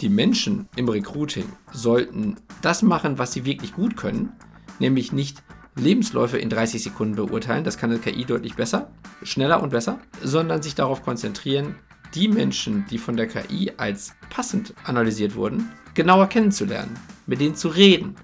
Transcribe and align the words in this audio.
die 0.00 0.08
Menschen 0.08 0.68
im 0.76 0.88
Recruiting 0.88 1.46
sollten 1.72 2.36
das 2.62 2.82
machen, 2.82 3.18
was 3.18 3.32
sie 3.32 3.44
wirklich 3.44 3.72
gut 3.72 3.96
können, 3.96 4.32
nämlich 4.78 5.12
nicht 5.12 5.42
Lebensläufe 5.74 6.38
in 6.38 6.48
30 6.48 6.82
Sekunden 6.82 7.16
beurteilen, 7.16 7.64
das 7.64 7.76
kann 7.76 7.90
eine 7.90 8.00
KI 8.00 8.24
deutlich 8.24 8.54
besser, 8.54 8.90
schneller 9.22 9.62
und 9.62 9.70
besser, 9.70 9.98
sondern 10.22 10.62
sich 10.62 10.74
darauf 10.74 11.02
konzentrieren, 11.02 11.76
die 12.14 12.28
Menschen, 12.28 12.86
die 12.90 12.98
von 12.98 13.16
der 13.16 13.26
KI 13.26 13.72
als 13.76 14.14
passend 14.30 14.74
analysiert 14.84 15.34
wurden, 15.34 15.70
genauer 15.94 16.28
kennenzulernen, 16.28 16.98
mit 17.26 17.40
denen 17.40 17.56
zu 17.56 17.68
reden. 17.68 18.16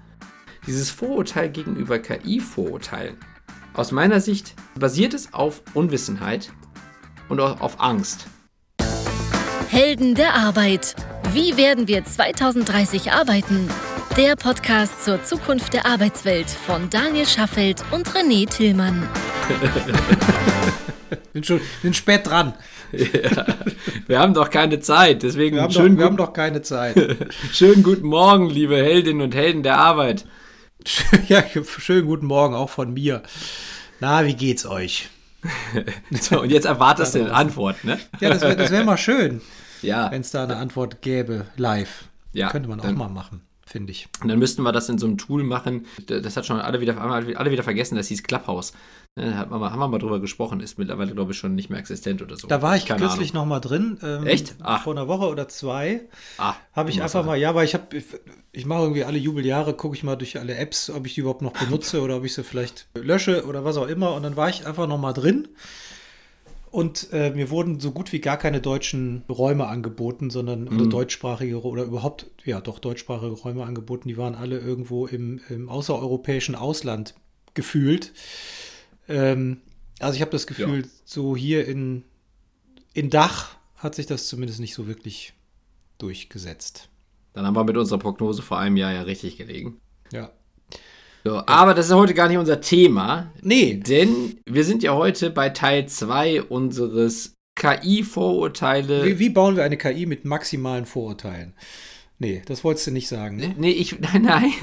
Dieses 0.65 0.89
Vorurteil 0.89 1.49
gegenüber 1.49 1.99
KI-Vorurteilen, 1.99 3.17
aus 3.73 3.91
meiner 3.91 4.19
Sicht 4.19 4.55
basiert 4.79 5.13
es 5.13 5.33
auf 5.33 5.61
Unwissenheit 5.73 6.51
und 7.29 7.39
auf 7.39 7.81
Angst. 7.81 8.27
Helden 9.67 10.15
der 10.15 10.35
Arbeit. 10.35 10.95
Wie 11.33 11.57
werden 11.57 11.87
wir 11.87 12.05
2030 12.05 13.11
arbeiten? 13.11 13.67
Der 14.15 14.35
Podcast 14.35 15.03
zur 15.03 15.23
Zukunft 15.23 15.73
der 15.73 15.87
Arbeitswelt 15.87 16.47
von 16.47 16.91
Daniel 16.91 17.25
Schaffelt 17.25 17.83
und 17.89 18.07
René 18.11 18.47
Tillmann. 18.47 19.09
bin 21.33 21.43
schon 21.43 21.59
bin 21.81 21.95
spät 21.95 22.27
dran. 22.27 22.53
Ja, 22.91 23.47
wir 24.05 24.19
haben 24.19 24.35
doch 24.35 24.51
keine 24.51 24.79
Zeit, 24.79 25.23
deswegen 25.23 25.55
Wir 25.55 25.63
haben, 25.63 25.71
schönen, 25.71 25.95
doch, 25.95 26.01
wir 26.01 26.05
haben 26.05 26.17
guten, 26.17 26.27
doch 26.27 26.33
keine 26.33 26.61
Zeit. 26.61 27.17
schönen 27.51 27.81
guten 27.81 28.05
Morgen, 28.05 28.51
liebe 28.51 28.75
Heldinnen 28.75 29.23
und 29.23 29.33
Helden 29.33 29.63
der 29.63 29.79
Arbeit. 29.79 30.25
ja, 31.27 31.43
schönen 31.79 32.05
guten 32.05 32.27
Morgen 32.27 32.53
auch 32.53 32.69
von 32.69 32.93
mir. 32.93 33.23
Na, 33.99 34.23
wie 34.27 34.35
geht's 34.35 34.67
euch? 34.67 35.09
So, 36.11 36.41
und 36.41 36.51
jetzt 36.51 36.65
erwartest 36.65 37.15
du 37.15 37.21
eine 37.21 37.33
Antwort, 37.33 37.83
ne? 37.83 37.99
Ja, 38.19 38.29
das 38.29 38.43
wäre 38.43 38.69
wär 38.69 38.83
mal 38.83 38.97
schön, 38.97 39.41
Ja, 39.83 40.11
wenn 40.11 40.21
es 40.21 40.31
da 40.31 40.43
eine 40.43 40.55
Antwort 40.57 41.01
gäbe, 41.01 41.45
live. 41.57 42.05
Ja, 42.33 42.49
Könnte 42.49 42.67
man 42.69 42.79
auch 42.79 42.91
mal 42.91 43.09
machen, 43.09 43.41
finde 43.65 43.91
ich. 43.91 44.07
und 44.21 44.27
dann 44.27 44.39
müssten 44.39 44.63
wir 44.63 44.71
das 44.71 44.89
in 44.89 44.97
so 44.97 45.05
einem 45.05 45.17
Tool 45.19 45.43
machen. 45.43 45.85
Das 46.07 46.35
hat 46.35 46.45
schon 46.47 46.59
alle 46.59 46.81
wieder, 46.81 46.99
alle 46.99 47.51
wieder 47.51 47.63
vergessen, 47.63 47.95
das 47.95 48.07
hieß 48.07 48.23
Clubhouse. 48.23 48.73
Ne, 49.15 49.37
Haben 49.37 49.51
wir, 49.51 49.59
mal- 49.59 49.71
haben 49.71 49.77
wir 49.77 49.87
mal 49.87 49.99
drüber 49.99 50.19
gesprochen, 50.19 50.59
ist 50.59 50.79
mittlerweile, 50.79 51.13
glaube 51.13 51.33
ich, 51.33 51.37
schon 51.37 51.53
nicht 51.53 51.69
mehr 51.69 51.77
existent 51.77 52.23
oder 52.23 52.35
so. 52.35 52.47
Da 52.47 52.63
war 52.63 52.75
ich 52.75 52.87
Keine 52.87 52.99
kürzlich 53.01 53.29
Ahnung. 53.35 53.43
noch 53.43 53.49
mal 53.55 53.59
drin. 53.59 53.99
ähm, 54.01 54.25
Echt? 54.25 54.55
Ach. 54.63 54.81
Vor 54.81 54.93
einer 54.93 55.07
Woche 55.07 55.27
oder 55.27 55.47
zwei 55.47 56.01
Ah, 56.39 56.55
habe 56.73 56.89
ich 56.89 56.99
einfach 57.03 57.23
mal, 57.23 57.35
ja, 57.37 57.53
weil 57.53 57.65
ich 57.65 57.75
habe, 57.75 57.95
ich, 57.95 58.05
ich 58.51 58.65
mache 58.65 58.81
irgendwie 58.81 59.03
alle 59.03 59.19
Jubeljahre, 59.19 59.75
gucke 59.75 59.95
ich 59.95 60.01
mal 60.03 60.15
durch 60.15 60.39
alle 60.39 60.55
Apps, 60.55 60.89
ob 60.89 61.05
ich 61.05 61.13
die 61.13 61.19
überhaupt 61.21 61.43
noch 61.43 61.53
benutze 61.53 62.01
oder 62.03 62.17
ob 62.17 62.23
ich 62.25 62.33
sie 62.33 62.43
vielleicht 62.43 62.87
lösche 62.95 63.45
oder 63.45 63.63
was 63.63 63.77
auch 63.77 63.87
immer. 63.87 64.15
Und 64.15 64.23
dann 64.23 64.35
war 64.35 64.49
ich 64.49 64.65
einfach 64.65 64.87
noch 64.87 64.97
mal 64.97 65.13
drin. 65.13 65.47
Und 66.73 67.09
äh, 67.13 67.29
mir 67.29 67.51
wurden 67.51 67.79
so 67.79 67.91
gut 67.91 68.11
wie 68.13 68.19
gar 68.19 68.35
keine 68.37 68.59
deutschen 68.59 69.25
Räume 69.29 69.67
angeboten, 69.67 70.31
sondern 70.31 70.63
Mhm. 70.63 70.75
oder 70.79 70.87
deutschsprachige 70.87 71.61
oder 71.61 71.83
überhaupt, 71.83 72.31
ja, 72.45 72.61
doch 72.61 72.79
deutschsprachige 72.79 73.31
Räume 73.33 73.63
angeboten. 73.63 74.07
Die 74.09 74.17
waren 74.17 74.33
alle 74.33 74.57
irgendwo 74.57 75.05
im, 75.05 75.39
im 75.49 75.69
außereuropäischen 75.69 76.55
Ausland 76.55 77.13
gefühlt. 77.53 78.11
Ähm, 79.07 79.61
also 79.99 80.15
ich 80.15 80.21
habe 80.21 80.31
das 80.31 80.47
Gefühl, 80.47 80.87
so 81.05 81.35
hier 81.35 81.67
in, 81.67 82.05
in 82.95 83.11
Dach 83.11 83.55
hat 83.75 83.93
sich 83.93 84.07
das 84.07 84.27
zumindest 84.27 84.59
nicht 84.59 84.73
so 84.73 84.87
wirklich 84.87 85.33
durchgesetzt. 85.99 86.89
Dann 87.33 87.45
haben 87.45 87.55
wir 87.55 87.65
mit 87.65 87.77
unserer 87.77 87.99
Prognose 87.99 88.41
vor 88.41 88.57
einem 88.57 88.77
Jahr 88.77 88.93
ja 88.93 89.03
richtig 89.03 89.37
gelegen. 89.37 89.79
Ja. 90.11 90.31
So, 91.23 91.41
Aber 91.45 91.73
das 91.73 91.87
ist 91.87 91.93
heute 91.93 92.13
gar 92.13 92.27
nicht 92.27 92.37
unser 92.37 92.59
Thema, 92.59 93.31
Nee, 93.41 93.75
denn 93.75 94.39
wir 94.45 94.65
sind 94.65 94.83
ja 94.83 94.93
heute 94.93 95.29
bei 95.29 95.49
Teil 95.49 95.87
2 95.87 96.43
unseres 96.43 97.33
KI-Vorurteile. 97.55 99.05
wie, 99.05 99.19
wie 99.19 99.29
bauen 99.29 99.55
wir 99.55 99.63
eine 99.63 99.77
KI 99.77 100.05
mit 100.05 100.25
maximalen 100.25 100.85
Vorurteilen? 100.85 101.53
Nee, 102.19 102.41
das 102.45 102.63
wolltest 102.63 102.87
du 102.87 102.91
nicht 102.91 103.07
sagen. 103.07 103.37
Ne? 103.37 103.55
Nee, 103.57 103.71
ich, 103.71 103.99
nein, 104.01 104.23
nein, 104.23 104.53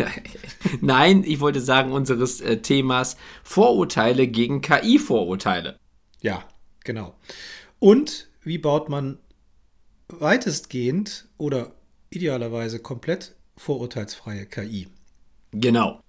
nein, 0.81 1.25
ich 1.27 1.41
wollte 1.41 1.61
sagen, 1.61 1.93
unseres 1.93 2.41
äh, 2.41 2.59
Themas 2.59 3.17
Vorurteile 3.43 4.27
gegen 4.29 4.61
KI-Vorurteile. 4.61 5.79
Ja, 6.21 6.45
genau. 6.85 7.15
Und 7.79 8.29
wie 8.43 8.59
baut 8.59 8.89
man 8.89 9.19
weitestgehend 10.09 11.29
oder 11.39 11.73
idealerweise 12.11 12.81
komplett 12.81 13.35
vorurteilsfreie 13.57 14.47
KI? 14.47 14.89
Genau. 15.53 16.01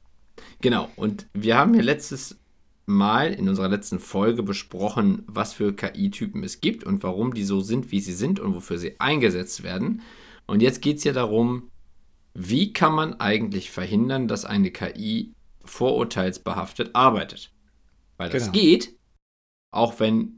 Genau. 0.62 0.90
Und 0.96 1.28
wir 1.34 1.58
haben 1.58 1.74
ja 1.74 1.82
letztes 1.82 2.40
Mal 2.86 3.34
in 3.34 3.48
unserer 3.48 3.70
letzten 3.70 4.00
Folge 4.00 4.44
besprochen, 4.44 5.24
was 5.28 5.54
für 5.54 5.74
KI-Typen 5.74 6.44
es 6.44 6.62
gibt 6.62 6.84
und 6.84 7.04
warum 7.04 7.34
die 7.34 7.44
so 7.44 7.62
sind, 7.62 7.92
wie 7.92 8.00
sie 8.00 8.14
sind 8.14 8.40
und 8.40 8.56
wofür 8.56 8.78
sie 8.78 9.00
eingesetzt 9.00 9.64
werden. 9.64 10.02
Und 10.48 10.62
jetzt 10.62 10.82
geht 10.82 10.98
es 10.98 11.04
ja 11.04 11.14
darum, 11.14 11.70
wie 12.34 12.74
kann 12.74 12.94
man 12.94 13.20
eigentlich 13.20 13.72
verhindern, 13.72 14.28
dass 14.28 14.46
eine 14.46 14.72
KI 14.72 15.34
vorurteilsbehaftet 15.64 16.96
arbeitet? 16.96 17.52
Weil 18.18 18.30
das 18.30 18.52
Genau. 18.52 18.54
geht, 18.54 18.96
auch 19.74 20.00
wenn 20.00 20.38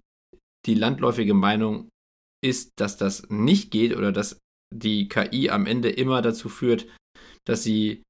die 0.66 0.76
landläufige 0.76 1.34
Meinung 1.34 1.90
ist, 2.44 2.72
dass 2.76 2.98
das 2.98 3.30
nicht 3.30 3.72
geht 3.72 3.96
oder 3.96 4.12
dass 4.12 4.40
die 4.74 5.08
KI 5.08 5.50
am 5.50 5.66
Ende 5.66 5.90
immer 5.90 6.22
dazu 6.22 6.50
führt, 6.50 6.88
dass 7.46 7.64
sie 7.64 8.04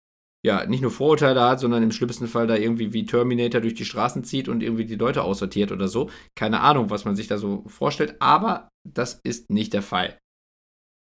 ja 0.43 0.65
nicht 0.65 0.81
nur 0.81 0.91
Vorurteile 0.91 1.41
hat, 1.41 1.59
sondern 1.59 1.83
im 1.83 1.91
schlimmsten 1.91 2.27
Fall 2.27 2.47
da 2.47 2.55
irgendwie 2.55 2.93
wie 2.93 3.05
Terminator 3.05 3.61
durch 3.61 3.75
die 3.75 3.85
Straßen 3.85 4.23
zieht 4.23 4.49
und 4.49 4.61
irgendwie 4.61 4.85
die 4.85 4.95
Leute 4.95 5.23
aussortiert 5.23 5.71
oder 5.71 5.87
so. 5.87 6.09
Keine 6.35 6.59
Ahnung, 6.59 6.89
was 6.89 7.05
man 7.05 7.15
sich 7.15 7.27
da 7.27 7.37
so 7.37 7.63
vorstellt, 7.67 8.15
aber 8.19 8.69
das 8.83 9.19
ist 9.23 9.49
nicht 9.49 9.73
der 9.73 9.81
Fall. 9.81 10.17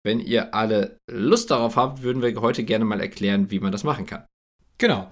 Wenn 0.04 0.20
ihr 0.20 0.54
alle 0.54 1.00
Lust 1.10 1.52
darauf 1.52 1.76
habt, 1.78 2.04
würden 2.04 2.22
wir 2.22 2.42
heute 2.42 2.64
gerne 2.64 2.86
mal 2.86 3.00
erklären, 3.00 3.52
wie 3.52 3.60
man 3.60 3.72
das 3.72 3.84
machen 3.84 4.06
kann. 4.06 4.26
Genau. 4.78 5.12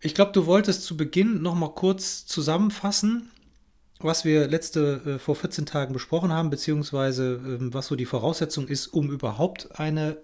Ich 0.00 0.14
glaube, 0.14 0.32
du 0.32 0.46
wolltest 0.46 0.84
zu 0.84 0.96
Beginn 0.96 1.42
noch 1.42 1.54
mal 1.54 1.72
kurz 1.72 2.26
zusammenfassen, 2.26 3.30
was 3.98 4.26
wir 4.26 4.46
letzte 4.46 5.00
äh, 5.06 5.18
vor 5.18 5.36
14 5.36 5.64
Tagen 5.64 5.94
besprochen 5.94 6.32
haben, 6.32 6.50
beziehungsweise 6.50 7.40
ähm, 7.44 7.72
was 7.72 7.86
so 7.86 7.96
die 7.96 8.04
Voraussetzung 8.04 8.68
ist, 8.68 8.88
um 8.88 9.10
überhaupt 9.10 9.80
eine 9.80 10.18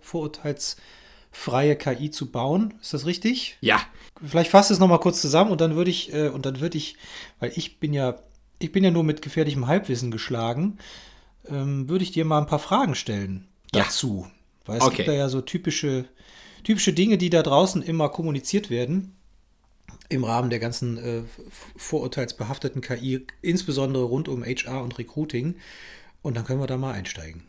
vorurteilsfreie 1.32 1.76
KI 1.76 2.10
zu 2.10 2.30
bauen. 2.30 2.74
Ist 2.80 2.94
das 2.94 3.06
richtig? 3.06 3.56
Ja, 3.60 3.80
Vielleicht 4.24 4.50
fasst 4.50 4.70
es 4.70 4.78
noch 4.78 4.88
mal 4.88 4.98
kurz 4.98 5.20
zusammen 5.20 5.50
und 5.50 5.60
dann 5.60 5.74
würde 5.74 5.90
ich 5.90 6.12
äh, 6.12 6.28
und 6.28 6.46
dann 6.46 6.60
würde 6.60 6.78
ich, 6.78 6.96
weil 7.40 7.52
ich 7.56 7.80
bin 7.80 7.92
ja 7.92 8.18
ich 8.58 8.70
bin 8.70 8.84
ja 8.84 8.92
nur 8.92 9.02
mit 9.02 9.22
gefährlichem 9.22 9.66
Halbwissen 9.66 10.12
geschlagen, 10.12 10.78
ähm, 11.48 11.88
würde 11.88 12.04
ich 12.04 12.12
dir 12.12 12.24
mal 12.24 12.38
ein 12.38 12.46
paar 12.46 12.60
Fragen 12.60 12.94
stellen 12.94 13.48
Ja. 13.74 13.82
dazu, 13.82 14.28
weil 14.66 14.78
es 14.78 14.84
Okay. 14.84 14.96
gibt 14.96 15.08
da 15.08 15.12
ja 15.12 15.28
so 15.28 15.40
typische 15.40 16.04
typische 16.62 16.92
Dinge, 16.92 17.18
die 17.18 17.30
da 17.30 17.42
draußen 17.42 17.82
immer 17.82 18.08
kommuniziert 18.10 18.70
werden 18.70 19.16
im 20.08 20.24
Rahmen 20.24 20.50
der 20.50 20.58
ganzen 20.58 20.98
äh, 20.98 21.22
vorurteilsbehafteten 21.76 22.82
KI, 22.82 23.26
insbesondere 23.40 24.04
rund 24.04 24.28
um 24.28 24.44
HR 24.44 24.82
und 24.82 24.98
Recruiting. 24.98 25.56
Und 26.22 26.36
dann 26.36 26.44
können 26.44 26.60
wir 26.60 26.66
da 26.66 26.76
mal 26.76 26.92
einsteigen. 26.92 27.42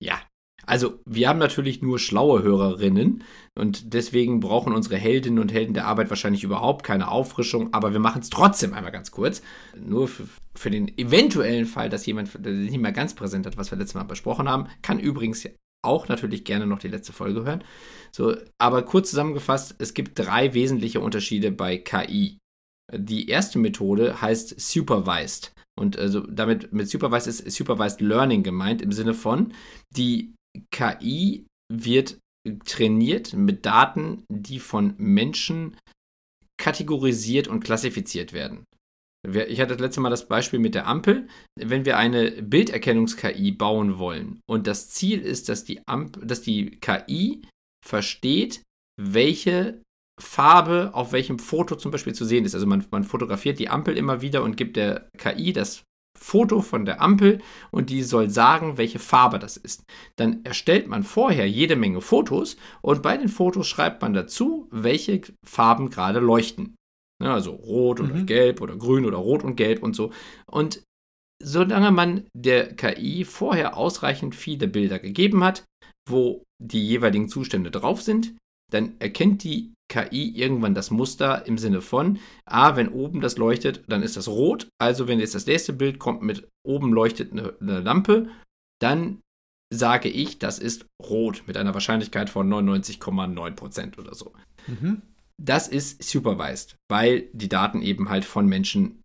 Ja, 0.00 0.20
also 0.66 1.00
wir 1.04 1.28
haben 1.28 1.38
natürlich 1.38 1.82
nur 1.82 1.98
schlaue 1.98 2.42
Hörerinnen 2.42 3.24
und 3.58 3.94
deswegen 3.94 4.40
brauchen 4.40 4.72
unsere 4.72 4.96
Heldinnen 4.96 5.38
und 5.38 5.52
Helden 5.52 5.74
der 5.74 5.86
Arbeit 5.86 6.10
wahrscheinlich 6.10 6.44
überhaupt 6.44 6.84
keine 6.84 7.10
Auffrischung, 7.10 7.72
aber 7.72 7.92
wir 7.92 8.00
machen 8.00 8.22
es 8.22 8.30
trotzdem 8.30 8.74
einmal 8.74 8.92
ganz 8.92 9.10
kurz. 9.10 9.42
Nur 9.78 10.08
für, 10.08 10.28
für 10.54 10.70
den 10.70 10.96
eventuellen 10.98 11.66
Fall, 11.66 11.88
dass 11.88 12.06
jemand 12.06 12.44
nicht 12.44 12.78
mehr 12.78 12.92
ganz 12.92 13.14
präsent 13.14 13.46
hat, 13.46 13.56
was 13.56 13.70
wir 13.70 13.78
letztes 13.78 13.94
Mal 13.94 14.04
besprochen 14.04 14.48
haben, 14.48 14.68
kann 14.82 15.00
übrigens 15.00 15.48
auch 15.82 16.08
natürlich 16.08 16.44
gerne 16.44 16.66
noch 16.66 16.78
die 16.78 16.88
letzte 16.88 17.12
Folge 17.12 17.44
hören. 17.44 17.64
So, 18.12 18.36
aber 18.58 18.82
kurz 18.82 19.10
zusammengefasst, 19.10 19.76
es 19.78 19.94
gibt 19.94 20.18
drei 20.18 20.54
wesentliche 20.54 21.00
Unterschiede 21.00 21.50
bei 21.50 21.78
KI. 21.78 22.38
Die 22.92 23.28
erste 23.28 23.58
Methode 23.58 24.20
heißt 24.20 24.60
Supervised. 24.60 25.52
Und 25.78 25.98
also 25.98 26.20
damit 26.20 26.72
mit 26.72 26.90
Supervised 26.90 27.28
ist 27.28 27.56
Supervised 27.56 28.00
Learning 28.00 28.42
gemeint 28.42 28.82
im 28.82 28.92
Sinne 28.92 29.14
von, 29.14 29.54
die 29.90 30.34
KI 30.70 31.46
wird 31.72 32.18
trainiert 32.64 33.34
mit 33.34 33.66
Daten, 33.66 34.24
die 34.30 34.60
von 34.60 34.94
Menschen 34.98 35.76
kategorisiert 36.58 37.48
und 37.48 37.62
klassifiziert 37.62 38.32
werden. 38.32 38.64
Ich 39.26 39.60
hatte 39.60 39.74
das 39.74 39.80
letzte 39.80 40.00
Mal 40.00 40.08
das 40.08 40.28
Beispiel 40.28 40.58
mit 40.58 40.74
der 40.74 40.86
Ampel. 40.86 41.28
Wenn 41.58 41.84
wir 41.84 41.98
eine 41.98 42.30
Bilderkennungs-KI 42.42 43.52
bauen 43.52 43.98
wollen 43.98 44.40
und 44.48 44.66
das 44.66 44.88
Ziel 44.88 45.20
ist, 45.20 45.50
dass 45.50 45.64
die, 45.64 45.86
Amp 45.86 46.18
dass 46.26 46.40
die 46.40 46.78
KI 46.80 47.42
versteht, 47.86 48.62
welche 48.98 49.82
Farbe 50.20 50.90
auf 50.94 51.12
welchem 51.12 51.38
Foto 51.38 51.76
zum 51.76 51.90
Beispiel 51.90 52.14
zu 52.14 52.24
sehen 52.24 52.44
ist. 52.44 52.54
Also 52.54 52.66
man, 52.66 52.86
man 52.90 53.04
fotografiert 53.04 53.58
die 53.58 53.68
Ampel 53.68 53.96
immer 53.96 54.22
wieder 54.22 54.42
und 54.42 54.56
gibt 54.56 54.76
der 54.76 55.08
KI 55.18 55.52
das 55.52 55.82
Foto 56.22 56.60
von 56.60 56.84
der 56.84 57.00
Ampel 57.00 57.40
und 57.70 57.88
die 57.90 58.02
soll 58.02 58.28
sagen, 58.30 58.76
welche 58.76 58.98
Farbe 58.98 59.38
das 59.38 59.56
ist. 59.56 59.84
Dann 60.16 60.44
erstellt 60.44 60.86
man 60.86 61.02
vorher 61.02 61.48
jede 61.48 61.76
Menge 61.76 62.00
Fotos 62.00 62.56
und 62.82 63.02
bei 63.02 63.16
den 63.16 63.28
Fotos 63.28 63.66
schreibt 63.66 64.02
man 64.02 64.12
dazu, 64.12 64.68
welche 64.70 65.22
Farben 65.44 65.88
gerade 65.90 66.20
leuchten. 66.20 66.74
Ne, 67.22 67.32
also 67.32 67.52
rot 67.52 68.00
oder 68.00 68.14
Mhm. 68.14 68.26
gelb 68.26 68.60
oder 68.60 68.76
grün 68.76 69.04
oder 69.04 69.18
rot 69.18 69.44
und 69.44 69.56
gelb 69.56 69.82
und 69.82 69.94
so. 69.96 70.10
Und 70.46 70.82
solange 71.42 71.90
man 71.90 72.26
der 72.34 72.74
KI 72.74 73.24
vorher 73.24 73.76
ausreichend 73.76 74.34
viele 74.34 74.68
Bilder 74.68 74.98
gegeben 74.98 75.42
hat, 75.44 75.64
wo 76.08 76.44
die 76.62 76.86
jeweiligen 76.86 77.28
Zustände 77.28 77.70
drauf 77.70 78.02
sind, 78.02 78.34
dann 78.70 78.94
erkennt 78.98 79.44
die 79.44 79.72
KI 79.90 80.30
irgendwann 80.30 80.74
das 80.74 80.90
Muster 80.90 81.46
im 81.46 81.58
Sinne 81.58 81.80
von, 81.80 82.18
ah, 82.46 82.76
wenn 82.76 82.88
oben 82.88 83.20
das 83.20 83.36
leuchtet, 83.36 83.82
dann 83.88 84.02
ist 84.02 84.16
das 84.16 84.28
rot. 84.28 84.68
Also 84.80 85.08
wenn 85.08 85.20
jetzt 85.20 85.34
das 85.34 85.46
nächste 85.46 85.72
Bild 85.72 85.98
kommt 85.98 86.22
mit 86.22 86.48
oben 86.64 86.92
leuchtet 86.92 87.32
eine, 87.32 87.54
eine 87.60 87.80
Lampe, 87.80 88.30
dann 88.80 89.20
sage 89.72 90.08
ich, 90.08 90.38
das 90.38 90.58
ist 90.58 90.86
rot 91.02 91.44
mit 91.46 91.56
einer 91.56 91.74
Wahrscheinlichkeit 91.74 92.30
von 92.30 92.48
99,9% 92.48 93.98
oder 93.98 94.14
so. 94.14 94.32
Mhm. 94.66 95.02
Das 95.42 95.68
ist 95.68 96.02
supervised, 96.02 96.76
weil 96.88 97.28
die 97.32 97.48
Daten 97.48 97.82
eben 97.82 98.10
halt 98.10 98.24
von 98.24 98.46
Menschen 98.46 99.02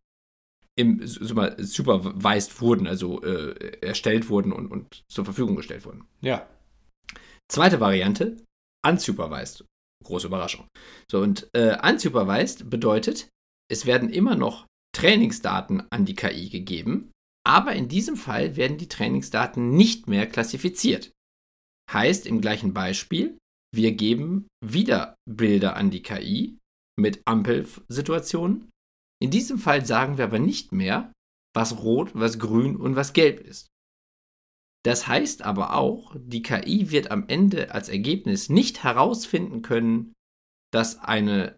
im 0.78 1.00
supervised 1.06 2.60
wurden, 2.60 2.88
also 2.88 3.24
äh, 3.24 3.78
erstellt 3.82 4.30
wurden 4.30 4.52
und, 4.52 4.68
und 4.68 5.04
zur 5.08 5.24
Verfügung 5.24 5.56
gestellt 5.56 5.86
wurden. 5.86 6.06
Ja. 6.22 6.46
Zweite 7.48 7.80
Variante, 7.80 8.36
unsupervised. 8.86 9.66
Große 10.04 10.28
Überraschung. 10.28 10.68
So, 11.10 11.22
und 11.22 11.50
äh, 11.54 11.78
unsupervised 11.88 12.70
bedeutet, 12.70 13.30
es 13.72 13.86
werden 13.86 14.10
immer 14.10 14.36
noch 14.36 14.68
Trainingsdaten 14.96 15.84
an 15.90 16.06
die 16.06 16.16
KI 16.16 16.50
gegeben, 16.50 17.12
aber 17.46 17.74
in 17.74 17.88
diesem 17.88 18.16
Fall 18.16 18.56
werden 18.56 18.78
die 18.78 18.88
Trainingsdaten 18.88 19.72
nicht 19.72 20.08
mehr 20.08 20.28
klassifiziert. 20.28 21.12
Heißt 21.92 22.26
im 22.26 22.42
gleichen 22.42 22.74
Beispiel, 22.74 23.38
wir 23.74 23.92
geben 23.92 24.48
wieder 24.64 25.16
Bilder 25.30 25.76
an 25.76 25.92
die 25.92 26.02
KI 26.02 26.58
mit 27.00 27.22
Ampelsituationen. 27.26 28.70
In 29.22 29.32
diesem 29.32 29.58
Fall 29.58 29.86
sagen 29.86 30.18
wir 30.18 30.26
aber 30.26 30.40
nicht 30.40 30.72
mehr, 30.72 31.12
was 31.54 31.78
rot, 31.80 32.12
was 32.14 32.40
grün 32.40 32.76
und 32.76 32.96
was 32.96 33.14
gelb 33.14 33.40
ist. 33.40 33.68
Das 34.86 35.08
heißt 35.08 35.42
aber 35.42 35.74
auch, 35.74 36.16
die 36.16 36.44
KI 36.44 36.92
wird 36.92 37.10
am 37.10 37.26
Ende 37.28 37.74
als 37.74 37.90
Ergebnis 37.90 38.50
nicht 38.50 38.84
herausfinden 38.84 39.64
können, 39.64 40.14
dass 40.72 41.00
eine 41.00 41.58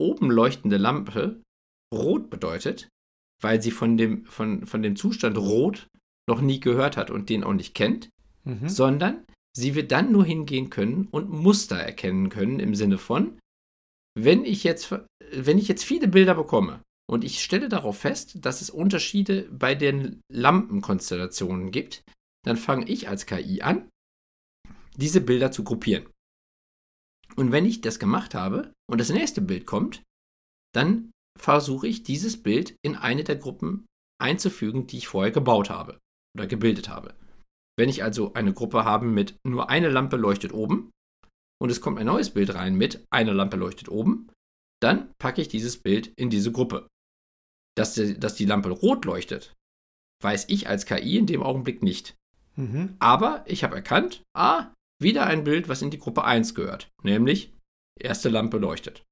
oben 0.00 0.30
leuchtende 0.30 0.78
Lampe 0.78 1.42
rot 1.94 2.30
bedeutet, 2.30 2.88
weil 3.42 3.60
sie 3.60 3.72
von 3.72 3.98
dem, 3.98 4.24
von, 4.24 4.64
von 4.66 4.82
dem 4.82 4.96
Zustand 4.96 5.36
rot 5.36 5.86
noch 6.26 6.40
nie 6.40 6.60
gehört 6.60 6.96
hat 6.96 7.10
und 7.10 7.28
den 7.28 7.44
auch 7.44 7.52
nicht 7.52 7.74
kennt, 7.74 8.08
mhm. 8.44 8.66
sondern 8.66 9.26
sie 9.54 9.74
wird 9.74 9.92
dann 9.92 10.10
nur 10.10 10.24
hingehen 10.24 10.70
können 10.70 11.08
und 11.10 11.28
Muster 11.28 11.76
erkennen 11.76 12.30
können 12.30 12.58
im 12.58 12.74
Sinne 12.74 12.96
von, 12.96 13.38
wenn 14.18 14.46
ich 14.46 14.64
jetzt, 14.64 14.94
wenn 15.30 15.58
ich 15.58 15.68
jetzt 15.68 15.84
viele 15.84 16.08
Bilder 16.08 16.34
bekomme 16.34 16.80
und 17.06 17.22
ich 17.22 17.42
stelle 17.42 17.68
darauf 17.68 17.98
fest, 17.98 18.38
dass 18.46 18.62
es 18.62 18.70
Unterschiede 18.70 19.42
bei 19.50 19.74
den 19.74 20.22
Lampenkonstellationen 20.32 21.70
gibt, 21.70 22.02
dann 22.44 22.56
fange 22.56 22.88
ich 22.88 23.08
als 23.08 23.26
KI 23.26 23.62
an, 23.62 23.88
diese 24.96 25.20
Bilder 25.20 25.50
zu 25.52 25.64
gruppieren. 25.64 26.08
Und 27.36 27.52
wenn 27.52 27.64
ich 27.64 27.80
das 27.80 27.98
gemacht 27.98 28.34
habe 28.34 28.72
und 28.90 29.00
das 29.00 29.10
nächste 29.10 29.40
Bild 29.40 29.66
kommt, 29.66 30.02
dann 30.74 31.10
versuche 31.38 31.86
ich 31.86 32.02
dieses 32.02 32.42
Bild 32.42 32.76
in 32.84 32.96
eine 32.96 33.24
der 33.24 33.36
Gruppen 33.36 33.86
einzufügen, 34.20 34.86
die 34.86 34.98
ich 34.98 35.08
vorher 35.08 35.32
gebaut 35.32 35.70
habe 35.70 35.98
oder 36.36 36.46
gebildet 36.46 36.88
habe. 36.88 37.14
Wenn 37.78 37.88
ich 37.88 38.02
also 38.02 38.34
eine 38.34 38.52
Gruppe 38.52 38.84
habe 38.84 39.06
mit 39.06 39.36
nur 39.46 39.70
eine 39.70 39.88
Lampe 39.88 40.16
leuchtet 40.16 40.52
oben 40.52 40.90
und 41.60 41.70
es 41.70 41.80
kommt 41.80 41.98
ein 41.98 42.06
neues 42.06 42.30
Bild 42.30 42.54
rein 42.54 42.76
mit 42.76 43.04
eine 43.10 43.32
Lampe 43.32 43.56
leuchtet 43.56 43.88
oben, 43.88 44.30
dann 44.82 45.14
packe 45.18 45.40
ich 45.40 45.48
dieses 45.48 45.80
Bild 45.80 46.12
in 46.16 46.28
diese 46.28 46.52
Gruppe. 46.52 46.86
Dass 47.76 47.94
die, 47.94 48.18
dass 48.18 48.34
die 48.34 48.44
Lampe 48.44 48.70
rot 48.70 49.06
leuchtet, 49.06 49.54
weiß 50.22 50.46
ich 50.48 50.68
als 50.68 50.84
KI 50.84 51.16
in 51.16 51.26
dem 51.26 51.42
Augenblick 51.42 51.82
nicht. 51.82 52.14
Mhm. 52.56 52.96
Aber 52.98 53.44
ich 53.46 53.64
habe 53.64 53.76
erkannt, 53.76 54.22
ah, 54.36 54.72
wieder 55.00 55.26
ein 55.26 55.44
Bild, 55.44 55.68
was 55.68 55.82
in 55.82 55.90
die 55.90 55.98
Gruppe 55.98 56.24
1 56.24 56.54
gehört, 56.54 56.90
nämlich 57.02 57.52
erste 57.98 58.28
Lampe 58.28 58.58
leuchtet. 58.58 59.02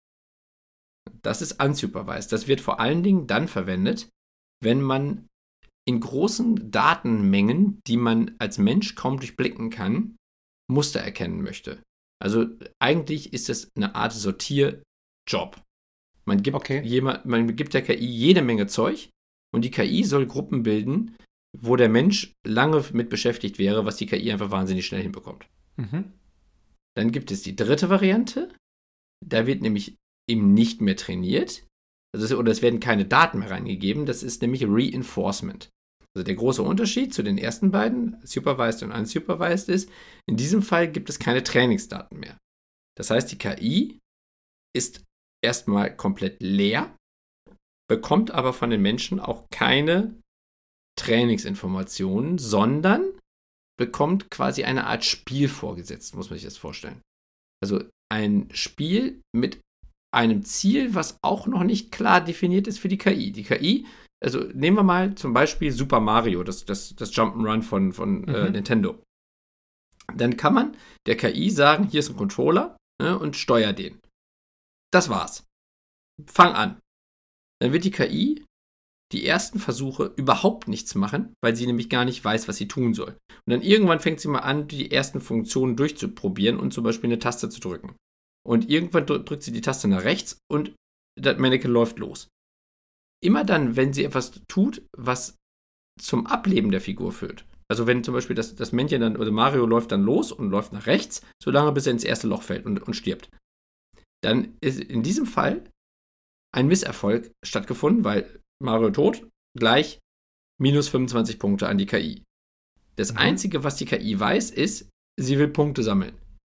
Das 1.23 1.43
ist 1.43 1.63
unsupervised. 1.63 2.33
Das 2.33 2.47
wird 2.47 2.61
vor 2.61 2.81
allen 2.81 3.03
Dingen 3.03 3.27
dann 3.27 3.49
verwendet, 3.49 4.09
wenn 4.63 4.81
man 4.81 5.27
in 5.89 6.01
großen 6.01 6.71
Datenmengen, 6.71 7.81
die 7.87 7.97
man 7.97 8.37
als 8.39 8.59
Mensch 8.59 8.95
kaum 8.95 9.19
durchblicken 9.19 9.71
kann, 9.71 10.17
Muster 10.71 11.01
erkennen 11.01 11.43
möchte. 11.43 11.83
Also 12.23 12.47
eigentlich 12.79 13.33
ist 13.33 13.49
es 13.49 13.71
eine 13.75 13.95
Art 13.95 14.13
Sortierjob. 14.13 15.61
Man 16.27 16.43
gibt, 16.43 16.55
okay. 16.55 16.83
jemand, 16.83 17.25
man 17.25 17.57
gibt 17.57 17.75
der 17.75 17.83
KI 17.83 18.05
jede 18.05 18.43
Menge 18.43 18.67
Zeug 18.67 19.09
und 19.55 19.65
die 19.65 19.71
KI 19.71 20.05
soll 20.05 20.27
Gruppen 20.27 20.63
bilden, 20.63 21.17
wo 21.59 21.77
der 21.77 21.89
Mensch 21.89 22.33
lange 22.47 22.85
mit 22.93 23.11
beschäftigt 23.11 23.59
wäre, 23.59 23.85
was 23.85 23.97
die 23.97 24.07
KI 24.07 24.33
einfach 24.33 24.51
wahnsinnig 24.51 24.87
schnell 24.87 25.03
hinbekommt. 25.03 25.47
Mhm. 25.77 26.13
Dann 26.97 27.13
gibt 27.13 27.31
es 27.31 27.43
die 27.43 27.57
dritte 27.57 27.91
Variante. 27.91 28.53
Da 29.25 29.47
wird 29.47 29.63
nämlich 29.63 29.97
eben 30.29 30.55
nicht 30.55 30.81
mehr 30.81 30.97
trainiert. 30.97 31.67
Also, 32.15 32.37
oder 32.39 32.51
es 32.51 32.63
werden 32.63 32.81
keine 32.81 33.05
Daten 33.05 33.39
mehr 33.39 33.51
reingegeben. 33.51 34.07
Das 34.07 34.23
ist 34.23 34.43
nämlich 34.43 34.65
Reinforcement. 34.67 35.71
Also 36.15 36.25
der 36.25 36.35
große 36.35 36.63
Unterschied 36.63 37.15
zu 37.15 37.23
den 37.23 37.39
ersten 37.39 37.71
beiden, 37.71 38.17
supervised 38.25 38.83
und 38.83 38.91
unsupervised, 38.91 39.69
ist, 39.69 39.91
in 40.29 40.37
diesem 40.37 40.63
Fall 40.63 40.91
gibt 40.91 41.09
es 41.09 41.21
keine 41.21 41.45
Trainingsdaten 41.45 42.19
mehr. 42.19 42.37
Das 42.97 43.11
heißt, 43.11 43.31
die 43.31 43.39
KI 43.39 44.01
ist 44.77 45.05
erstmal 45.45 45.95
komplett 45.95 46.43
leer, 46.43 46.97
bekommt 47.89 48.33
aber 48.33 48.53
von 48.53 48.71
den 48.71 48.83
Menschen 48.83 49.21
auch 49.21 49.49
keine 49.51 50.20
Trainingsinformationen, 51.01 52.39
sondern 52.39 53.03
bekommt 53.79 54.31
quasi 54.31 54.65
eine 54.65 54.87
Art 54.87 55.05
Spiel 55.05 55.49
vorgesetzt, 55.49 56.15
muss 56.15 56.31
man 56.31 56.39
sich 56.39 56.45
das 56.45 56.59
vorstellen. 56.59 57.01
Also 57.63 57.83
ein 58.13 58.49
Spiel 58.53 59.23
mit 59.35 59.61
einem 60.15 60.45
Ziel, 60.45 60.95
was 60.95 61.17
auch 61.23 61.47
noch 61.47 61.63
nicht 61.63 61.93
klar 61.93 62.21
definiert 62.21 62.67
ist 62.67 62.79
für 62.79 62.89
die 62.89 62.99
KI. 62.99 63.33
Die 63.33 63.45
KI, 63.45 63.87
also 64.23 64.41
nehmen 64.53 64.77
wir 64.77 64.83
mal 64.83 65.15
zum 65.15 65.33
Beispiel 65.33 65.73
Super 65.73 66.01
Mario, 66.01 66.43
das, 66.43 66.65
das, 66.65 66.95
das 66.97 67.13
Jump'n'Run 67.13 67.63
von, 67.63 67.93
von 67.93 68.25
äh, 68.25 68.31
mhm. 68.31 68.47
äh, 68.47 68.51
Nintendo. 68.51 69.03
Dann 70.15 70.37
kann 70.37 70.55
man 70.55 70.77
der 71.07 71.17
KI 71.17 71.51
sagen, 71.51 71.85
hier 71.85 72.01
ist 72.01 72.11
ein 72.11 72.17
Controller 72.17 72.77
ne, 73.01 73.19
und 73.19 73.37
steuer 73.37 73.73
den. 73.73 74.01
Das 74.93 75.09
war's. 75.09 75.45
Fang 76.27 76.53
an. 76.55 76.81
Dann 77.63 77.73
wird 77.73 77.85
die 77.85 77.93
KI 77.93 78.45
die 79.13 79.27
ersten 79.27 79.59
Versuche 79.59 80.13
überhaupt 80.17 80.69
nichts 80.69 80.95
machen, 80.95 81.35
weil 81.43 81.57
sie 81.57 81.67
nämlich 81.67 81.89
gar 81.89 82.05
nicht 82.05 82.25
weiß, 82.25 82.47
was 82.49 82.57
sie 82.57 82.69
tun 82.69 82.95
soll. 82.95 83.17
Und 83.47 83.53
dann 83.53 83.63
irgendwann 83.63 84.01
fängt 84.01 84.21
sie 84.21 84.29
mal 84.29 84.41
an, 84.41 84.69
die 84.69 84.91
ersten 84.91 85.21
Funktionen 85.21 85.77
durchzuprobieren 85.77 86.59
und 86.59 86.73
zum 86.73 86.85
Beispiel 86.85 87.09
eine 87.09 87.19
Taste 87.19 87.49
zu 87.49 87.61
drücken. 87.61 87.97
Und 88.47 88.71
irgendwann 88.71 89.07
drückt 89.07 89.43
sie 89.43 89.53
die 89.53 89.61
Taste 89.61 89.89
nach 89.89 90.05
rechts 90.05 90.39
und 90.51 90.75
das 91.21 91.39
Mannequin 91.39 91.73
läuft 91.73 91.99
los. 91.99 92.29
Immer 93.23 93.45
dann, 93.45 93.77
wenn 93.77 93.93
sie 93.93 94.05
etwas 94.05 94.41
tut, 94.49 94.83
was 94.97 95.37
zum 96.01 96.27
Ableben 96.27 96.71
der 96.71 96.81
Figur 96.81 97.13
führt. 97.13 97.45
Also 97.71 97.87
wenn 97.87 98.03
zum 98.03 98.15
Beispiel 98.15 98.35
das, 98.35 98.55
das 98.55 98.73
Männchen 98.73 99.01
dann, 99.01 99.17
oder 99.17 99.31
Mario 99.31 99.67
läuft 99.67 99.93
dann 99.93 100.03
los 100.03 100.33
und 100.33 100.51
läuft 100.51 100.73
nach 100.73 100.87
rechts, 100.87 101.25
solange 101.43 101.73
bis 101.73 101.87
er 101.87 101.93
ins 101.93 102.05
erste 102.05 102.27
Loch 102.27 102.43
fällt 102.43 102.65
und, 102.67 102.83
und 102.83 102.95
stirbt. 102.95 103.31
Dann 104.23 104.57
ist 104.61 104.81
in 104.81 105.03
diesem 105.03 105.27
Fall 105.27 105.65
ein 106.53 106.67
Misserfolg 106.67 107.31
stattgefunden, 107.45 108.05
weil 108.05 108.40
Mario 108.63 108.91
tot 108.91 109.27
gleich 109.59 109.99
minus 110.61 110.89
25 110.89 111.39
Punkte 111.39 111.69
an 111.69 111.79
die 111.79 111.87
KI. 111.87 112.23
Das 112.97 113.13
mhm. 113.13 113.19
Einzige, 113.19 113.65
was 113.65 113.77
die 113.77 113.87
KI 113.87 114.19
weiß, 114.19 114.51
ist, 114.51 114.89
sie 115.19 115.39
will 115.39 115.49
Punkte 115.49 115.83
sammeln. 115.83 116.13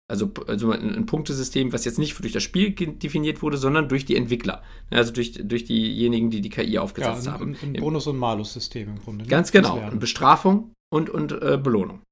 Also, 0.08 0.32
also 0.46 0.70
ein, 0.70 1.04
Punktesystem, 1.06 1.72
was 1.72 1.84
jetzt 1.84 1.98
nicht 1.98 2.16
durch 2.22 2.32
das 2.32 2.44
Spiel 2.44 2.70
definiert 2.70 3.42
wurde, 3.42 3.56
sondern 3.56 3.88
durch 3.88 4.04
die 4.04 4.14
Entwickler. 4.14 4.62
Also 4.90 5.12
durch, 5.12 5.32
durch 5.32 5.64
diejenigen, 5.64 6.30
die 6.30 6.40
die 6.40 6.48
KI 6.48 6.78
aufgesetzt 6.78 7.26
ja, 7.26 7.32
ein, 7.32 7.40
haben. 7.40 7.56
Ein 7.60 7.72
Bonus- 7.72 8.06
und 8.06 8.16
Malus-System 8.16 8.88
im 8.88 8.98
Grunde. 9.00 9.25
Ne? 9.25 9.28
Ganz 9.30 9.50
genau. 9.50 9.90
Bestrafung 9.98 10.72
und, 10.92 11.10
und 11.10 11.32
äh, 11.32 11.58
Belohnung. 11.60 12.02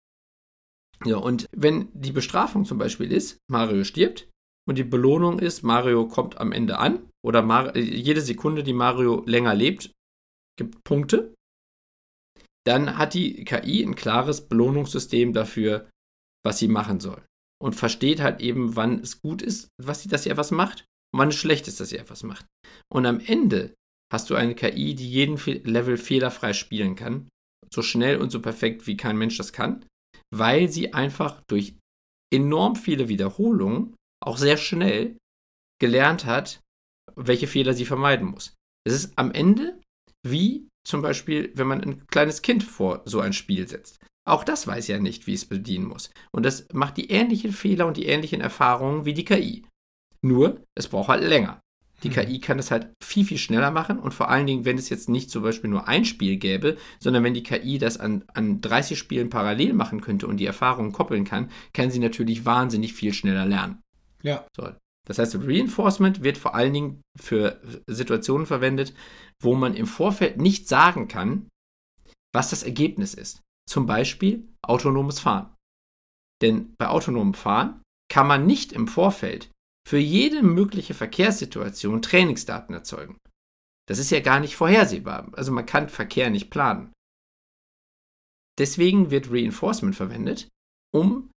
Ja, 1.04 1.18
und 1.18 1.46
wenn 1.56 1.88
die 1.92 2.12
Bestrafung 2.12 2.64
zum 2.64 2.78
Beispiel 2.78 3.12
ist, 3.12 3.38
Mario 3.48 3.84
stirbt, 3.84 4.28
und 4.66 4.78
die 4.78 4.84
Belohnung 4.84 5.38
ist, 5.38 5.62
Mario 5.62 6.08
kommt 6.08 6.38
am 6.38 6.50
Ende 6.50 6.78
an, 6.78 7.10
oder 7.24 7.42
Mar 7.42 7.76
jede 7.76 8.20
Sekunde, 8.20 8.62
die 8.62 8.72
Mario 8.72 9.22
länger 9.26 9.54
lebt, 9.54 9.92
gibt 10.58 10.84
Punkte, 10.84 11.34
dann 12.66 12.98
hat 12.98 13.14
die 13.14 13.44
KI 13.44 13.82
ein 13.82 13.94
klares 13.94 14.46
Belohnungssystem 14.48 15.32
dafür, 15.32 15.90
was 16.44 16.58
sie 16.58 16.68
machen 16.68 17.00
soll. 17.00 17.24
Und 17.62 17.74
versteht 17.74 18.20
halt 18.20 18.40
eben, 18.40 18.76
wann 18.76 19.00
es 19.00 19.20
gut 19.20 19.42
ist, 19.42 19.68
was 19.82 20.02
sie, 20.02 20.08
dass 20.08 20.24
sie 20.24 20.30
etwas 20.30 20.50
macht 20.50 20.84
und 21.12 21.20
wann 21.20 21.28
es 21.28 21.36
schlecht 21.36 21.66
ist, 21.68 21.80
dass 21.80 21.90
sie 21.90 21.98
etwas 21.98 22.22
macht. 22.22 22.46
Und 22.92 23.06
am 23.06 23.20
Ende 23.20 23.74
hast 24.12 24.28
du 24.28 24.34
eine 24.34 24.54
KI, 24.54 24.94
die 24.94 25.08
jeden 25.08 25.36
Level 25.64 25.96
fehlerfrei 25.96 26.52
spielen 26.52 26.94
kann, 26.94 27.28
so 27.72 27.82
schnell 27.82 28.18
und 28.18 28.30
so 28.30 28.40
perfekt, 28.40 28.86
wie 28.86 28.96
kein 28.96 29.16
Mensch 29.16 29.36
das 29.38 29.52
kann, 29.52 29.86
weil 30.32 30.68
sie 30.68 30.92
einfach 30.92 31.42
durch 31.48 31.74
enorm 32.32 32.76
viele 32.76 33.08
Wiederholungen 33.08 33.94
auch 34.22 34.36
sehr 34.36 34.56
schnell 34.56 35.16
gelernt 35.80 36.24
hat, 36.24 36.60
welche 37.16 37.46
Fehler 37.46 37.74
sie 37.74 37.84
vermeiden 37.84 38.28
muss. 38.28 38.54
Es 38.86 38.94
ist 38.94 39.12
am 39.16 39.32
Ende 39.32 39.80
wie 40.26 40.68
zum 40.86 41.02
Beispiel, 41.02 41.52
wenn 41.54 41.66
man 41.66 41.82
ein 41.82 42.06
kleines 42.06 42.42
Kind 42.42 42.62
vor 42.62 43.02
so 43.04 43.20
ein 43.20 43.32
Spiel 43.32 43.66
setzt. 43.68 43.98
Auch 44.26 44.44
das 44.44 44.66
weiß 44.66 44.88
ja 44.88 44.98
nicht, 44.98 45.26
wie 45.26 45.34
es 45.34 45.44
bedienen 45.44 45.86
muss. 45.86 46.10
Und 46.32 46.44
das 46.44 46.66
macht 46.72 46.96
die 46.96 47.10
ähnlichen 47.10 47.52
Fehler 47.52 47.86
und 47.86 47.96
die 47.96 48.06
ähnlichen 48.06 48.40
Erfahrungen 48.40 49.04
wie 49.04 49.14
die 49.14 49.24
KI. 49.24 49.66
Nur, 50.22 50.62
es 50.74 50.88
braucht 50.88 51.08
halt 51.08 51.22
länger. 51.22 51.60
Die 52.02 52.08
mhm. 52.08 52.14
KI 52.14 52.40
kann 52.40 52.56
das 52.56 52.70
halt 52.70 52.92
viel, 53.02 53.24
viel 53.24 53.38
schneller 53.38 53.70
machen 53.70 53.98
und 53.98 54.14
vor 54.14 54.30
allen 54.30 54.46
Dingen, 54.46 54.64
wenn 54.64 54.78
es 54.78 54.88
jetzt 54.88 55.08
nicht 55.08 55.30
zum 55.30 55.42
Beispiel 55.42 55.70
nur 55.70 55.88
ein 55.88 56.04
Spiel 56.04 56.36
gäbe, 56.36 56.76
sondern 56.98 57.22
wenn 57.24 57.34
die 57.34 57.42
KI 57.42 57.78
das 57.78 57.98
an, 57.98 58.24
an 58.32 58.60
30 58.60 58.98
Spielen 58.98 59.30
parallel 59.30 59.74
machen 59.74 60.00
könnte 60.00 60.26
und 60.26 60.38
die 60.38 60.46
Erfahrungen 60.46 60.92
koppeln 60.92 61.24
kann, 61.24 61.50
kann 61.72 61.90
sie 61.90 61.98
natürlich 61.98 62.44
wahnsinnig 62.44 62.94
viel 62.94 63.12
schneller 63.12 63.46
lernen. 63.46 63.80
Ja. 64.22 64.46
So. 64.56 64.70
Das 65.06 65.18
heißt, 65.18 65.36
Reinforcement 65.36 66.22
wird 66.22 66.38
vor 66.38 66.54
allen 66.54 66.72
Dingen 66.72 67.02
für 67.18 67.60
Situationen 67.86 68.46
verwendet, 68.46 68.94
wo 69.42 69.54
man 69.54 69.74
im 69.74 69.86
Vorfeld 69.86 70.38
nicht 70.38 70.68
sagen 70.68 71.08
kann, 71.08 71.48
was 72.34 72.50
das 72.50 72.62
Ergebnis 72.62 73.14
ist. 73.14 73.42
Zum 73.68 73.86
Beispiel 73.86 74.48
autonomes 74.62 75.20
Fahren. 75.20 75.54
Denn 76.42 76.74
bei 76.78 76.88
autonomem 76.88 77.34
Fahren 77.34 77.82
kann 78.10 78.26
man 78.26 78.46
nicht 78.46 78.72
im 78.72 78.88
Vorfeld 78.88 79.50
für 79.86 79.98
jede 79.98 80.42
mögliche 80.42 80.94
Verkehrssituation 80.94 82.02
Trainingsdaten 82.02 82.74
erzeugen. 82.74 83.18
Das 83.86 83.98
ist 83.98 84.10
ja 84.10 84.20
gar 84.20 84.40
nicht 84.40 84.56
vorhersehbar. 84.56 85.30
Also 85.32 85.52
man 85.52 85.66
kann 85.66 85.90
Verkehr 85.90 86.30
nicht 86.30 86.50
planen. 86.50 86.92
Deswegen 88.58 89.10
wird 89.10 89.30
Reinforcement 89.30 89.94
verwendet, 89.94 90.48
um 90.92 91.30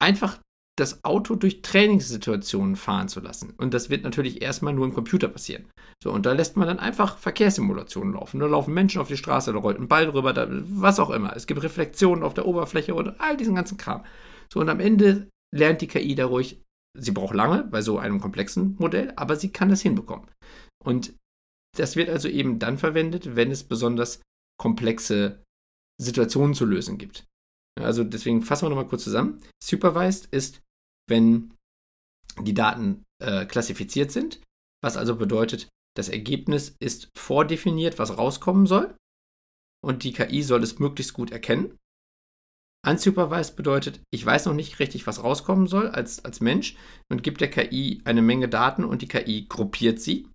einfach 0.00 0.40
das 0.76 1.04
Auto 1.04 1.36
durch 1.36 1.62
Trainingssituationen 1.62 2.76
fahren 2.76 3.08
zu 3.08 3.20
lassen. 3.20 3.54
Und 3.56 3.74
das 3.74 3.90
wird 3.90 4.02
natürlich 4.02 4.42
erstmal 4.42 4.74
nur 4.74 4.86
im 4.86 4.94
Computer 4.94 5.28
passieren. 5.28 5.66
So, 6.02 6.10
und 6.10 6.26
da 6.26 6.32
lässt 6.32 6.56
man 6.56 6.66
dann 6.66 6.80
einfach 6.80 7.18
Verkehrssimulationen 7.18 8.14
laufen. 8.14 8.40
Da 8.40 8.46
laufen 8.46 8.74
Menschen 8.74 9.00
auf 9.00 9.08
die 9.08 9.16
Straße, 9.16 9.52
da 9.52 9.58
rollt 9.58 9.78
ein 9.78 9.88
Ball 9.88 10.06
drüber, 10.06 10.32
da, 10.32 10.48
was 10.50 10.98
auch 10.98 11.10
immer. 11.10 11.34
Es 11.36 11.46
gibt 11.46 11.62
Reflexionen 11.62 12.24
auf 12.24 12.34
der 12.34 12.46
Oberfläche 12.46 12.94
und 12.94 13.20
all 13.20 13.36
diesen 13.36 13.54
ganzen 13.54 13.78
Kram. 13.78 14.04
So, 14.52 14.60
und 14.60 14.68
am 14.68 14.80
Ende 14.80 15.28
lernt 15.54 15.80
die 15.80 15.86
KI 15.86 16.14
da 16.16 16.26
ruhig 16.26 16.60
Sie 16.96 17.10
braucht 17.10 17.34
lange 17.34 17.64
bei 17.64 17.82
so 17.82 17.98
einem 17.98 18.20
komplexen 18.20 18.76
Modell, 18.78 19.12
aber 19.16 19.36
sie 19.36 19.50
kann 19.50 19.68
das 19.68 19.82
hinbekommen. 19.82 20.30
Und 20.82 21.14
das 21.76 21.96
wird 21.96 22.08
also 22.08 22.28
eben 22.28 22.60
dann 22.60 22.78
verwendet, 22.78 23.34
wenn 23.34 23.50
es 23.50 23.64
besonders 23.64 24.22
komplexe 24.60 25.42
Situationen 26.00 26.54
zu 26.54 26.64
lösen 26.64 26.98
gibt. 26.98 27.26
Also 27.80 28.04
deswegen 28.04 28.42
fassen 28.42 28.66
wir 28.66 28.68
nochmal 28.70 28.86
kurz 28.86 29.02
zusammen. 29.02 29.40
Supervised 29.62 30.26
ist, 30.26 30.60
wenn 31.08 31.54
die 32.42 32.54
Daten 32.54 33.04
äh, 33.22 33.46
klassifiziert 33.46 34.10
sind, 34.10 34.40
was 34.82 34.96
also 34.96 35.16
bedeutet, 35.16 35.68
das 35.96 36.08
Ergebnis 36.08 36.74
ist 36.80 37.08
vordefiniert, 37.16 37.98
was 37.98 38.18
rauskommen 38.18 38.66
soll. 38.66 38.96
Und 39.84 40.02
die 40.02 40.12
KI 40.12 40.42
soll 40.42 40.62
es 40.62 40.78
möglichst 40.78 41.12
gut 41.12 41.30
erkennen. 41.30 41.78
Unsupervised 42.86 43.56
bedeutet, 43.56 44.02
ich 44.12 44.24
weiß 44.24 44.46
noch 44.46 44.54
nicht 44.54 44.78
richtig, 44.78 45.06
was 45.06 45.22
rauskommen 45.22 45.66
soll 45.66 45.88
als, 45.88 46.24
als 46.24 46.40
Mensch 46.40 46.76
und 47.10 47.22
gibt 47.22 47.40
der 47.40 47.50
KI 47.50 48.02
eine 48.04 48.22
Menge 48.22 48.48
Daten 48.48 48.84
und 48.84 49.02
die 49.02 49.08
KI 49.08 49.46
gruppiert 49.48 50.00
sie. 50.00 50.28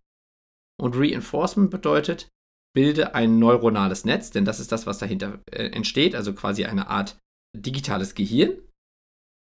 Und 0.80 0.96
Reinforcement 0.96 1.70
bedeutet, 1.70 2.30
bilde 2.74 3.14
ein 3.14 3.40
neuronales 3.40 4.06
Netz, 4.06 4.32
denn 4.32 4.46
das 4.46 4.60
ist 4.60 4.72
das, 4.72 4.86
was 4.86 4.98
dahinter 4.98 5.42
äh, 5.52 5.66
entsteht, 5.66 6.16
also 6.16 6.34
quasi 6.34 6.66
eine 6.66 6.88
Art 6.88 7.18
digitales 7.56 8.16
Gehirn 8.16 8.62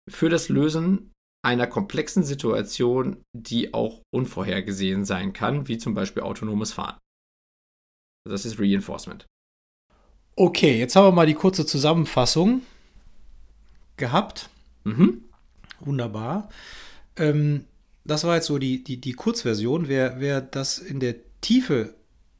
für 0.09 0.29
das 0.29 0.49
Lösen 0.49 1.12
einer 1.43 1.67
komplexen 1.67 2.23
Situation, 2.23 3.17
die 3.33 3.73
auch 3.73 4.01
unvorhergesehen 4.11 5.05
sein 5.05 5.33
kann, 5.33 5.67
wie 5.67 5.77
zum 5.77 5.93
Beispiel 5.93 6.23
autonomes 6.23 6.71
Fahren. 6.71 6.97
Das 8.27 8.45
ist 8.45 8.59
Reinforcement. 8.59 9.25
Okay, 10.35 10.79
jetzt 10.79 10.95
haben 10.95 11.05
wir 11.05 11.11
mal 11.11 11.27
die 11.27 11.33
kurze 11.33 11.65
Zusammenfassung 11.65 12.61
gehabt. 13.97 14.49
Mhm. 14.85 15.25
Wunderbar. 15.81 16.49
Ähm, 17.17 17.65
das 18.05 18.23
war 18.23 18.35
jetzt 18.35 18.47
so 18.47 18.57
die, 18.57 18.83
die, 18.83 18.99
die 18.99 19.13
Kurzversion. 19.13 19.87
Wer, 19.87 20.19
wer 20.19 20.41
das 20.41 20.79
in 20.79 20.99
der 20.99 21.15
Tiefe 21.41 21.93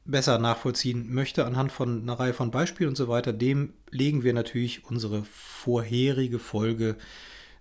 besser 0.06 0.38
nachvollziehen 0.38 1.12
möchte, 1.12 1.46
anhand 1.46 1.72
von 1.72 2.02
einer 2.02 2.18
Reihe 2.18 2.34
von 2.34 2.50
Beispielen 2.50 2.90
und 2.90 2.96
so 2.96 3.08
weiter, 3.08 3.32
dem 3.32 3.74
legen 3.90 4.22
wir 4.22 4.32
natürlich 4.32 4.84
unsere 4.86 5.24
vorherige 5.24 6.38
Folge, 6.38 6.96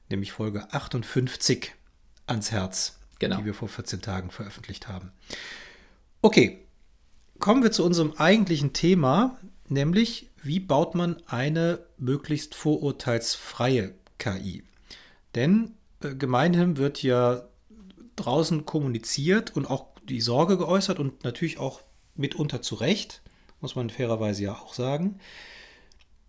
nämlich 0.09 0.31
Folge 0.31 0.71
58, 0.71 1.73
ans 2.27 2.51
Herz, 2.51 2.99
genau. 3.19 3.37
die 3.37 3.45
wir 3.45 3.53
vor 3.53 3.67
14 3.67 4.01
Tagen 4.01 4.31
veröffentlicht 4.31 4.87
haben. 4.87 5.11
Okay, 6.21 6.65
kommen 7.39 7.63
wir 7.63 7.71
zu 7.71 7.83
unserem 7.83 8.13
eigentlichen 8.13 8.73
Thema, 8.73 9.37
nämlich 9.67 10.29
wie 10.41 10.59
baut 10.59 10.95
man 10.95 11.17
eine 11.27 11.85
möglichst 11.97 12.55
vorurteilsfreie 12.55 13.93
KI? 14.17 14.63
Denn 15.35 15.73
äh, 16.01 16.15
gemeinhin 16.15 16.77
wird 16.77 17.01
ja 17.01 17.43
draußen 18.15 18.65
kommuniziert 18.65 19.55
und 19.55 19.69
auch 19.69 19.87
die 20.07 20.21
Sorge 20.21 20.57
geäußert 20.57 20.99
und 20.99 21.23
natürlich 21.23 21.57
auch 21.57 21.81
mitunter 22.15 22.61
zu 22.61 22.75
Recht, 22.75 23.21
muss 23.61 23.75
man 23.75 23.89
fairerweise 23.89 24.43
ja 24.43 24.53
auch 24.53 24.73
sagen, 24.73 25.19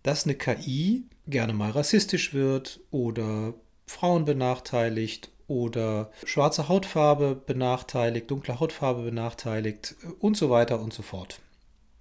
dass 0.03 0.25
eine 0.25 0.35
KI 0.35 1.05
gerne 1.27 1.53
mal 1.53 1.71
rassistisch 1.71 2.33
wird 2.33 2.79
oder 2.91 3.53
Frauen 3.87 4.25
benachteiligt 4.25 5.31
oder 5.47 6.11
schwarze 6.25 6.67
Hautfarbe 6.69 7.35
benachteiligt, 7.35 8.29
dunkle 8.31 8.59
Hautfarbe 8.59 9.03
benachteiligt 9.03 9.95
und 10.19 10.37
so 10.37 10.49
weiter 10.49 10.79
und 10.79 10.93
so 10.93 11.03
fort. 11.03 11.39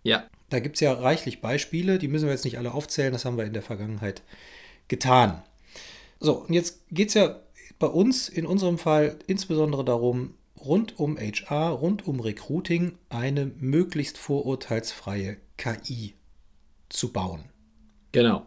Ja. 0.02 0.24
Da 0.50 0.60
gibt 0.60 0.76
es 0.76 0.80
ja 0.80 0.92
reichlich 0.92 1.40
Beispiele, 1.40 1.98
die 1.98 2.08
müssen 2.08 2.26
wir 2.26 2.32
jetzt 2.32 2.44
nicht 2.44 2.58
alle 2.58 2.72
aufzählen, 2.72 3.12
das 3.12 3.24
haben 3.24 3.36
wir 3.36 3.44
in 3.44 3.52
der 3.52 3.62
Vergangenheit 3.62 4.22
getan. 4.88 5.42
So, 6.20 6.44
und 6.46 6.54
jetzt 6.54 6.86
geht 6.90 7.08
es 7.08 7.14
ja 7.14 7.40
bei 7.78 7.86
uns 7.86 8.28
in 8.28 8.46
unserem 8.46 8.78
Fall 8.78 9.18
insbesondere 9.26 9.84
darum, 9.84 10.34
rund 10.58 10.98
um 10.98 11.18
HR, 11.18 11.70
rund 11.70 12.06
um 12.06 12.20
Recruiting 12.20 12.96
eine 13.08 13.46
möglichst 13.46 14.16
vorurteilsfreie 14.16 15.36
KI 15.56 16.14
zu 16.88 17.12
bauen. 17.12 17.44
Genau. 18.12 18.46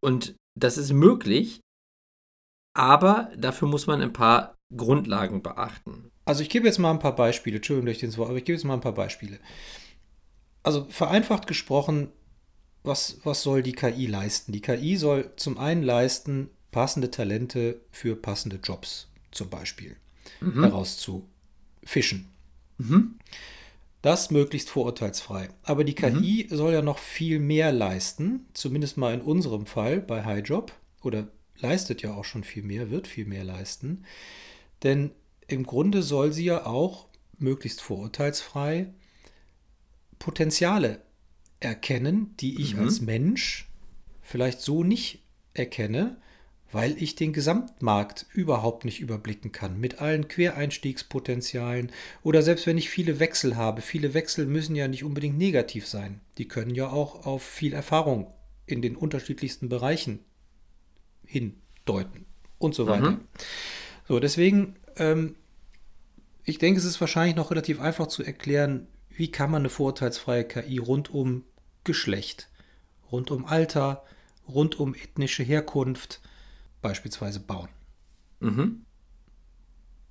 Und 0.00 0.34
das 0.58 0.76
ist 0.76 0.92
möglich, 0.92 1.60
aber 2.78 3.30
dafür 3.36 3.68
muss 3.68 3.86
man 3.86 4.00
ein 4.00 4.12
paar 4.12 4.54
Grundlagen 4.74 5.42
beachten. 5.42 6.10
Also 6.24 6.42
ich 6.42 6.50
gebe 6.50 6.66
jetzt 6.66 6.78
mal 6.78 6.90
ein 6.90 6.98
paar 6.98 7.16
Beispiele, 7.16 7.56
Entschuldigung 7.56 7.86
durch 7.86 7.98
den 7.98 8.16
Wort, 8.16 8.28
aber 8.28 8.38
ich 8.38 8.44
gebe 8.44 8.56
jetzt 8.56 8.64
mal 8.64 8.74
ein 8.74 8.80
paar 8.80 8.92
Beispiele 8.92 9.38
also 10.68 10.86
vereinfacht 10.90 11.46
gesprochen, 11.46 12.08
was, 12.82 13.20
was 13.24 13.42
soll 13.42 13.62
die 13.62 13.72
KI 13.72 14.06
leisten? 14.06 14.52
Die 14.52 14.60
KI 14.60 14.96
soll 14.96 15.32
zum 15.36 15.56
einen 15.56 15.82
leisten, 15.82 16.50
passende 16.70 17.10
Talente 17.10 17.80
für 17.90 18.16
passende 18.16 18.60
Jobs 18.62 19.08
zum 19.30 19.48
Beispiel 19.48 19.96
mhm. 20.40 20.62
herauszufischen. 20.62 22.28
Mhm. 22.76 23.18
Das 24.02 24.30
möglichst 24.30 24.68
vorurteilsfrei. 24.68 25.48
Aber 25.62 25.84
die 25.84 25.94
KI 25.94 26.46
mhm. 26.48 26.54
soll 26.54 26.72
ja 26.74 26.82
noch 26.82 26.98
viel 26.98 27.40
mehr 27.40 27.72
leisten, 27.72 28.46
zumindest 28.52 28.98
mal 28.98 29.14
in 29.14 29.22
unserem 29.22 29.64
Fall 29.64 30.00
bei 30.00 30.24
HighJob, 30.24 30.72
oder 31.02 31.28
leistet 31.60 32.02
ja 32.02 32.14
auch 32.14 32.24
schon 32.24 32.44
viel 32.44 32.62
mehr, 32.62 32.90
wird 32.90 33.06
viel 33.06 33.26
mehr 33.26 33.44
leisten. 33.44 34.04
Denn 34.82 35.10
im 35.46 35.64
Grunde 35.64 36.02
soll 36.02 36.32
sie 36.32 36.44
ja 36.44 36.66
auch 36.66 37.08
möglichst 37.38 37.80
vorurteilsfrei 37.80 38.92
Potenziale 40.18 41.02
erkennen, 41.60 42.34
die 42.40 42.60
ich 42.60 42.74
mhm. 42.74 42.82
als 42.82 43.00
Mensch 43.00 43.68
vielleicht 44.20 44.60
so 44.60 44.84
nicht 44.84 45.22
erkenne, 45.54 46.20
weil 46.70 47.00
ich 47.02 47.14
den 47.14 47.32
Gesamtmarkt 47.32 48.26
überhaupt 48.34 48.84
nicht 48.84 49.00
überblicken 49.00 49.52
kann, 49.52 49.80
mit 49.80 50.00
allen 50.00 50.28
Quereinstiegspotenzialen 50.28 51.90
oder 52.22 52.42
selbst 52.42 52.66
wenn 52.66 52.76
ich 52.76 52.90
viele 52.90 53.20
Wechsel 53.20 53.56
habe. 53.56 53.80
Viele 53.80 54.12
Wechsel 54.12 54.46
müssen 54.46 54.76
ja 54.76 54.86
nicht 54.86 55.04
unbedingt 55.04 55.38
negativ 55.38 55.86
sein. 55.86 56.20
Die 56.36 56.46
können 56.46 56.74
ja 56.74 56.90
auch 56.90 57.24
auf 57.24 57.42
viel 57.42 57.72
Erfahrung 57.72 58.32
in 58.66 58.82
den 58.82 58.96
unterschiedlichsten 58.96 59.70
Bereichen 59.70 60.20
hindeuten 61.28 62.26
und 62.58 62.74
so 62.74 62.86
weiter. 62.86 63.12
Mhm. 63.12 63.20
So, 64.08 64.18
deswegen, 64.18 64.76
ähm, 64.96 65.36
ich 66.44 66.58
denke, 66.58 66.80
es 66.80 66.86
ist 66.86 67.00
wahrscheinlich 67.00 67.36
noch 67.36 67.50
relativ 67.50 67.80
einfach 67.80 68.06
zu 68.06 68.24
erklären, 68.24 68.88
wie 69.10 69.30
kann 69.30 69.50
man 69.50 69.62
eine 69.62 69.68
vorurteilsfreie 69.68 70.44
KI 70.44 70.78
rund 70.78 71.10
um 71.10 71.44
Geschlecht, 71.84 72.48
rund 73.12 73.30
um 73.30 73.44
Alter, 73.44 74.04
rund 74.48 74.80
um 74.80 74.94
ethnische 74.94 75.42
Herkunft 75.42 76.20
beispielsweise 76.80 77.40
bauen. 77.40 77.68
Mhm. 78.40 78.84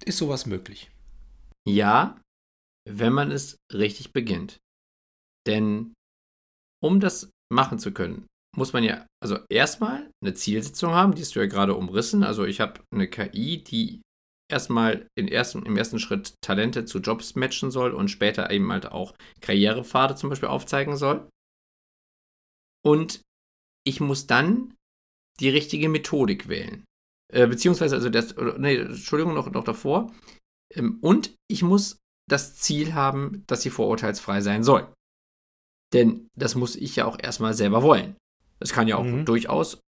Ist 0.05 0.17
sowas 0.17 0.45
möglich? 0.45 0.91
Ja, 1.67 2.19
wenn 2.87 3.13
man 3.13 3.31
es 3.31 3.57
richtig 3.73 4.13
beginnt. 4.13 4.57
Denn 5.47 5.93
um 6.81 6.99
das 6.99 7.29
machen 7.49 7.79
zu 7.79 7.93
können, 7.93 8.27
muss 8.57 8.73
man 8.73 8.83
ja 8.83 9.05
also 9.21 9.37
erstmal 9.49 10.09
eine 10.21 10.33
Zielsetzung 10.33 10.91
haben, 10.91 11.13
die 11.13 11.21
hast 11.21 11.35
du 11.35 11.39
ja 11.39 11.45
gerade 11.45 11.75
umrissen. 11.75 12.23
Also 12.23 12.45
ich 12.45 12.59
habe 12.59 12.81
eine 12.91 13.07
KI, 13.07 13.63
die 13.63 14.01
erstmal 14.51 15.07
in 15.15 15.27
ersten, 15.27 15.65
im 15.65 15.77
ersten 15.77 15.99
Schritt 15.99 16.33
Talente 16.41 16.85
zu 16.85 16.99
Jobs 16.99 17.35
matchen 17.35 17.69
soll 17.69 17.91
und 17.91 18.09
später 18.09 18.49
eben 18.49 18.71
halt 18.71 18.91
auch 18.91 19.13
Karrierepfade 19.41 20.15
zum 20.15 20.29
Beispiel 20.29 20.49
aufzeigen 20.49 20.97
soll. 20.97 21.29
Und 22.83 23.21
ich 23.85 23.99
muss 23.99 24.27
dann 24.27 24.73
die 25.39 25.49
richtige 25.49 25.89
Methodik 25.89 26.47
wählen. 26.47 26.83
Äh, 27.31 27.47
beziehungsweise, 27.47 27.95
also 27.95 28.09
das, 28.09 28.35
nee, 28.57 28.77
Entschuldigung, 28.77 29.33
noch, 29.33 29.51
noch 29.51 29.63
davor. 29.63 30.13
Ähm, 30.73 30.97
und 31.01 31.35
ich 31.49 31.61
muss 31.61 31.99
das 32.29 32.55
Ziel 32.55 32.93
haben, 32.93 33.43
dass 33.47 33.61
sie 33.61 33.69
vorurteilsfrei 33.69 34.41
sein 34.41 34.63
soll. 34.63 34.91
Denn 35.93 36.27
das 36.37 36.55
muss 36.55 36.75
ich 36.75 36.95
ja 36.95 37.05
auch 37.05 37.17
erstmal 37.21 37.53
selber 37.53 37.83
wollen. 37.83 38.15
Das 38.59 38.73
kann 38.73 38.87
ja 38.87 38.97
auch 38.97 39.03
mhm. 39.03 39.25
durchaus 39.25 39.79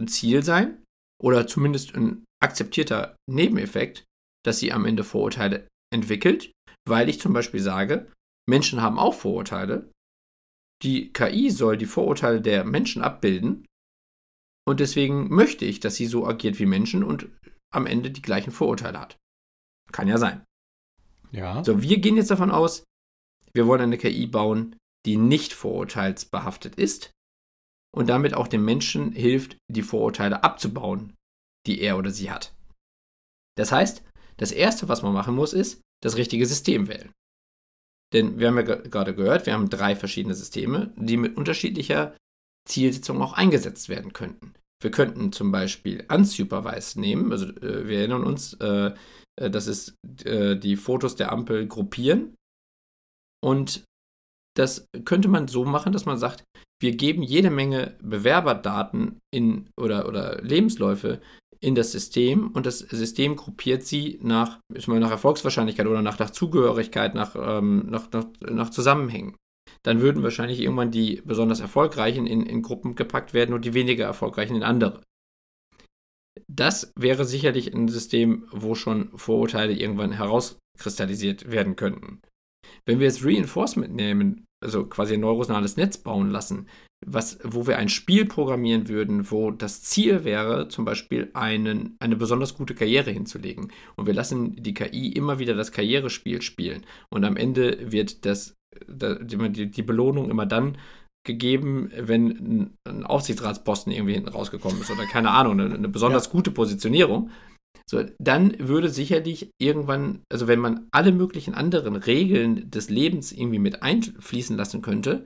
ein 0.00 0.08
Ziel 0.08 0.42
sein 0.42 0.82
oder 1.22 1.46
zumindest 1.46 1.94
ein 1.94 2.24
akzeptierter 2.42 3.16
Nebeneffekt, 3.28 4.04
dass 4.44 4.58
sie 4.58 4.72
am 4.72 4.84
Ende 4.84 5.04
Vorurteile 5.04 5.68
entwickelt, 5.92 6.52
weil 6.88 7.08
ich 7.08 7.20
zum 7.20 7.32
Beispiel 7.32 7.60
sage, 7.60 8.12
Menschen 8.48 8.82
haben 8.82 8.98
auch 8.98 9.14
Vorurteile. 9.14 9.90
Die 10.82 11.12
KI 11.12 11.50
soll 11.50 11.78
die 11.78 11.86
Vorurteile 11.86 12.40
der 12.40 12.64
Menschen 12.64 13.02
abbilden 13.02 13.64
und 14.68 14.80
deswegen 14.80 15.28
möchte 15.28 15.64
ich, 15.64 15.80
dass 15.80 15.96
sie 15.96 16.06
so 16.06 16.26
agiert 16.26 16.58
wie 16.58 16.66
Menschen 16.66 17.02
und 17.02 17.28
am 17.72 17.86
Ende 17.86 18.10
die 18.10 18.22
gleichen 18.22 18.50
Vorurteile 18.50 19.00
hat. 19.00 19.16
Kann 19.92 20.08
ja 20.08 20.18
sein. 20.18 20.44
Ja. 21.32 21.64
So, 21.64 21.82
wir 21.82 21.98
gehen 21.98 22.16
jetzt 22.16 22.30
davon 22.30 22.50
aus, 22.50 22.84
wir 23.52 23.66
wollen 23.66 23.80
eine 23.80 23.98
KI 23.98 24.26
bauen, 24.26 24.76
die 25.06 25.16
nicht 25.16 25.52
vorurteilsbehaftet 25.52 26.74
ist 26.76 27.12
und 27.96 28.08
damit 28.08 28.34
auch 28.34 28.46
dem 28.46 28.64
Menschen 28.64 29.12
hilft, 29.12 29.56
die 29.68 29.82
Vorurteile 29.82 30.44
abzubauen, 30.44 31.14
die 31.66 31.80
er 31.80 31.96
oder 31.96 32.10
sie 32.10 32.30
hat. 32.30 32.54
Das 33.56 33.72
heißt, 33.72 34.04
das 34.36 34.52
Erste, 34.52 34.88
was 34.88 35.02
man 35.02 35.14
machen 35.14 35.34
muss, 35.34 35.54
ist 35.54 35.80
das 36.02 36.16
richtige 36.16 36.46
System 36.46 36.88
wählen. 36.88 37.12
Denn 38.12 38.38
wir 38.38 38.48
haben 38.48 38.56
ja 38.58 38.62
gerade 38.62 39.14
gehört, 39.14 39.46
wir 39.46 39.54
haben 39.54 39.70
drei 39.70 39.96
verschiedene 39.96 40.34
Systeme, 40.34 40.92
die 40.96 41.16
mit 41.16 41.36
unterschiedlicher 41.36 42.14
Zielsetzung 42.68 43.20
auch 43.22 43.32
eingesetzt 43.32 43.88
werden 43.88 44.12
könnten. 44.12 44.54
Wir 44.82 44.90
könnten 44.90 45.32
zum 45.32 45.50
Beispiel 45.50 46.04
unsupervised 46.12 46.98
nehmen, 46.98 47.32
also 47.32 47.46
äh, 47.46 47.88
wir 47.88 48.00
erinnern 48.00 48.24
uns, 48.24 48.52
äh, 48.54 48.92
äh 49.40 49.50
das 49.50 49.66
ist 49.66 49.96
äh, 50.24 50.56
die 50.56 50.76
Fotos 50.76 51.16
der 51.16 51.32
Ampel 51.32 51.66
gruppieren 51.66 52.34
und 53.42 53.84
das 54.54 54.86
könnte 55.04 55.28
man 55.28 55.48
so 55.48 55.64
machen, 55.64 55.92
dass 55.92 56.04
man 56.04 56.18
sagt, 56.18 56.44
wir 56.80 56.96
geben 56.96 57.22
jede 57.22 57.50
Menge 57.50 57.96
Bewerberdaten 58.02 59.20
in, 59.30 59.70
oder, 59.78 60.08
oder 60.08 60.42
Lebensläufe 60.42 61.20
in 61.60 61.74
das 61.74 61.92
System 61.92 62.48
und 62.48 62.66
das 62.66 62.80
System 62.80 63.36
gruppiert 63.36 63.82
sie 63.82 64.18
nach, 64.22 64.60
nach 64.68 65.10
Erfolgswahrscheinlichkeit 65.10 65.86
oder 65.86 66.02
nach, 66.02 66.18
nach 66.18 66.30
Zugehörigkeit, 66.30 67.14
nach, 67.14 67.34
ähm, 67.36 67.86
nach, 67.88 68.10
nach, 68.12 68.26
nach 68.40 68.70
Zusammenhängen. 68.70 69.36
Dann 69.82 70.00
würden 70.00 70.22
wahrscheinlich 70.22 70.60
irgendwann 70.60 70.90
die 70.90 71.22
besonders 71.24 71.60
erfolgreichen 71.60 72.26
in, 72.26 72.44
in 72.44 72.62
Gruppen 72.62 72.94
gepackt 72.94 73.34
werden 73.34 73.54
und 73.54 73.64
die 73.64 73.74
weniger 73.74 74.04
erfolgreichen 74.04 74.56
in 74.56 74.62
andere. 74.62 75.02
Das 76.48 76.92
wäre 76.96 77.24
sicherlich 77.24 77.74
ein 77.74 77.88
System, 77.88 78.46
wo 78.50 78.74
schon 78.74 79.16
Vorurteile 79.16 79.72
irgendwann 79.72 80.12
herauskristallisiert 80.12 81.50
werden 81.50 81.76
könnten. 81.76 82.20
Wenn 82.84 83.00
wir 83.00 83.06
jetzt 83.06 83.24
Reinforcement 83.24 83.94
nehmen, 83.94 84.45
also 84.64 84.86
quasi 84.86 85.14
ein 85.14 85.20
neuronales 85.20 85.76
Netz 85.76 85.98
bauen 85.98 86.30
lassen, 86.30 86.66
was, 87.04 87.38
wo 87.42 87.66
wir 87.66 87.78
ein 87.78 87.88
Spiel 87.88 88.24
programmieren 88.24 88.88
würden, 88.88 89.30
wo 89.30 89.50
das 89.50 89.82
Ziel 89.82 90.24
wäre, 90.24 90.68
zum 90.68 90.84
Beispiel 90.84 91.30
einen, 91.34 91.96
eine 92.00 92.16
besonders 92.16 92.54
gute 92.54 92.74
Karriere 92.74 93.10
hinzulegen. 93.10 93.72
Und 93.96 94.06
wir 94.06 94.14
lassen 94.14 94.56
die 94.56 94.74
KI 94.74 95.12
immer 95.12 95.38
wieder 95.38 95.54
das 95.54 95.72
Karrierespiel 95.72 96.40
spielen. 96.40 96.86
Und 97.10 97.24
am 97.24 97.36
Ende 97.36 97.92
wird 97.92 98.24
das, 98.24 98.54
die, 98.88 99.70
die 99.70 99.82
Belohnung 99.82 100.30
immer 100.30 100.46
dann 100.46 100.78
gegeben, 101.26 101.90
wenn 101.94 102.70
ein 102.88 103.04
Aufsichtsratsposten 103.04 103.92
irgendwie 103.92 104.14
hinten 104.14 104.30
rausgekommen 104.30 104.80
ist 104.80 104.90
oder 104.90 105.04
keine 105.06 105.32
Ahnung, 105.32 105.60
eine, 105.60 105.74
eine 105.74 105.88
besonders 105.88 106.26
ja. 106.26 106.32
gute 106.32 106.50
Positionierung. 106.50 107.30
So, 107.88 108.04
dann 108.18 108.56
würde 108.58 108.88
sicherlich 108.88 109.50
irgendwann, 109.58 110.22
also 110.28 110.48
wenn 110.48 110.58
man 110.58 110.88
alle 110.90 111.12
möglichen 111.12 111.54
anderen 111.54 111.94
Regeln 111.94 112.68
des 112.68 112.90
Lebens 112.90 113.30
irgendwie 113.30 113.60
mit 113.60 113.82
einfließen 113.82 114.56
lassen 114.56 114.82
könnte, 114.82 115.24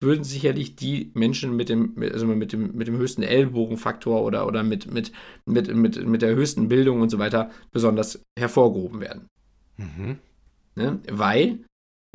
würden 0.00 0.24
sicherlich 0.24 0.74
die 0.74 1.10
Menschen 1.14 1.54
mit 1.54 1.68
dem, 1.68 1.94
also 2.00 2.26
mit 2.26 2.52
dem, 2.52 2.74
mit 2.74 2.88
dem 2.88 2.96
höchsten 2.96 3.22
Ellbogenfaktor 3.22 4.22
oder, 4.22 4.46
oder 4.46 4.62
mit, 4.62 4.90
mit, 4.90 5.12
mit, 5.44 5.74
mit, 5.74 6.06
mit 6.06 6.22
der 6.22 6.34
höchsten 6.34 6.68
Bildung 6.68 7.02
und 7.02 7.10
so 7.10 7.18
weiter 7.18 7.50
besonders 7.72 8.22
hervorgehoben 8.38 9.00
werden. 9.00 9.28
Mhm. 9.76 10.18
Ne? 10.76 11.00
Weil, 11.10 11.64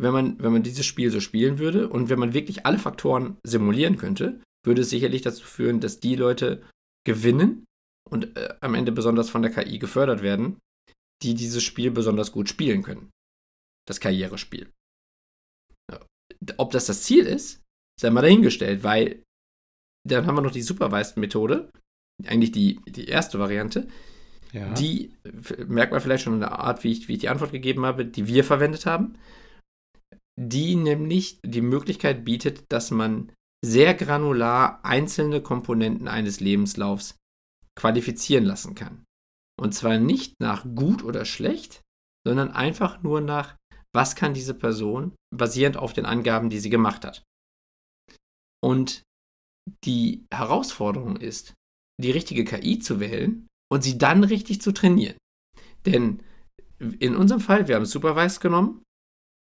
wenn 0.01 0.13
man, 0.13 0.41
wenn 0.41 0.53
man 0.53 0.63
dieses 0.63 0.87
Spiel 0.87 1.11
so 1.11 1.19
spielen 1.19 1.59
würde 1.59 1.87
und 1.87 2.09
wenn 2.09 2.19
man 2.19 2.33
wirklich 2.33 2.65
alle 2.65 2.79
Faktoren 2.79 3.37
simulieren 3.43 3.97
könnte, 3.97 4.39
würde 4.65 4.81
es 4.81 4.89
sicherlich 4.89 5.21
dazu 5.21 5.45
führen, 5.45 5.81
dass 5.81 5.99
die 5.99 6.15
Leute 6.15 6.63
gewinnen, 7.05 7.65
und 8.13 8.37
äh, 8.37 8.55
am 8.61 8.75
Ende 8.75 8.91
besonders 8.91 9.29
von 9.29 9.41
der 9.41 9.51
KI 9.51 9.79
gefördert 9.79 10.21
werden, 10.21 10.59
die 11.23 11.33
dieses 11.33 11.63
Spiel 11.63 11.89
besonders 11.89 12.31
gut 12.31 12.47
spielen 12.47 12.83
können. 12.83 13.09
Das 13.87 13.99
Karrierespiel. 13.99 14.71
Ob 16.57 16.71
das 16.71 16.85
das 16.85 17.03
Ziel 17.03 17.25
ist, 17.25 17.61
sei 17.99 18.11
mal 18.11 18.21
dahingestellt, 18.21 18.83
weil 18.83 19.23
dann 20.07 20.27
haben 20.27 20.35
wir 20.35 20.41
noch 20.41 20.51
die 20.51 20.61
Supervised-Methode, 20.61 21.71
eigentlich 22.25 22.51
die, 22.51 22.79
die 22.85 23.07
erste 23.07 23.39
Variante. 23.39 23.87
Ja. 24.51 24.71
Die 24.73 25.13
merkt 25.65 25.91
man 25.91 26.01
vielleicht 26.01 26.23
schon 26.23 26.35
in 26.35 26.41
der 26.41 26.59
Art, 26.59 26.83
wie 26.83 26.91
ich, 26.91 27.07
wie 27.07 27.13
ich 27.13 27.19
die 27.19 27.29
Antwort 27.29 27.51
gegeben 27.51 27.85
habe, 27.85 28.05
die 28.05 28.27
wir 28.27 28.43
verwendet 28.43 28.85
haben. 28.85 29.17
Die 30.39 30.75
nämlich 30.75 31.39
die 31.43 31.61
Möglichkeit 31.61 32.25
bietet, 32.25 32.63
dass 32.69 32.91
man 32.91 33.31
sehr 33.65 33.93
granular 33.93 34.83
einzelne 34.83 35.41
Komponenten 35.41 36.07
eines 36.07 36.39
Lebenslaufs 36.39 37.15
qualifizieren 37.75 38.45
lassen 38.45 38.75
kann. 38.75 39.05
Und 39.59 39.73
zwar 39.73 39.97
nicht 39.97 40.39
nach 40.39 40.65
gut 40.75 41.03
oder 41.03 41.25
schlecht, 41.25 41.81
sondern 42.25 42.51
einfach 42.51 43.03
nur 43.03 43.21
nach, 43.21 43.57
was 43.93 44.15
kann 44.15 44.33
diese 44.33 44.53
Person 44.53 45.15
basierend 45.35 45.77
auf 45.77 45.93
den 45.93 46.05
Angaben, 46.05 46.49
die 46.49 46.59
sie 46.59 46.69
gemacht 46.69 47.05
hat. 47.05 47.23
Und 48.63 49.03
die 49.85 50.25
Herausforderung 50.33 51.17
ist, 51.17 51.53
die 52.01 52.11
richtige 52.11 52.43
KI 52.43 52.79
zu 52.79 52.99
wählen 52.99 53.47
und 53.71 53.83
sie 53.83 53.97
dann 53.97 54.23
richtig 54.23 54.61
zu 54.61 54.71
trainieren. 54.71 55.17
Denn 55.85 56.23
in 56.79 57.15
unserem 57.15 57.41
Fall, 57.41 57.67
wir 57.67 57.75
haben 57.75 57.85
Supervised 57.85 58.41
genommen, 58.41 58.83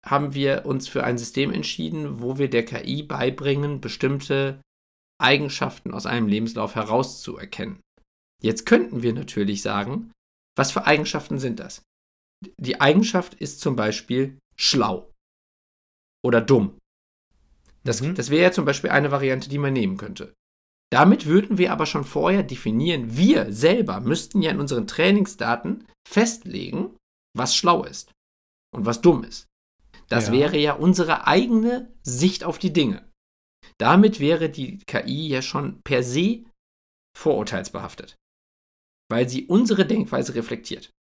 haben 0.05 0.33
wir 0.33 0.65
uns 0.65 0.87
für 0.87 1.03
ein 1.03 1.17
System 1.17 1.51
entschieden, 1.51 2.21
wo 2.21 2.37
wir 2.37 2.49
der 2.49 2.63
KI 2.63 3.03
beibringen, 3.03 3.81
bestimmte 3.81 4.61
Eigenschaften 5.19 5.93
aus 5.93 6.05
einem 6.05 6.27
Lebenslauf 6.27 6.75
herauszuerkennen. 6.75 7.79
Jetzt 8.45 8.67
könnten 8.67 9.01
wir 9.01 9.11
natürlich 9.11 9.63
sagen, 9.63 10.11
was 10.55 10.71
für 10.71 10.85
Eigenschaften 10.85 11.39
sind 11.39 11.59
das? 11.59 11.81
Die 12.59 12.79
Eigenschaft 12.79 13.33
ist 13.33 13.59
zum 13.59 13.75
Beispiel 13.75 14.37
schlau 14.55 15.11
oder 16.23 16.41
dumm. 16.41 16.77
Das, 17.83 18.01
mhm. 18.01 18.13
das 18.13 18.29
wäre 18.29 18.43
ja 18.43 18.51
zum 18.51 18.65
Beispiel 18.65 18.91
eine 18.91 19.09
Variante, 19.09 19.49
die 19.49 19.57
man 19.57 19.73
nehmen 19.73 19.97
könnte. 19.97 20.35
Damit 20.93 21.25
würden 21.25 21.57
wir 21.57 21.71
aber 21.71 21.87
schon 21.87 22.03
vorher 22.03 22.43
definieren, 22.43 23.17
wir 23.17 23.51
selber 23.51 23.99
müssten 23.99 24.43
ja 24.43 24.51
in 24.51 24.59
unseren 24.59 24.85
Trainingsdaten 24.85 25.87
festlegen, 26.07 26.95
was 27.35 27.55
schlau 27.55 27.83
ist 27.83 28.11
und 28.71 28.85
was 28.85 29.01
dumm 29.01 29.23
ist. 29.23 29.47
Das 30.07 30.27
ja. 30.27 30.33
wäre 30.33 30.57
ja 30.59 30.73
unsere 30.73 31.25
eigene 31.25 31.91
Sicht 32.03 32.43
auf 32.43 32.59
die 32.59 32.71
Dinge. 32.71 33.11
Damit 33.79 34.19
wäre 34.19 34.51
die 34.51 34.77
KI 34.85 35.29
ja 35.29 35.41
schon 35.41 35.81
per 35.81 36.03
se 36.03 36.45
vorurteilsbehaftet 37.17 38.15
weil 39.09 39.29
sie 39.29 39.45
unsere 39.45 39.85
Denkweise 39.85 40.35
reflektiert. 40.35 40.91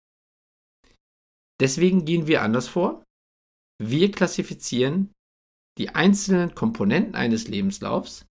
Deswegen 1.61 2.05
gehen 2.05 2.27
wir 2.27 2.43
anders 2.43 2.69
vor. 2.69 3.05
Wir 3.83 4.11
klassifizieren 4.11 5.13
die 5.79 5.91
einzelnen 5.91 6.55
Komponenten 6.55 7.15
eines 7.15 7.49
Lebenslaufs 7.49 8.27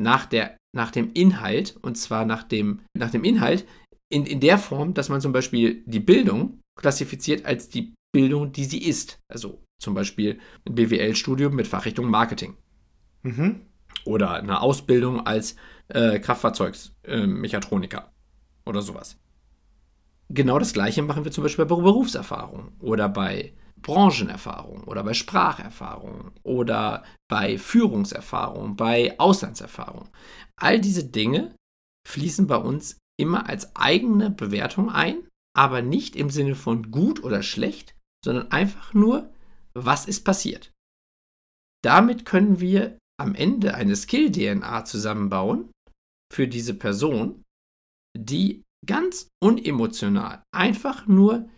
nach, 0.00 0.26
der, 0.26 0.56
nach 0.74 0.90
dem 0.90 1.12
Inhalt, 1.12 1.76
und 1.82 1.96
zwar 1.96 2.24
nach 2.24 2.42
dem, 2.44 2.80
nach 2.96 3.10
dem 3.10 3.24
Inhalt 3.24 3.66
in, 4.10 4.26
in 4.26 4.40
der 4.40 4.58
Form, 4.58 4.94
dass 4.94 5.08
man 5.08 5.20
zum 5.20 5.32
Beispiel 5.32 5.82
die 5.86 6.00
Bildung 6.00 6.60
klassifiziert 6.78 7.44
als 7.44 7.68
die 7.68 7.94
Bildung, 8.12 8.52
die 8.52 8.64
sie 8.64 8.82
ist. 8.82 9.18
Also 9.30 9.62
zum 9.80 9.94
Beispiel 9.94 10.40
ein 10.66 10.74
BWL-Studium 10.74 11.54
mit 11.54 11.66
Fachrichtung 11.66 12.08
Marketing. 12.08 12.56
Mhm. 13.22 13.66
Oder 14.04 14.32
eine 14.32 14.60
Ausbildung 14.60 15.26
als 15.26 15.56
äh, 15.88 16.18
Kraftfahrzeugsmechatroniker. 16.20 18.10
Oder 18.68 18.82
sowas. 18.82 19.16
Genau 20.28 20.58
das 20.58 20.74
gleiche 20.74 21.00
machen 21.00 21.24
wir 21.24 21.32
zum 21.32 21.42
Beispiel 21.42 21.64
bei 21.64 21.74
Berufserfahrung 21.74 22.72
oder 22.80 23.08
bei 23.08 23.54
Branchenerfahrung 23.80 24.84
oder 24.84 25.02
bei 25.02 25.14
Spracherfahrung 25.14 26.32
oder 26.42 27.02
bei 27.30 27.56
Führungserfahrung, 27.56 28.76
bei 28.76 29.18
Auslandserfahrung. 29.18 30.10
All 30.56 30.80
diese 30.80 31.04
Dinge 31.04 31.54
fließen 32.06 32.46
bei 32.46 32.56
uns 32.56 32.98
immer 33.18 33.48
als 33.48 33.74
eigene 33.74 34.30
Bewertung 34.30 34.90
ein, 34.90 35.26
aber 35.56 35.80
nicht 35.80 36.14
im 36.14 36.28
Sinne 36.28 36.54
von 36.54 36.90
gut 36.90 37.24
oder 37.24 37.42
schlecht, 37.42 37.94
sondern 38.22 38.50
einfach 38.50 38.92
nur, 38.92 39.32
was 39.72 40.06
ist 40.06 40.24
passiert. 40.24 40.72
Damit 41.82 42.26
können 42.26 42.60
wir 42.60 42.98
am 43.18 43.34
Ende 43.34 43.74
eine 43.74 43.96
Skill-DNA 43.96 44.84
zusammenbauen 44.84 45.70
für 46.30 46.48
diese 46.48 46.74
Person, 46.74 47.44
die 48.18 48.64
ganz 48.86 49.28
unemotional 49.42 50.42
einfach 50.54 51.06
nur 51.06 51.48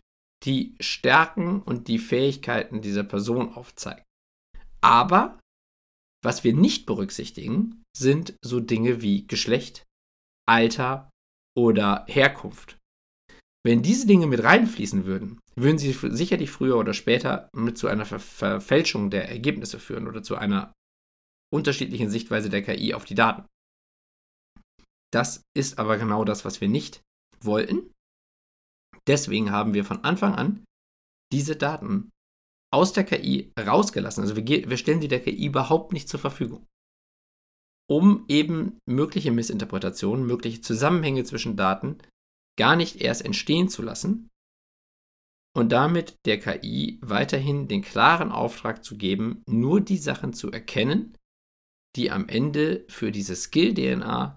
die 0.45 0.75
Stärken 0.81 1.63
und 1.63 1.89
die 1.89 1.99
Fähigkeiten 1.99 2.81
dieser 2.81 3.05
Person 3.05 3.55
aufzeigt. 3.55 4.05
Aber 4.81 5.39
was 6.23 6.45
wir 6.45 6.55
nicht 6.55 6.87
berücksichtigen, 6.87 7.83
sind 7.97 8.35
so 8.45 8.61
Dinge 8.61 9.03
wie 9.03 9.27
Geschlecht, 9.27 9.87
Alter 10.49 11.11
oder 11.57 12.05
Herkunft. 12.09 12.79
Wenn 13.65 13.83
diese 13.83 14.07
Dinge 14.07 14.27
mit 14.27 14.43
reinfließen 14.43 15.05
würden, 15.05 15.39
würden 15.55 15.79
sie 15.79 15.93
sicherlich 15.93 16.51
früher 16.51 16.79
oder 16.79 16.95
später 16.95 17.51
mit 17.55 17.77
zu 17.77 17.89
einer 17.89 18.07
Ver 18.07 18.19
Verfälschung 18.19 19.11
der 19.11 19.29
Ergebnisse 19.29 19.79
führen 19.79 20.09
oder 20.09 20.23
zu 20.23 20.37
einer 20.37 20.73
unterschiedlichen 21.53 22.11
Sichtweise 22.11 22.49
der 22.49 22.63
KI 22.63 22.95
auf 22.95 23.05
die 23.05 23.15
Daten. 23.15 23.45
Das 25.13 25.43
ist 25.57 25.79
aber 25.79 25.99
genau 25.99 26.25
das, 26.25 26.45
was 26.45 26.61
wir 26.61 26.69
nicht 26.69 27.03
wollten. 27.41 27.93
Deswegen 29.07 29.51
haben 29.51 29.75
wir 29.75 29.85
von 29.85 30.05
Anfang 30.05 30.35
an 30.35 30.65
diese 31.33 31.57
Daten 31.57 32.11
aus 32.73 32.93
der 32.93 33.05
KI 33.05 33.53
rausgelassen. 33.59 34.23
Also 34.23 34.37
wir, 34.37 34.47
wir 34.47 34.77
stellen 34.77 35.01
sie 35.01 35.09
der 35.09 35.23
KI 35.23 35.47
überhaupt 35.47 35.93
nicht 35.93 36.09
zur 36.09 36.21
Verfügung, 36.21 36.67
um 37.89 38.25
eben 38.29 38.79
mögliche 38.89 39.33
Missinterpretationen, 39.33 40.27
mögliche 40.27 40.61
Zusammenhänge 40.61 41.25
zwischen 41.25 41.57
Daten 41.57 41.99
gar 42.59 42.77
nicht 42.77 43.01
erst 43.01 43.25
entstehen 43.25 43.69
zu 43.69 43.83
lassen 43.83 44.29
und 45.57 45.73
damit 45.73 46.17
der 46.27 46.39
KI 46.39 47.01
weiterhin 47.03 47.67
den 47.67 47.83
klaren 47.83 48.31
Auftrag 48.31 48.85
zu 48.85 48.97
geben, 48.97 49.43
nur 49.49 49.81
die 49.81 49.99
Sachen 49.99 50.33
zu 50.33 50.53
erkennen, 50.53 51.17
die 51.97 52.11
am 52.11 52.29
Ende 52.29 52.85
für 52.89 53.11
diese 53.11 53.35
Skill-DNA 53.35 54.37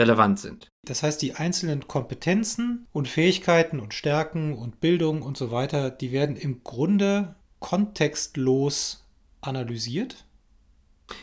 relevant 0.00 0.40
sind. 0.40 0.68
Das 0.86 1.02
heißt, 1.02 1.22
die 1.22 1.34
einzelnen 1.34 1.86
Kompetenzen 1.86 2.86
und 2.92 3.06
Fähigkeiten 3.06 3.78
und 3.78 3.94
Stärken 3.94 4.54
und 4.54 4.80
Bildung 4.80 5.22
und 5.22 5.36
so 5.36 5.52
weiter, 5.52 5.90
die 5.90 6.10
werden 6.10 6.36
im 6.36 6.64
Grunde 6.64 7.36
kontextlos 7.60 9.06
analysiert? 9.42 10.24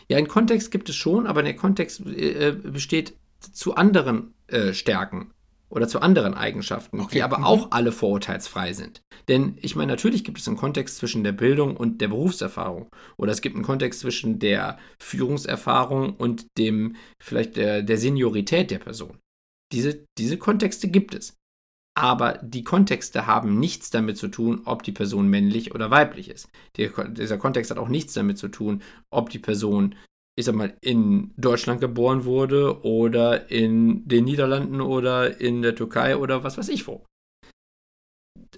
Ja, 0.08 0.18
einen 0.18 0.28
Kontext 0.28 0.72
gibt 0.72 0.90
es 0.90 0.96
schon, 0.96 1.28
aber 1.28 1.44
der 1.44 1.56
Kontext 1.56 2.06
äh, 2.06 2.52
besteht 2.52 3.16
zu 3.40 3.76
anderen 3.76 4.34
äh, 4.48 4.74
Stärken 4.74 5.32
oder 5.70 5.88
zu 5.88 6.02
anderen 6.02 6.34
Eigenschaften, 6.34 7.00
okay. 7.00 7.16
die 7.16 7.24
aber 7.24 7.40
mhm. 7.40 7.44
auch 7.44 7.72
alle 7.72 7.92
vorurteilsfrei 7.92 8.74
sind. 8.74 9.02
Denn 9.28 9.58
ich 9.62 9.76
meine, 9.76 9.92
natürlich 9.92 10.24
gibt 10.24 10.40
es 10.40 10.48
einen 10.48 10.58
Kontext 10.58 10.98
zwischen 10.98 11.24
der 11.24 11.34
Bildung 11.34 11.76
und 11.76 12.00
der 12.00 12.08
Berufserfahrung. 12.08 12.90
Oder 13.18 13.32
es 13.32 13.42
gibt 13.42 13.56
einen 13.56 13.66
Kontext 13.66 14.00
zwischen 14.00 14.40
der 14.40 14.78
Führungserfahrung 15.00 16.16
und 16.16 16.48
dem, 16.58 16.96
vielleicht 17.22 17.58
der, 17.58 17.84
der 17.84 17.98
Seniorität 17.98 18.72
der 18.72 18.80
Person. 18.80 19.18
Diese, 19.74 20.06
diese 20.18 20.38
Kontexte 20.38 20.88
gibt 20.88 21.14
es. 21.14 21.36
Aber 21.98 22.40
die 22.44 22.64
Kontexte 22.64 23.26
haben 23.26 23.60
nichts 23.60 23.90
damit 23.90 24.18
zu 24.18 24.28
tun, 24.28 24.62
ob 24.66 24.84
die 24.84 24.92
Person 24.92 25.28
männlich 25.28 25.74
oder 25.74 25.90
weiblich 25.90 26.30
ist. 26.30 26.48
Der, 26.78 26.90
dieser 27.10 27.40
Kontext 27.40 27.72
hat 27.72 27.80
auch 27.80 27.90
nichts 27.90 28.14
damit 28.14 28.38
zu 28.38 28.50
tun, 28.50 28.84
ob 29.10 29.32
die 29.32 29.40
Person 29.40 29.96
ich 30.38 30.46
sag 30.46 30.56
mal, 30.56 30.78
in 30.82 31.34
Deutschland 31.36 31.82
geboren 31.82 32.24
wurde 32.26 32.84
oder 32.84 33.50
in 33.50 34.08
den 34.08 34.26
Niederlanden 34.26 34.82
oder 34.82 35.40
in 35.42 35.64
der 35.64 35.76
Türkei 35.76 36.16
oder 36.16 36.44
was 36.44 36.58
weiß 36.58 36.70
ich 36.70 36.88
wo. 36.88 37.06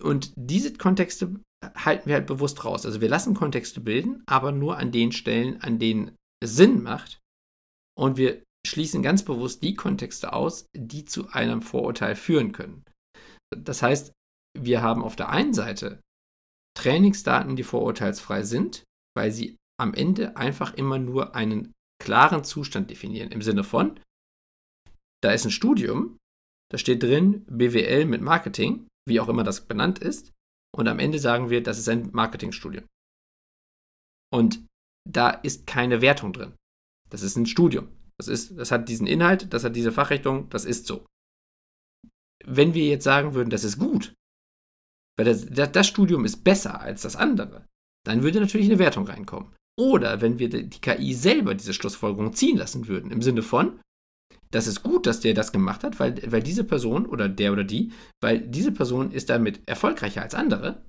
Und 0.02 0.34
diese 0.36 0.74
Kontexte 0.74 1.40
halten 1.76 2.08
wir 2.08 2.16
halt 2.16 2.28
bewusst 2.28 2.66
raus. 2.66 2.86
Also 2.86 3.00
wir 3.00 3.10
lassen 3.10 3.34
Kontexte 3.34 3.80
bilden, 3.80 4.24
aber 4.26 4.52
nur 4.52 4.78
an 4.78 4.92
den 4.92 5.12
Stellen, 5.12 5.62
an 5.62 5.80
denen 5.80 6.16
es 6.44 6.56
Sinn 6.56 6.84
macht. 6.84 7.20
Und 7.98 8.18
wir 8.18 8.44
schließen 8.68 9.02
ganz 9.02 9.24
bewusst 9.24 9.64
die 9.64 9.76
Kontexte 9.76 10.34
aus, 10.34 10.66
die 10.76 11.06
zu 11.06 11.30
einem 11.30 11.62
Vorurteil 11.62 12.16
führen 12.16 12.52
können. 12.52 12.84
Das 13.56 13.82
heißt, 13.82 14.12
wir 14.58 14.82
haben 14.82 15.02
auf 15.02 15.16
der 15.16 15.30
einen 15.30 15.54
Seite 15.54 16.02
Trainingsdaten, 16.78 17.56
die 17.56 17.64
vorurteilsfrei 17.64 18.44
sind, 18.44 18.84
weil 19.16 19.32
sie 19.32 19.56
am 19.80 19.94
Ende 19.94 20.38
einfach 20.38 20.74
immer 20.74 21.00
nur 21.00 21.36
einen 21.36 21.74
klaren 22.02 22.44
Zustand 22.44 22.90
definieren. 22.90 23.32
Im 23.32 23.42
Sinne 23.42 23.64
von, 23.64 24.00
da 25.22 25.32
ist 25.32 25.46
ein 25.46 25.52
Studium, 25.52 26.18
da 26.72 26.78
steht 26.78 27.04
drin 27.04 27.46
BWL 27.48 28.06
mit 28.06 28.22
Marketing, 28.22 28.88
wie 29.08 29.20
auch 29.20 29.28
immer 29.28 29.44
das 29.44 29.68
benannt 29.68 30.00
ist. 30.00 30.32
Und 30.76 30.88
am 30.88 31.00
Ende 31.00 31.20
sagen 31.20 31.50
wir, 31.50 31.64
das 31.64 31.80
ist 31.80 31.90
ein 31.90 32.12
Marketingstudium. 32.12 32.86
Und 34.32 34.66
da 35.10 35.30
ist 35.32 35.66
keine 35.66 36.02
Wertung 36.02 36.32
drin. 36.32 36.56
Das 37.10 37.24
ist 37.24 37.36
ein 37.36 37.48
Studium. 37.48 37.90
Das, 38.20 38.28
ist, 38.28 38.58
das 38.58 38.72
hat 38.72 38.88
diesen 38.88 39.08
Inhalt, 39.08 39.52
das 39.54 39.64
hat 39.64 39.76
diese 39.76 39.92
Fachrichtung, 39.92 40.50
das 40.50 40.66
ist 40.66 40.86
so. 40.86 41.06
Wenn 42.46 42.74
wir 42.74 42.86
jetzt 42.86 43.04
sagen 43.04 43.34
würden, 43.34 43.50
das 43.50 43.64
ist 43.64 43.80
gut, 43.80 44.14
weil 45.18 45.26
das, 45.26 45.48
das 45.48 45.88
Studium 45.88 46.26
ist 46.26 46.44
besser 46.44 46.80
als 46.80 47.02
das 47.02 47.16
andere, 47.16 47.66
dann 48.06 48.24
würde 48.24 48.40
natürlich 48.40 48.68
eine 48.68 48.80
Wertung 48.80 49.06
reinkommen. 49.06 49.54
Oder 49.80 50.20
wenn 50.20 50.40
wir 50.40 50.50
die 50.50 50.82
KI 50.82 51.14
selber 51.14 51.56
diese 51.56 51.74
Schlussfolgerung 51.74 52.34
ziehen 52.34 52.58
lassen 52.58 52.90
würden, 52.90 53.12
im 53.12 53.22
Sinne 53.22 53.42
von, 53.42 53.80
das 54.52 54.68
ist 54.68 54.84
gut, 54.84 55.08
dass 55.08 55.22
der 55.22 55.34
das 55.34 55.54
gemacht 55.54 55.86
hat, 55.86 56.02
weil, 56.02 56.22
weil 56.30 56.44
diese 56.44 56.66
Person 56.66 57.06
oder 57.06 57.30
der 57.30 57.54
oder 57.54 57.64
die, 57.64 57.94
weil 58.22 58.42
diese 58.42 58.74
Person 58.74 59.14
ist 59.14 59.30
damit 59.30 59.62
erfolgreicher 59.68 60.22
als 60.22 60.36
andere, 60.36 60.84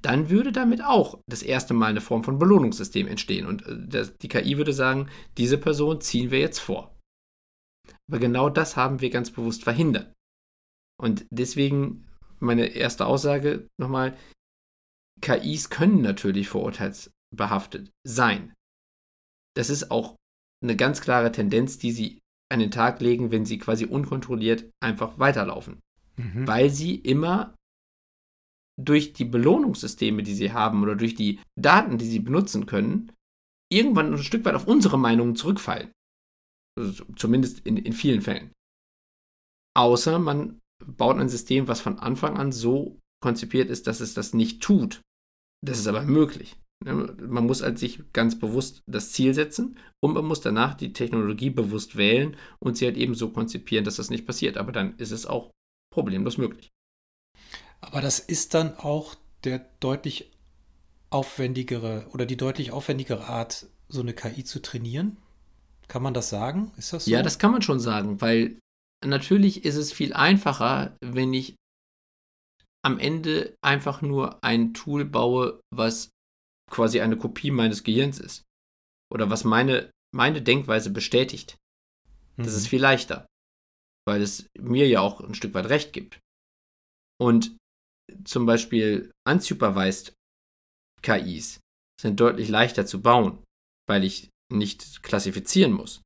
dann 0.00 0.30
würde 0.30 0.52
damit 0.52 0.80
auch 0.80 1.18
das 1.26 1.42
erste 1.42 1.74
Mal 1.74 1.86
eine 1.86 2.00
Form 2.00 2.22
von 2.22 2.38
Belohnungssystem 2.38 3.08
entstehen. 3.08 3.46
Und 3.46 3.66
äh, 3.66 3.76
das, 3.88 4.16
die 4.18 4.28
KI 4.28 4.56
würde 4.58 4.72
sagen, 4.72 5.08
diese 5.36 5.58
Person 5.58 6.00
ziehen 6.00 6.30
wir 6.30 6.38
jetzt 6.38 6.60
vor. 6.60 6.96
Aber 8.08 8.20
genau 8.20 8.48
das 8.48 8.76
haben 8.76 9.00
wir 9.00 9.10
ganz 9.10 9.32
bewusst 9.32 9.64
verhindert. 9.64 10.12
Und 11.02 11.26
deswegen 11.30 12.06
meine 12.38 12.66
erste 12.66 13.06
Aussage 13.06 13.66
nochmal, 13.76 14.16
KIs 15.20 15.68
können 15.68 16.00
natürlich 16.00 16.48
Vorurteils, 16.48 17.10
behaftet 17.34 17.90
sein. 18.06 18.54
Das 19.56 19.70
ist 19.70 19.90
auch 19.90 20.16
eine 20.62 20.76
ganz 20.76 21.00
klare 21.00 21.32
Tendenz, 21.32 21.78
die 21.78 21.92
sie 21.92 22.20
an 22.50 22.60
den 22.60 22.70
Tag 22.70 23.00
legen, 23.00 23.30
wenn 23.30 23.46
sie 23.46 23.58
quasi 23.58 23.84
unkontrolliert 23.84 24.70
einfach 24.82 25.18
weiterlaufen. 25.18 25.80
Mhm. 26.16 26.46
Weil 26.46 26.70
sie 26.70 26.96
immer 26.96 27.54
durch 28.78 29.12
die 29.12 29.24
Belohnungssysteme, 29.24 30.22
die 30.22 30.34
sie 30.34 30.52
haben 30.52 30.82
oder 30.82 30.96
durch 30.96 31.14
die 31.14 31.40
Daten, 31.58 31.98
die 31.98 32.06
sie 32.06 32.20
benutzen 32.20 32.66
können, 32.66 33.12
irgendwann 33.72 34.12
ein 34.12 34.18
Stück 34.18 34.44
weit 34.44 34.54
auf 34.54 34.66
unsere 34.66 34.98
Meinungen 34.98 35.36
zurückfallen. 35.36 35.92
Also 36.78 37.04
zumindest 37.16 37.60
in, 37.60 37.76
in 37.76 37.92
vielen 37.92 38.22
Fällen. 38.22 38.52
Außer 39.76 40.18
man 40.18 40.60
baut 40.84 41.18
ein 41.18 41.28
System, 41.28 41.68
was 41.68 41.80
von 41.80 41.98
Anfang 41.98 42.36
an 42.36 42.52
so 42.52 42.98
konzipiert 43.22 43.70
ist, 43.70 43.86
dass 43.86 44.00
es 44.00 44.14
das 44.14 44.32
nicht 44.34 44.62
tut. 44.62 45.02
Das 45.64 45.78
ist 45.78 45.86
aber 45.86 46.02
möglich. 46.02 46.56
Man 46.82 47.46
muss 47.46 47.62
halt 47.62 47.78
sich 47.78 48.02
ganz 48.12 48.38
bewusst 48.38 48.82
das 48.86 49.12
Ziel 49.12 49.34
setzen 49.34 49.78
und 50.02 50.14
man 50.14 50.24
muss 50.24 50.40
danach 50.40 50.74
die 50.74 50.94
Technologie 50.94 51.50
bewusst 51.50 51.96
wählen 51.96 52.36
und 52.58 52.78
sie 52.78 52.86
halt 52.86 52.96
eben 52.96 53.14
so 53.14 53.30
konzipieren, 53.30 53.84
dass 53.84 53.96
das 53.96 54.08
nicht 54.08 54.26
passiert. 54.26 54.56
Aber 54.56 54.72
dann 54.72 54.96
ist 54.96 55.10
es 55.10 55.26
auch 55.26 55.50
problemlos 55.92 56.38
möglich. 56.38 56.70
Aber 57.82 58.00
das 58.00 58.18
ist 58.18 58.54
dann 58.54 58.76
auch 58.76 59.14
der 59.44 59.66
deutlich 59.80 60.30
aufwendigere 61.10 62.06
oder 62.12 62.24
die 62.24 62.36
deutlich 62.36 62.70
aufwendigere 62.70 63.26
Art, 63.26 63.66
so 63.88 64.00
eine 64.00 64.14
KI 64.14 64.44
zu 64.44 64.62
trainieren? 64.62 65.16
Kann 65.88 66.02
man 66.02 66.14
das 66.14 66.30
sagen? 66.30 66.72
Ist 66.76 66.92
das 66.92 67.04
so? 67.04 67.10
Ja, 67.10 67.22
das 67.22 67.38
kann 67.38 67.50
man 67.50 67.62
schon 67.62 67.80
sagen, 67.80 68.20
weil 68.20 68.58
natürlich 69.04 69.64
ist 69.64 69.76
es 69.76 69.92
viel 69.92 70.12
einfacher, 70.12 70.96
wenn 71.00 71.34
ich 71.34 71.56
am 72.82 72.98
Ende 72.98 73.54
einfach 73.60 74.00
nur 74.00 74.42
ein 74.42 74.72
Tool 74.72 75.04
baue, 75.04 75.60
was 75.74 76.10
quasi 76.70 77.00
eine 77.00 77.16
Kopie 77.16 77.50
meines 77.50 77.84
Gehirns 77.84 78.18
ist. 78.18 78.44
Oder 79.12 79.28
was 79.28 79.44
meine, 79.44 79.90
meine 80.14 80.40
Denkweise 80.40 80.90
bestätigt. 80.90 81.56
Das 82.36 82.52
mhm. 82.52 82.58
ist 82.58 82.68
viel 82.68 82.80
leichter. 82.80 83.26
Weil 84.06 84.22
es 84.22 84.48
mir 84.58 84.88
ja 84.88 85.00
auch 85.00 85.20
ein 85.20 85.34
Stück 85.34 85.54
weit 85.54 85.68
recht 85.68 85.92
gibt. 85.92 86.20
Und 87.20 87.56
zum 88.24 88.46
Beispiel 88.46 89.12
unsupervised 89.28 90.14
KIs 91.02 91.60
sind 92.00 92.18
deutlich 92.18 92.48
leichter 92.48 92.86
zu 92.86 93.02
bauen, 93.02 93.44
weil 93.88 94.04
ich 94.04 94.30
nicht 94.52 95.02
klassifizieren 95.02 95.72
muss. 95.72 96.02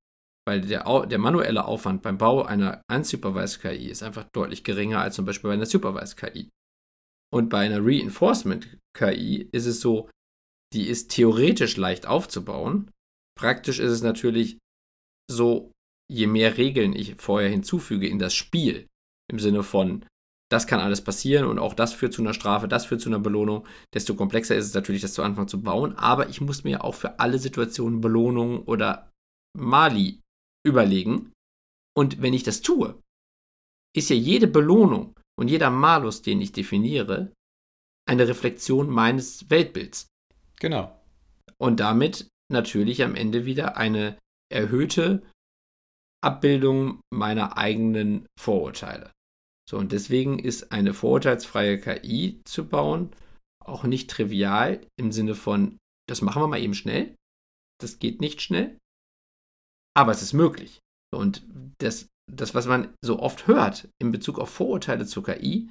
Weil 0.46 0.61
der, 0.61 1.07
der 1.07 1.18
manuelle 1.18 1.64
Aufwand 1.64 2.03
beim 2.03 2.18
Bau 2.18 2.42
einer 2.42 2.83
unsupervised 2.92 3.62
KI 3.62 3.88
ist 3.88 4.03
einfach 4.03 4.27
deutlich 4.35 4.64
geringer 4.64 5.00
als 5.00 5.14
zum 5.14 5.24
Beispiel 5.24 5.48
bei 5.48 5.55
einer 5.55 5.66
supervised 5.66 6.16
KI. 6.16 6.50
Und 7.33 7.48
bei 7.48 7.64
einer 7.64 7.81
Reinforcement 7.81 8.79
KI 8.96 9.48
ist 9.53 9.66
es 9.66 9.81
so, 9.81 10.11
die 10.74 10.88
ist 10.88 11.10
theoretisch 11.10 11.76
leicht 11.76 12.06
aufzubauen. 12.06 12.90
Praktisch 13.38 13.78
ist 13.78 13.90
es 13.90 14.02
natürlich 14.02 14.58
so, 15.30 15.72
je 16.10 16.26
mehr 16.26 16.58
Regeln 16.58 16.94
ich 16.94 17.14
vorher 17.16 17.48
hinzufüge 17.48 18.06
in 18.06 18.18
das 18.18 18.34
Spiel, 18.34 18.87
im 19.30 19.38
Sinne 19.38 19.62
von, 19.62 20.04
Das 20.52 20.66
kann 20.66 20.78
alles 20.78 21.02
passieren 21.02 21.46
und 21.46 21.58
auch 21.58 21.74
das 21.74 21.94
führt 21.94 22.12
zu 22.12 22.22
einer 22.22 22.34
Strafe, 22.34 22.68
das 22.68 22.87
führt 22.87 23.00
zu 23.00 23.08
einer 23.08 23.18
Belohnung. 23.18 23.66
Desto 23.92 24.14
komplexer 24.14 24.54
ist 24.54 24.66
es 24.66 24.74
natürlich, 24.74 25.02
das 25.02 25.14
zu 25.14 25.22
Anfang 25.22 25.48
zu 25.48 25.60
bauen. 25.62 25.96
Aber 25.96 26.28
ich 26.28 26.40
muss 26.40 26.62
mir 26.62 26.84
auch 26.84 26.94
für 26.94 27.18
alle 27.18 27.38
Situationen 27.38 28.00
Belohnungen 28.00 28.62
oder 28.62 29.10
Mali 29.58 30.20
überlegen. 30.64 31.32
Und 31.96 32.22
wenn 32.22 32.34
ich 32.34 32.42
das 32.42 32.60
tue, 32.60 33.00
ist 33.96 34.10
ja 34.10 34.16
jede 34.16 34.46
Belohnung 34.46 35.14
und 35.37 35.48
jeder 35.48 35.70
Malus, 35.70 36.22
den 36.22 36.40
ich 36.40 36.52
definiere, 36.52 37.32
eine 38.08 38.28
Reflexion 38.28 38.90
meines 38.90 39.50
Weltbilds. 39.50 40.06
Genau. 40.64 40.98
Und 41.59 41.81
damit 41.81 42.27
natürlich 42.50 43.03
am 43.03 43.14
Ende 43.14 43.44
wieder 43.44 43.77
eine 43.77 44.16
erhöhte 44.50 45.22
Abbildung 46.24 47.03
meiner 47.12 47.59
eigenen 47.59 48.24
Vorurteile. 48.40 49.12
So, 49.68 49.77
und 49.77 49.92
deswegen 49.92 50.38
ist 50.38 50.72
eine 50.72 50.94
vorurteilsfreie 50.94 51.79
KI 51.79 52.40
zu 52.46 52.66
bauen 52.66 53.14
auch 53.62 53.85
nicht 53.85 54.09
trivial 54.09 54.81
im 54.98 55.12
Sinne 55.12 55.35
von, 55.35 55.77
das 56.09 56.22
machen 56.22 56.40
wir 56.42 56.48
mal 56.48 56.61
eben 56.61 56.74
schnell. 56.74 57.14
Das 57.79 57.98
geht 57.98 58.22
nicht 58.22 58.40
schnell. 58.40 58.79
Aber 59.94 60.12
es 60.12 60.22
ist 60.22 60.33
möglich. 60.33 60.81
Und 61.14 61.46
das, 61.79 62.09
das, 62.31 62.55
was 62.55 62.66
man 62.66 62.94
so 63.05 63.20
oft 63.20 63.46
hört 63.46 63.88
in 64.00 64.12
Bezug 64.12 64.38
auf 64.38 64.48
Vorurteile 64.48 65.05
zur 65.05 65.24
KI, 65.24 65.70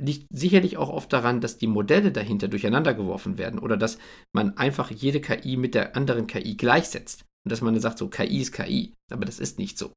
liegt 0.00 0.26
sicherlich 0.30 0.76
auch 0.76 0.88
oft 0.88 1.12
daran, 1.12 1.40
dass 1.40 1.58
die 1.58 1.66
Modelle 1.66 2.12
dahinter 2.12 2.48
durcheinander 2.48 2.94
geworfen 2.94 3.38
werden 3.38 3.60
oder 3.60 3.76
dass 3.76 3.98
man 4.32 4.56
einfach 4.56 4.90
jede 4.90 5.20
KI 5.20 5.56
mit 5.56 5.74
der 5.74 5.96
anderen 5.96 6.26
KI 6.26 6.56
gleichsetzt. 6.56 7.24
Und 7.44 7.52
dass 7.52 7.60
man 7.60 7.78
sagt, 7.80 7.98
so 7.98 8.08
KI 8.08 8.40
ist 8.40 8.52
KI. 8.52 8.94
Aber 9.10 9.24
das 9.24 9.38
ist 9.38 9.58
nicht 9.58 9.78
so. 9.78 9.92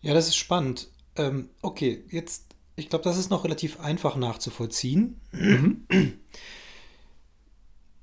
Ja, 0.00 0.14
das 0.14 0.28
ist 0.28 0.36
spannend. 0.36 0.88
Ähm, 1.16 1.50
okay, 1.62 2.04
jetzt, 2.10 2.54
ich 2.76 2.88
glaube, 2.88 3.04
das 3.04 3.18
ist 3.18 3.30
noch 3.30 3.44
relativ 3.44 3.80
einfach 3.80 4.16
nachzuvollziehen. 4.16 5.20
Mhm. 5.32 5.86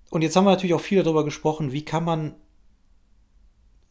Und 0.10 0.22
jetzt 0.22 0.36
haben 0.36 0.46
wir 0.46 0.52
natürlich 0.52 0.74
auch 0.74 0.82
viel 0.82 1.04
darüber 1.04 1.24
gesprochen, 1.24 1.72
wie 1.72 1.86
kann 1.86 2.04
man, 2.04 2.36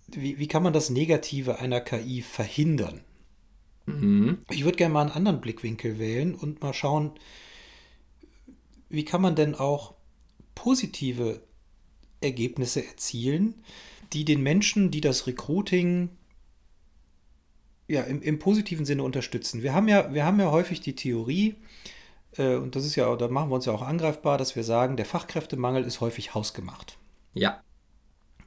wie, 0.08 0.38
wie 0.38 0.48
kann 0.48 0.62
man 0.62 0.72
das 0.72 0.90
Negative 0.90 1.58
einer 1.58 1.80
KI 1.80 2.22
verhindern? 2.22 3.00
Mhm. 3.86 4.38
Ich 4.50 4.64
würde 4.64 4.76
gerne 4.76 4.94
mal 4.94 5.02
einen 5.02 5.10
anderen 5.10 5.40
Blickwinkel 5.40 5.98
wählen 5.98 6.34
und 6.34 6.62
mal 6.62 6.74
schauen, 6.74 7.12
wie 8.88 9.04
kann 9.04 9.22
man 9.22 9.36
denn 9.36 9.54
auch 9.54 9.94
positive 10.54 11.42
Ergebnisse 12.20 12.84
erzielen, 12.84 13.62
die 14.12 14.24
den 14.24 14.42
Menschen, 14.42 14.90
die 14.90 15.00
das 15.00 15.26
Recruiting 15.26 16.10
ja, 17.88 18.02
im, 18.02 18.22
im 18.22 18.38
positiven 18.38 18.84
Sinne 18.84 19.02
unterstützen. 19.02 19.62
Wir 19.62 19.74
haben 19.74 19.88
ja, 19.88 20.12
wir 20.12 20.24
haben 20.24 20.38
ja 20.38 20.50
häufig 20.50 20.80
die 20.80 20.94
Theorie, 20.94 21.56
äh, 22.36 22.54
und 22.54 22.76
das 22.76 22.84
ist 22.84 22.94
ja, 22.96 23.14
da 23.16 23.28
machen 23.28 23.50
wir 23.50 23.56
uns 23.56 23.66
ja 23.66 23.72
auch 23.72 23.82
angreifbar, 23.82 24.38
dass 24.38 24.54
wir 24.54 24.64
sagen, 24.64 24.96
der 24.96 25.06
Fachkräftemangel 25.06 25.84
ist 25.84 26.00
häufig 26.00 26.34
hausgemacht. 26.34 26.98
Ja. 27.34 27.62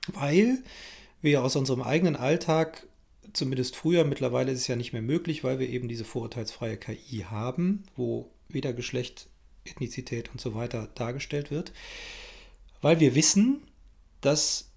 Weil 0.07 0.63
wir 1.21 1.43
aus 1.43 1.55
unserem 1.55 1.81
eigenen 1.81 2.15
Alltag 2.15 2.87
zumindest 3.33 3.75
früher, 3.75 4.03
mittlerweile 4.03 4.51
ist 4.51 4.59
es 4.59 4.67
ja 4.67 4.75
nicht 4.75 4.93
mehr 4.93 5.01
möglich, 5.01 5.43
weil 5.43 5.59
wir 5.59 5.69
eben 5.69 5.87
diese 5.87 6.05
vorurteilsfreie 6.05 6.77
KI 6.77 7.25
haben, 7.29 7.83
wo 7.95 8.31
weder 8.47 8.73
Geschlecht, 8.73 9.27
Ethnizität 9.65 10.29
und 10.31 10.41
so 10.41 10.55
weiter 10.55 10.89
dargestellt 10.95 11.49
wird, 11.49 11.71
weil 12.81 12.99
wir 12.99 13.15
wissen, 13.15 13.61
dass 14.21 14.71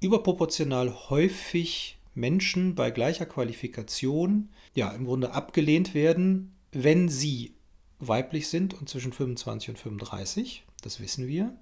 überproportional 0.00 1.10
häufig 1.10 1.98
Menschen 2.14 2.74
bei 2.74 2.90
gleicher 2.90 3.26
Qualifikation 3.26 4.50
ja 4.74 4.90
im 4.90 5.04
Grunde 5.04 5.32
abgelehnt 5.32 5.94
werden, 5.94 6.54
wenn 6.72 7.08
sie 7.08 7.54
weiblich 7.98 8.48
sind 8.48 8.74
und 8.74 8.88
zwischen 8.88 9.12
25 9.12 9.70
und 9.70 9.78
35, 9.78 10.64
das 10.82 11.00
wissen 11.00 11.26
wir, 11.26 11.56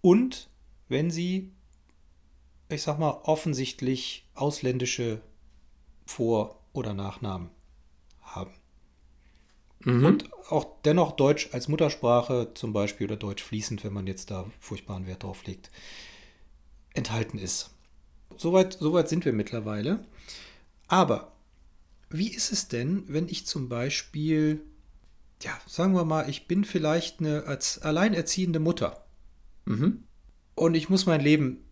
und 0.00 0.48
wenn 0.88 1.10
sie 1.10 1.52
ich 2.68 2.82
sag 2.82 2.98
mal, 2.98 3.20
offensichtlich 3.24 4.26
ausländische 4.34 5.20
Vor- 6.06 6.60
oder 6.72 6.94
Nachnamen 6.94 7.50
haben. 8.22 8.52
Mhm. 9.80 10.04
Und 10.04 10.32
auch 10.50 10.66
dennoch 10.84 11.12
Deutsch 11.12 11.50
als 11.52 11.68
Muttersprache 11.68 12.52
zum 12.54 12.72
Beispiel 12.72 13.06
oder 13.06 13.16
Deutsch 13.16 13.42
fließend, 13.42 13.84
wenn 13.84 13.92
man 13.92 14.06
jetzt 14.06 14.30
da 14.30 14.46
furchtbaren 14.60 15.06
Wert 15.06 15.22
drauf 15.22 15.44
legt, 15.46 15.70
enthalten 16.94 17.38
ist. 17.38 17.70
Soweit, 18.36 18.74
soweit 18.74 19.08
sind 19.08 19.24
wir 19.24 19.32
mittlerweile. 19.32 20.04
Aber 20.88 21.32
wie 22.10 22.28
ist 22.28 22.52
es 22.52 22.68
denn, 22.68 23.04
wenn 23.08 23.28
ich 23.28 23.46
zum 23.46 23.68
Beispiel, 23.68 24.62
ja, 25.42 25.58
sagen 25.66 25.94
wir 25.94 26.04
mal, 26.04 26.28
ich 26.28 26.48
bin 26.48 26.64
vielleicht 26.64 27.20
eine 27.20 27.44
als 27.44 27.80
alleinerziehende 27.80 28.60
Mutter 28.60 29.04
mhm. 29.66 30.04
und 30.54 30.74
ich 30.74 30.88
muss 30.88 31.06
mein 31.06 31.20
Leben 31.20 31.64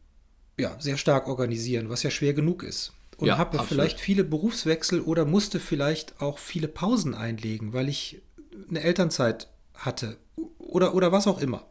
ja, 0.59 0.77
sehr 0.81 0.97
stark 0.97 1.29
organisieren, 1.29 1.88
was 1.88 2.03
ja 2.03 2.11
schwer 2.11 2.35
genug 2.35 2.62
ist. 2.62 2.92
Und 3.19 3.29
ja, 3.29 3.38
habe 3.38 3.62
vielleicht 3.64 3.99
viele 3.99 4.25
Berufswechsel 4.25 5.01
oder 5.01 5.25
musste 5.25 5.59
vielleicht 5.59 6.21
auch 6.21 6.38
viele 6.38 6.69
Pausen 6.69 7.14
einlegen, 7.14 7.73
weil 7.73 7.88
ich 7.88 8.21
eine 8.69 8.83
Elternzeit 8.83 9.49
hatte 9.75 10.19
oder, 10.59 10.95
oder 10.95 11.12
was 11.12 11.27
auch 11.27 11.40
immer. 11.40 11.66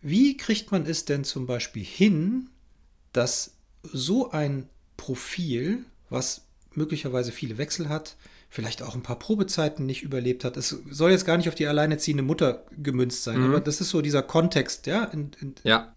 Wie 0.00 0.36
kriegt 0.36 0.72
man 0.72 0.86
es 0.86 1.04
denn 1.04 1.24
zum 1.24 1.46
Beispiel 1.46 1.84
hin, 1.84 2.48
dass 3.12 3.54
so 3.82 4.30
ein 4.30 4.68
Profil, 4.96 5.84
was 6.08 6.42
möglicherweise 6.74 7.32
viele 7.32 7.58
Wechsel 7.58 7.88
hat, 7.88 8.16
vielleicht 8.48 8.82
auch 8.82 8.94
ein 8.94 9.02
paar 9.02 9.18
Probezeiten 9.18 9.84
nicht 9.84 10.02
überlebt 10.02 10.44
hat. 10.44 10.56
Es 10.56 10.74
soll 10.90 11.10
jetzt 11.10 11.26
gar 11.26 11.36
nicht 11.36 11.48
auf 11.48 11.54
die 11.54 11.66
alleinerziehende 11.66 12.22
Mutter 12.22 12.64
gemünzt 12.82 13.24
sein, 13.24 13.40
mhm. 13.40 13.46
aber 13.46 13.60
das 13.60 13.80
ist 13.80 13.90
so 13.90 14.00
dieser 14.00 14.22
Kontext, 14.22 14.86
ja. 14.86 15.04
In, 15.04 15.32
in, 15.40 15.54
ja. 15.64 15.94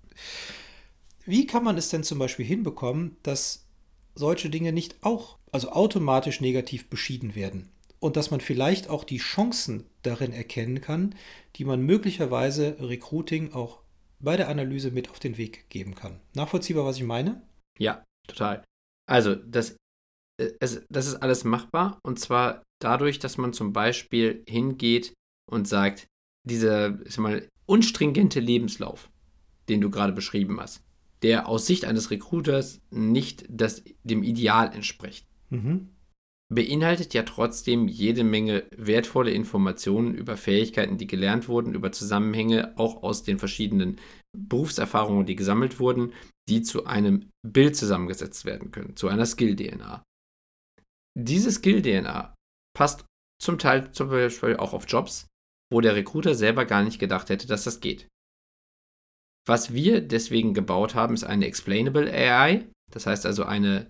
Wie 1.25 1.45
kann 1.45 1.63
man 1.63 1.77
es 1.77 1.89
denn 1.89 2.03
zum 2.03 2.19
Beispiel 2.19 2.45
hinbekommen, 2.45 3.17
dass 3.23 3.67
solche 4.15 4.49
Dinge 4.49 4.73
nicht 4.73 4.95
auch, 5.01 5.37
also 5.51 5.71
automatisch 5.71 6.41
negativ 6.41 6.89
beschieden 6.89 7.35
werden? 7.35 7.69
Und 7.99 8.17
dass 8.17 8.31
man 8.31 8.41
vielleicht 8.41 8.89
auch 8.89 9.03
die 9.03 9.19
Chancen 9.19 9.85
darin 10.01 10.33
erkennen 10.33 10.81
kann, 10.81 11.13
die 11.55 11.65
man 11.65 11.81
möglicherweise 11.81 12.77
Recruiting 12.79 13.53
auch 13.53 13.81
bei 14.19 14.37
der 14.37 14.49
Analyse 14.49 14.91
mit 14.91 15.09
auf 15.09 15.19
den 15.19 15.37
Weg 15.37 15.69
geben 15.69 15.95
kann. 15.95 16.19
Nachvollziehbar, 16.33 16.85
was 16.85 16.97
ich 16.97 17.03
meine? 17.03 17.41
Ja, 17.77 18.03
total. 18.27 18.63
Also, 19.07 19.35
das, 19.35 19.75
äh, 20.39 20.51
es, 20.59 20.83
das 20.89 21.07
ist 21.07 21.15
alles 21.15 21.43
machbar 21.43 21.99
und 22.03 22.19
zwar 22.19 22.63
dadurch, 22.79 23.19
dass 23.19 23.37
man 23.37 23.53
zum 23.53 23.73
Beispiel 23.73 24.43
hingeht 24.47 25.13
und 25.49 25.67
sagt, 25.67 26.07
dieser, 26.43 26.99
ich 27.05 27.13
sag 27.13 27.21
mal, 27.21 27.47
unstringente 27.65 28.39
Lebenslauf, 28.39 29.09
den 29.69 29.81
du 29.81 29.89
gerade 29.89 30.13
beschrieben 30.13 30.59
hast, 30.59 30.83
der 31.23 31.47
aus 31.47 31.65
Sicht 31.67 31.85
eines 31.85 32.11
Recruiters 32.11 32.81
nicht 32.89 33.45
das, 33.49 33.83
dem 34.03 34.23
Ideal 34.23 34.73
entspricht. 34.73 35.27
Mhm. 35.49 35.89
Beinhaltet 36.53 37.13
ja 37.13 37.23
trotzdem 37.23 37.87
jede 37.87 38.25
Menge 38.25 38.65
wertvolle 38.75 39.31
Informationen 39.31 40.13
über 40.13 40.35
Fähigkeiten, 40.35 40.97
die 40.97 41.07
gelernt 41.07 41.47
wurden, 41.47 41.73
über 41.73 41.93
Zusammenhänge, 41.93 42.77
auch 42.77 43.03
aus 43.03 43.23
den 43.23 43.39
verschiedenen 43.39 43.99
Berufserfahrungen, 44.37 45.25
die 45.25 45.37
gesammelt 45.37 45.79
wurden, 45.79 46.11
die 46.49 46.61
zu 46.61 46.85
einem 46.85 47.29
Bild 47.47 47.77
zusammengesetzt 47.77 48.43
werden 48.43 48.71
können, 48.71 48.97
zu 48.97 49.07
einer 49.07 49.25
Skill-DNA. 49.25 50.03
Diese 51.17 51.51
Skill-DNA 51.51 52.35
passt 52.75 53.05
zum 53.41 53.57
Teil 53.57 53.91
zum 53.91 54.09
Beispiel 54.09 54.57
auch 54.57 54.73
auf 54.73 54.85
Jobs, 54.87 55.27
wo 55.71 55.79
der 55.79 55.95
Recruiter 55.95 56.35
selber 56.35 56.65
gar 56.65 56.83
nicht 56.83 56.99
gedacht 56.99 57.29
hätte, 57.29 57.47
dass 57.47 57.63
das 57.63 57.79
geht. 57.79 58.07
Was 59.47 59.73
wir 59.73 60.01
deswegen 60.01 60.53
gebaut 60.53 60.95
haben, 60.95 61.13
ist 61.13 61.23
eine 61.23 61.47
Explainable 61.47 62.11
AI. 62.11 62.67
Das 62.91 63.05
heißt 63.05 63.25
also 63.25 63.43
eine 63.43 63.89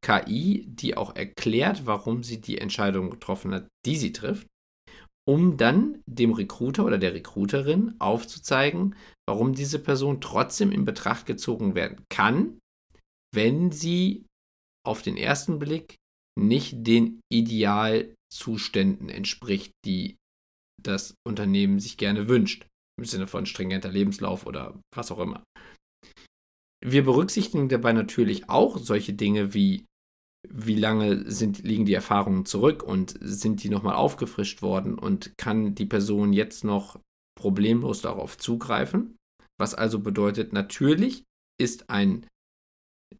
KI, 0.00 0.66
die 0.68 0.96
auch 0.96 1.14
erklärt, 1.16 1.86
warum 1.86 2.22
sie 2.22 2.40
die 2.40 2.58
Entscheidung 2.58 3.10
getroffen 3.10 3.52
hat, 3.54 3.68
die 3.84 3.96
sie 3.96 4.12
trifft, 4.12 4.46
um 5.26 5.56
dann 5.56 6.02
dem 6.06 6.32
Recruiter 6.32 6.84
oder 6.84 6.98
der 6.98 7.14
Recruiterin 7.14 7.94
aufzuzeigen, 7.98 8.94
warum 9.28 9.54
diese 9.54 9.78
Person 9.78 10.20
trotzdem 10.20 10.72
in 10.72 10.84
Betracht 10.84 11.26
gezogen 11.26 11.74
werden 11.74 12.04
kann, 12.08 12.58
wenn 13.34 13.70
sie 13.70 14.24
auf 14.86 15.02
den 15.02 15.16
ersten 15.16 15.58
Blick 15.58 15.96
nicht 16.38 16.86
den 16.86 17.20
Idealzuständen 17.30 19.08
entspricht, 19.08 19.72
die 19.84 20.16
das 20.80 21.14
Unternehmen 21.26 21.80
sich 21.80 21.98
gerne 21.98 22.28
wünscht 22.28 22.66
im 22.98 23.04
Sinne 23.04 23.26
von 23.26 23.46
stringenter 23.46 23.90
Lebenslauf 23.90 24.44
oder 24.46 24.78
was 24.94 25.10
auch 25.10 25.20
immer. 25.20 25.42
Wir 26.84 27.04
berücksichtigen 27.04 27.68
dabei 27.68 27.92
natürlich 27.92 28.48
auch 28.48 28.78
solche 28.78 29.12
Dinge 29.12 29.54
wie, 29.54 29.84
wie 30.48 30.76
lange 30.76 31.30
sind, 31.30 31.64
liegen 31.64 31.86
die 31.86 31.94
Erfahrungen 31.94 32.44
zurück 32.44 32.82
und 32.82 33.16
sind 33.20 33.62
die 33.62 33.68
nochmal 33.68 33.94
aufgefrischt 33.94 34.62
worden 34.62 34.98
und 34.98 35.32
kann 35.38 35.74
die 35.74 35.86
Person 35.86 36.32
jetzt 36.32 36.64
noch 36.64 37.00
problemlos 37.36 38.02
darauf 38.02 38.36
zugreifen. 38.36 39.16
Was 39.58 39.74
also 39.74 39.98
bedeutet, 40.00 40.52
natürlich 40.52 41.24
ist 41.60 41.90
ein 41.90 42.26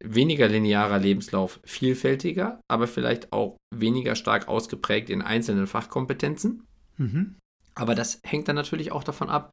weniger 0.01 0.49
linearer 0.49 0.99
Lebenslauf 0.99 1.61
vielfältiger, 1.65 2.61
aber 2.69 2.87
vielleicht 2.87 3.33
auch 3.33 3.57
weniger 3.75 4.15
stark 4.15 4.47
ausgeprägt 4.47 5.11
in 5.11 5.23
einzelnen 5.23 5.67
Fachkompetenzen. 5.67 6.65
Mhm. 6.97 7.37
Aber 7.75 7.95
das 7.95 8.21
hängt 8.25 8.49
dann 8.49 8.57
natürlich 8.57 8.93
auch 8.93 9.05
davon 9.05 9.29
ab, 9.29 9.51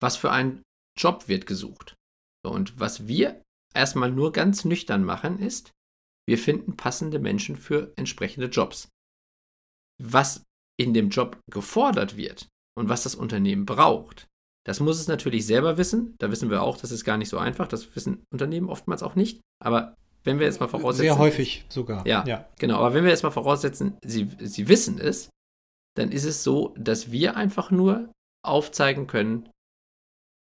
was 0.00 0.16
für 0.16 0.30
ein 0.30 0.62
Job 0.96 1.28
wird 1.28 1.46
gesucht. 1.46 1.94
Und 2.46 2.78
was 2.78 3.06
wir 3.06 3.42
erstmal 3.74 4.10
nur 4.10 4.32
ganz 4.32 4.64
nüchtern 4.64 5.04
machen, 5.04 5.38
ist, 5.38 5.72
wir 6.26 6.38
finden 6.38 6.76
passende 6.76 7.18
Menschen 7.18 7.56
für 7.56 7.92
entsprechende 7.96 8.48
Jobs. 8.48 8.88
Was 10.02 10.44
in 10.78 10.94
dem 10.94 11.10
Job 11.10 11.38
gefordert 11.50 12.16
wird 12.16 12.48
und 12.78 12.88
was 12.88 13.02
das 13.02 13.14
Unternehmen 13.14 13.66
braucht, 13.66 14.28
das 14.68 14.80
muss 14.80 15.00
es 15.00 15.08
natürlich 15.08 15.46
selber 15.46 15.78
wissen. 15.78 16.14
Da 16.18 16.30
wissen 16.30 16.50
wir 16.50 16.62
auch, 16.62 16.76
das 16.76 16.90
ist 16.90 17.04
gar 17.04 17.16
nicht 17.16 17.30
so 17.30 17.38
einfach. 17.38 17.68
Das 17.68 17.96
wissen 17.96 18.22
Unternehmen 18.30 18.68
oftmals 18.68 19.02
auch 19.02 19.14
nicht. 19.14 19.40
Aber 19.64 19.94
wenn 20.24 20.38
wir 20.38 20.46
jetzt 20.46 20.60
mal 20.60 20.68
voraussetzen. 20.68 21.04
Sehr 21.04 21.18
häufig 21.18 21.64
sogar. 21.70 22.06
Ja, 22.06 22.22
ja. 22.26 22.46
genau. 22.58 22.76
Aber 22.76 22.92
wenn 22.92 23.04
wir 23.04 23.10
jetzt 23.10 23.22
mal 23.22 23.30
voraussetzen, 23.30 23.96
sie, 24.04 24.28
sie 24.38 24.68
wissen 24.68 24.98
es, 25.00 25.30
dann 25.96 26.12
ist 26.12 26.24
es 26.24 26.44
so, 26.44 26.74
dass 26.76 27.10
wir 27.10 27.36
einfach 27.36 27.70
nur 27.70 28.12
aufzeigen 28.44 29.06
können, 29.06 29.48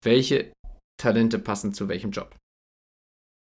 welche 0.04 0.52
Talente 1.00 1.38
passen 1.38 1.72
zu 1.72 1.88
welchem 1.88 2.10
Job. 2.10 2.36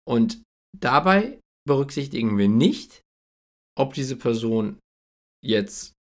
Und 0.08 0.42
dabei 0.78 1.40
berücksichtigen 1.68 2.38
wir 2.38 2.48
nicht, 2.48 3.02
ob 3.78 3.94
diese 3.94 4.16
Person 4.16 4.80
jetzt 5.46 5.94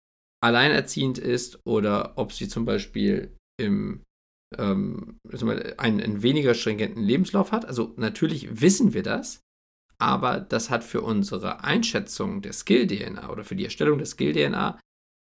alleinerziehend 0.42 1.18
ist 1.18 1.60
oder 1.66 2.16
ob 2.16 2.32
sie 2.32 2.48
zum 2.48 2.64
Beispiel 2.64 3.36
im 3.60 4.02
ähm, 4.56 5.18
einen, 5.30 5.74
einen 5.78 6.22
weniger 6.22 6.54
stringenten 6.54 7.02
Lebenslauf 7.02 7.52
hat. 7.52 7.64
Also 7.64 7.94
natürlich 7.96 8.60
wissen 8.60 8.94
wir 8.94 9.02
das, 9.02 9.42
aber 10.00 10.40
das 10.40 10.70
hat 10.70 10.84
für 10.84 11.02
unsere 11.02 11.64
Einschätzung 11.64 12.40
der 12.40 12.52
Skill-DNA 12.52 13.30
oder 13.30 13.44
für 13.44 13.56
die 13.56 13.64
Erstellung 13.64 13.98
der 13.98 14.06
Skill-DNA 14.06 14.80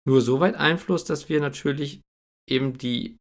nur 0.06 0.20
so 0.20 0.40
weit 0.40 0.54
Einfluss, 0.54 1.04
dass 1.04 1.28
wir 1.28 1.40
natürlich 1.40 2.00
eben 2.48 2.78
die, 2.78 3.16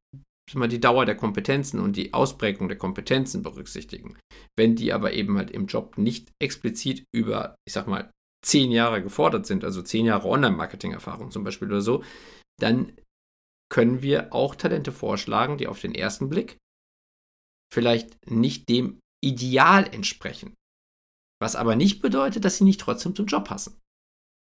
mal, 0.59 0.67
die 0.67 0.79
Dauer 0.79 1.05
der 1.05 1.15
Kompetenzen 1.15 1.79
und 1.79 1.95
die 1.95 2.13
Ausprägung 2.13 2.67
der 2.67 2.77
Kompetenzen 2.77 3.43
berücksichtigen. 3.43 4.17
Wenn 4.57 4.75
die 4.75 4.93
aber 4.93 5.13
eben 5.13 5.37
halt 5.37 5.51
im 5.51 5.67
Job 5.67 5.97
nicht 5.97 6.31
explizit 6.41 7.05
über, 7.13 7.55
ich 7.67 7.73
sag 7.73 7.87
mal, 7.87 8.11
zehn 8.43 8.71
Jahre 8.71 9.03
gefordert 9.03 9.45
sind, 9.45 9.63
also 9.63 9.81
zehn 9.81 10.05
Jahre 10.05 10.27
Online-Marketing-Erfahrung 10.27 11.31
zum 11.31 11.43
Beispiel 11.43 11.67
oder 11.67 11.81
so, 11.81 12.03
dann 12.59 12.93
können 13.71 14.01
wir 14.01 14.33
auch 14.33 14.55
Talente 14.55 14.91
vorschlagen, 14.91 15.57
die 15.57 15.67
auf 15.67 15.79
den 15.79 15.95
ersten 15.95 16.29
Blick 16.29 16.57
vielleicht 17.71 18.29
nicht 18.29 18.67
dem 18.67 18.99
Ideal 19.23 19.87
entsprechen. 19.93 20.53
Was 21.41 21.55
aber 21.55 21.75
nicht 21.75 22.01
bedeutet, 22.01 22.45
dass 22.45 22.57
sie 22.57 22.63
nicht 22.63 22.81
trotzdem 22.81 23.15
zum 23.15 23.25
Job 23.25 23.45
passen. 23.45 23.79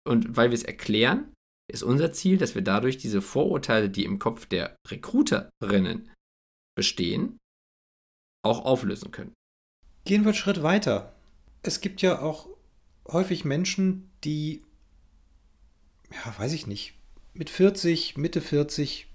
Und 0.07 0.37
weil 0.37 0.51
wir 0.51 0.55
es 0.55 0.63
erklären, 0.63 1.34
ist 1.71 1.83
unser 1.83 2.13
Ziel, 2.13 2.37
dass 2.37 2.55
wir 2.55 2.63
dadurch 2.63 2.99
diese 2.99 3.23
Vorurteile, 3.23 3.89
die 3.89 4.05
im 4.05 4.19
Kopf 4.19 4.47
der 4.47 4.77
Recruiterinnen 4.89 6.11
bestehen, 6.77 7.39
auch 8.43 8.65
auflösen 8.65 9.11
können. 9.11 9.33
Gehen 10.05 10.23
wir 10.23 10.29
einen 10.29 10.35
Schritt 10.35 10.63
weiter. 10.63 11.15
Es 11.63 11.81
gibt 11.81 12.03
ja 12.03 12.21
auch 12.21 12.49
häufig 13.09 13.45
Menschen, 13.45 14.11
die, 14.23 14.63
ja, 16.13 16.39
weiß 16.39 16.53
ich 16.53 16.67
nicht, 16.67 16.95
mit 17.33 17.49
40, 17.49 18.17
Mitte 18.17 18.41
40 18.41 19.07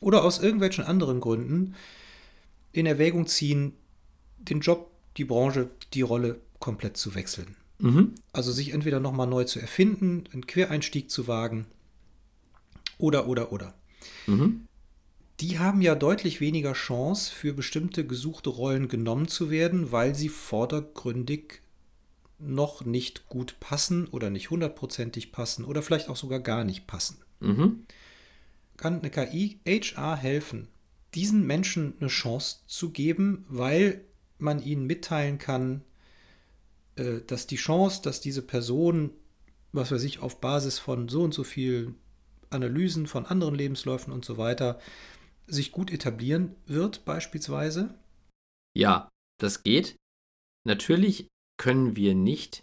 oder 0.00 0.24
aus 0.24 0.38
irgendwelchen 0.38 0.84
anderen 0.84 1.20
Gründen 1.20 1.74
in 2.72 2.86
Erwägung 2.86 3.26
ziehen, 3.26 3.74
den 4.38 4.60
Job, 4.60 4.90
die 5.16 5.24
Branche, 5.24 5.70
die 5.94 6.02
Rolle 6.02 6.40
komplett 6.58 6.96
zu 6.96 7.14
wechseln. 7.14 7.56
Mhm. 7.78 8.14
Also 8.32 8.52
sich 8.52 8.72
entweder 8.72 9.00
nochmal 9.00 9.26
neu 9.26 9.44
zu 9.44 9.60
erfinden, 9.60 10.24
einen 10.32 10.46
Quereinstieg 10.46 11.10
zu 11.10 11.28
wagen 11.28 11.66
oder, 12.98 13.28
oder, 13.28 13.52
oder. 13.52 13.74
Mhm. 14.26 14.66
Die 15.40 15.58
haben 15.58 15.82
ja 15.82 15.94
deutlich 15.94 16.40
weniger 16.40 16.72
Chance, 16.72 17.30
für 17.30 17.52
bestimmte 17.52 18.06
gesuchte 18.06 18.48
Rollen 18.48 18.88
genommen 18.88 19.28
zu 19.28 19.50
werden, 19.50 19.92
weil 19.92 20.14
sie 20.14 20.30
vordergründig 20.30 21.60
noch 22.38 22.84
nicht 22.84 23.28
gut 23.28 23.56
passen 23.60 24.06
oder 24.06 24.30
nicht 24.30 24.50
hundertprozentig 24.50 25.32
passen 25.32 25.64
oder 25.64 25.82
vielleicht 25.82 26.08
auch 26.08 26.16
sogar 26.16 26.40
gar 26.40 26.64
nicht 26.64 26.86
passen. 26.86 27.18
Mhm 27.40 27.86
kann 28.76 29.00
eine 29.00 29.10
KI 29.10 29.58
HR 29.66 30.16
helfen, 30.16 30.68
diesen 31.14 31.46
Menschen 31.46 31.94
eine 31.98 32.08
Chance 32.08 32.58
zu 32.66 32.90
geben, 32.90 33.44
weil 33.48 34.02
man 34.38 34.62
ihnen 34.62 34.86
mitteilen 34.86 35.38
kann, 35.38 35.82
dass 36.96 37.46
die 37.46 37.56
Chance, 37.56 38.02
dass 38.02 38.20
diese 38.20 38.42
Person, 38.42 39.10
was 39.72 39.92
weiß 39.92 40.02
ich, 40.04 40.20
auf 40.20 40.40
Basis 40.40 40.78
von 40.78 41.08
so 41.08 41.22
und 41.22 41.34
so 41.34 41.44
vielen 41.44 41.96
Analysen 42.50 43.06
von 43.06 43.26
anderen 43.26 43.54
Lebensläufen 43.54 44.12
und 44.12 44.24
so 44.24 44.38
weiter, 44.38 44.78
sich 45.46 45.72
gut 45.72 45.92
etablieren 45.92 46.54
wird, 46.66 47.04
beispielsweise? 47.04 47.94
Ja, 48.76 49.08
das 49.40 49.62
geht. 49.62 49.96
Natürlich 50.66 51.28
können 51.58 51.96
wir 51.96 52.14
nicht, 52.14 52.62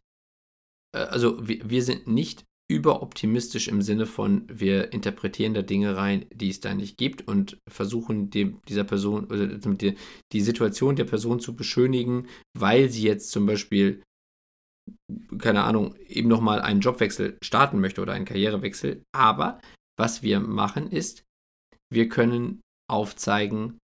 äh, 0.95 0.99
also 0.99 1.37
wir 1.47 1.83
sind 1.83 2.07
nicht 2.07 2.43
überoptimistisch 2.69 3.67
im 3.67 3.81
Sinne 3.81 4.05
von, 4.05 4.47
wir 4.47 4.93
interpretieren 4.93 5.53
da 5.53 5.61
Dinge 5.61 5.95
rein, 5.95 6.25
die 6.33 6.49
es 6.49 6.59
da 6.59 6.73
nicht 6.73 6.97
gibt 6.97 7.27
und 7.27 7.57
versuchen 7.67 8.29
dem, 8.29 8.61
dieser 8.67 8.83
Person 8.83 9.25
oder 9.25 9.47
die, 9.47 9.95
die 10.31 10.41
Situation 10.41 10.95
der 10.95 11.03
Person 11.03 11.39
zu 11.39 11.55
beschönigen, 11.55 12.27
weil 12.57 12.89
sie 12.89 13.03
jetzt 13.03 13.31
zum 13.31 13.45
Beispiel, 13.45 14.01
keine 15.39 15.63
Ahnung, 15.63 15.95
eben 16.07 16.29
nochmal 16.29 16.61
einen 16.61 16.81
Jobwechsel 16.81 17.37
starten 17.43 17.79
möchte 17.79 18.01
oder 18.01 18.13
einen 18.13 18.25
Karrierewechsel. 18.25 19.03
Aber 19.15 19.59
was 19.97 20.23
wir 20.23 20.39
machen 20.39 20.89
ist, 20.89 21.23
wir 21.91 22.09
können 22.09 22.61
aufzeigen, 22.89 23.77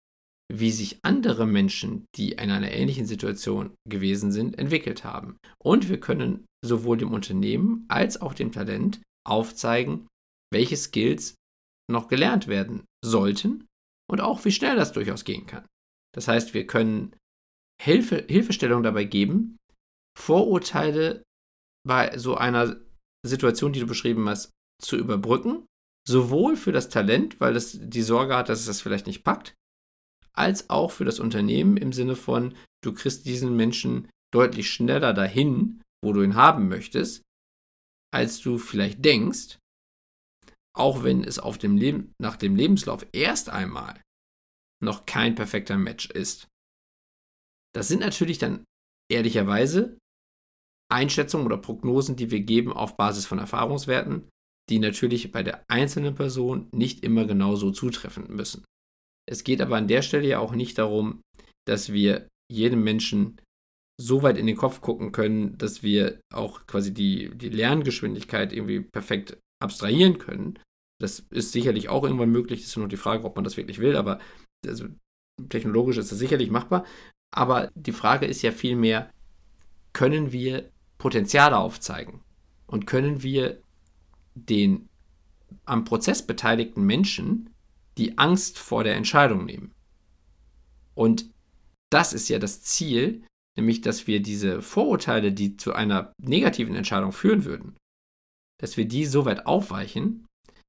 wie 0.51 0.71
sich 0.71 0.99
andere 1.03 1.45
Menschen, 1.45 2.05
die 2.15 2.31
in 2.31 2.51
einer 2.51 2.71
ähnlichen 2.71 3.05
Situation 3.05 3.75
gewesen 3.89 4.31
sind, 4.31 4.57
entwickelt 4.57 5.03
haben. 5.03 5.37
Und 5.61 5.89
wir 5.89 5.99
können 5.99 6.45
sowohl 6.65 6.97
dem 6.97 7.11
Unternehmen 7.11 7.85
als 7.89 8.21
auch 8.21 8.33
dem 8.33 8.51
Talent 8.51 9.01
aufzeigen, 9.27 10.07
welche 10.53 10.77
Skills 10.77 11.35
noch 11.91 12.07
gelernt 12.07 12.47
werden 12.47 12.85
sollten 13.03 13.65
und 14.09 14.21
auch 14.21 14.45
wie 14.45 14.51
schnell 14.51 14.75
das 14.75 14.93
durchaus 14.93 15.25
gehen 15.25 15.45
kann. 15.45 15.65
Das 16.15 16.27
heißt, 16.27 16.53
wir 16.53 16.65
können 16.65 17.13
Hilfe, 17.81 18.25
Hilfestellung 18.27 18.83
dabei 18.83 19.03
geben, 19.03 19.57
Vorurteile 20.17 21.23
bei 21.87 22.17
so 22.17 22.35
einer 22.35 22.77
Situation, 23.25 23.71
die 23.71 23.79
du 23.79 23.87
beschrieben 23.87 24.27
hast, 24.27 24.51
zu 24.81 24.97
überbrücken, 24.97 25.65
sowohl 26.07 26.57
für 26.57 26.71
das 26.71 26.89
Talent, 26.89 27.39
weil 27.39 27.55
es 27.55 27.79
die 27.81 28.01
Sorge 28.01 28.35
hat, 28.35 28.49
dass 28.49 28.59
es 28.59 28.65
das 28.65 28.81
vielleicht 28.81 29.07
nicht 29.07 29.23
packt, 29.23 29.53
als 30.33 30.69
auch 30.69 30.91
für 30.91 31.05
das 31.05 31.19
Unternehmen 31.19 31.77
im 31.77 31.93
Sinne 31.93 32.15
von, 32.15 32.55
du 32.83 32.93
kriegst 32.93 33.25
diesen 33.25 33.55
Menschen 33.55 34.09
deutlich 34.33 34.71
schneller 34.71 35.13
dahin, 35.13 35.81
wo 36.03 36.13
du 36.13 36.21
ihn 36.21 36.35
haben 36.35 36.67
möchtest, 36.67 37.23
als 38.13 38.39
du 38.41 38.57
vielleicht 38.57 39.03
denkst, 39.03 39.59
auch 40.75 41.03
wenn 41.03 41.23
es 41.23 41.39
auf 41.39 41.57
dem 41.57 41.77
Leben, 41.77 42.13
nach 42.21 42.35
dem 42.35 42.55
Lebenslauf 42.55 43.05
erst 43.11 43.49
einmal 43.49 44.01
noch 44.83 45.05
kein 45.05 45.35
perfekter 45.35 45.77
Match 45.77 46.09
ist. 46.09 46.47
Das 47.73 47.87
sind 47.87 47.99
natürlich 47.99 48.37
dann 48.37 48.63
ehrlicherweise 49.11 49.97
Einschätzungen 50.89 51.45
oder 51.45 51.57
Prognosen, 51.57 52.15
die 52.15 52.31
wir 52.31 52.41
geben 52.41 52.71
auf 52.71 52.97
Basis 52.97 53.25
von 53.25 53.39
Erfahrungswerten, 53.39 54.29
die 54.69 54.79
natürlich 54.79 55.31
bei 55.31 55.43
der 55.43 55.63
einzelnen 55.69 56.15
Person 56.15 56.67
nicht 56.71 57.03
immer 57.03 57.25
genauso 57.25 57.71
zutreffen 57.71 58.35
müssen. 58.35 58.65
Es 59.29 59.43
geht 59.43 59.61
aber 59.61 59.77
an 59.77 59.87
der 59.87 60.01
Stelle 60.01 60.27
ja 60.27 60.39
auch 60.39 60.53
nicht 60.53 60.77
darum, 60.77 61.21
dass 61.67 61.91
wir 61.91 62.27
jedem 62.51 62.83
Menschen 62.83 63.41
so 63.99 64.21
weit 64.23 64.37
in 64.37 64.47
den 64.47 64.55
Kopf 64.55 64.81
gucken 64.81 65.11
können, 65.11 65.57
dass 65.57 65.83
wir 65.83 66.19
auch 66.33 66.65
quasi 66.67 66.93
die, 66.93 67.31
die 67.35 67.49
Lerngeschwindigkeit 67.49 68.53
irgendwie 68.53 68.81
perfekt 68.81 69.37
abstrahieren 69.61 70.19
können. 70.19 70.59
Das 71.01 71.25
ist 71.31 71.51
sicherlich 71.51 71.89
auch 71.89 72.03
irgendwann 72.03 72.31
möglich. 72.31 72.61
Das 72.61 72.69
ist 72.69 72.77
nur 72.77 72.87
die 72.87 72.97
Frage, 72.97 73.23
ob 73.25 73.35
man 73.35 73.43
das 73.43 73.57
wirklich 73.57 73.79
will, 73.79 73.95
aber 73.95 74.19
also, 74.65 74.85
technologisch 75.49 75.97
ist 75.97 76.11
das 76.11 76.19
sicherlich 76.19 76.49
machbar. 76.49 76.85
Aber 77.35 77.71
die 77.75 77.91
Frage 77.91 78.25
ist 78.25 78.41
ja 78.41 78.51
vielmehr, 78.51 79.11
können 79.93 80.31
wir 80.31 80.71
Potenziale 80.97 81.57
aufzeigen? 81.57 82.21
Und 82.65 82.85
können 82.85 83.23
wir 83.23 83.61
den 84.35 84.89
am 85.65 85.85
Prozess 85.85 86.25
beteiligten 86.25 86.83
Menschen 86.85 87.49
die 87.97 88.17
Angst 88.17 88.59
vor 88.59 88.83
der 88.83 88.95
Entscheidung 88.95 89.45
nehmen? 89.45 89.73
Und 90.95 91.29
das 91.91 92.13
ist 92.13 92.27
ja 92.27 92.39
das 92.39 92.61
Ziel, 92.61 93.23
nämlich 93.57 93.81
dass 93.81 94.07
wir 94.07 94.21
diese 94.21 94.61
Vorurteile, 94.61 95.31
die 95.31 95.57
zu 95.57 95.73
einer 95.73 96.13
negativen 96.21 96.75
Entscheidung 96.75 97.11
führen 97.11 97.45
würden, 97.45 97.77
dass 98.59 98.77
wir 98.77 98.87
die 98.87 99.05
so 99.05 99.25
weit 99.25 99.45
aufweichen, 99.45 100.25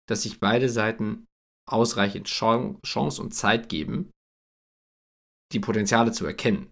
dass 0.08 0.22
sich 0.22 0.40
beide 0.40 0.68
Seiten 0.68 1.26
ausreichend 1.68 2.26
Chance 2.26 3.20
und 3.20 3.34
Zeit 3.34 3.68
geben, 3.68 4.10
die 5.52 5.60
Potenziale 5.60 6.12
zu 6.12 6.26
erkennen. 6.26 6.70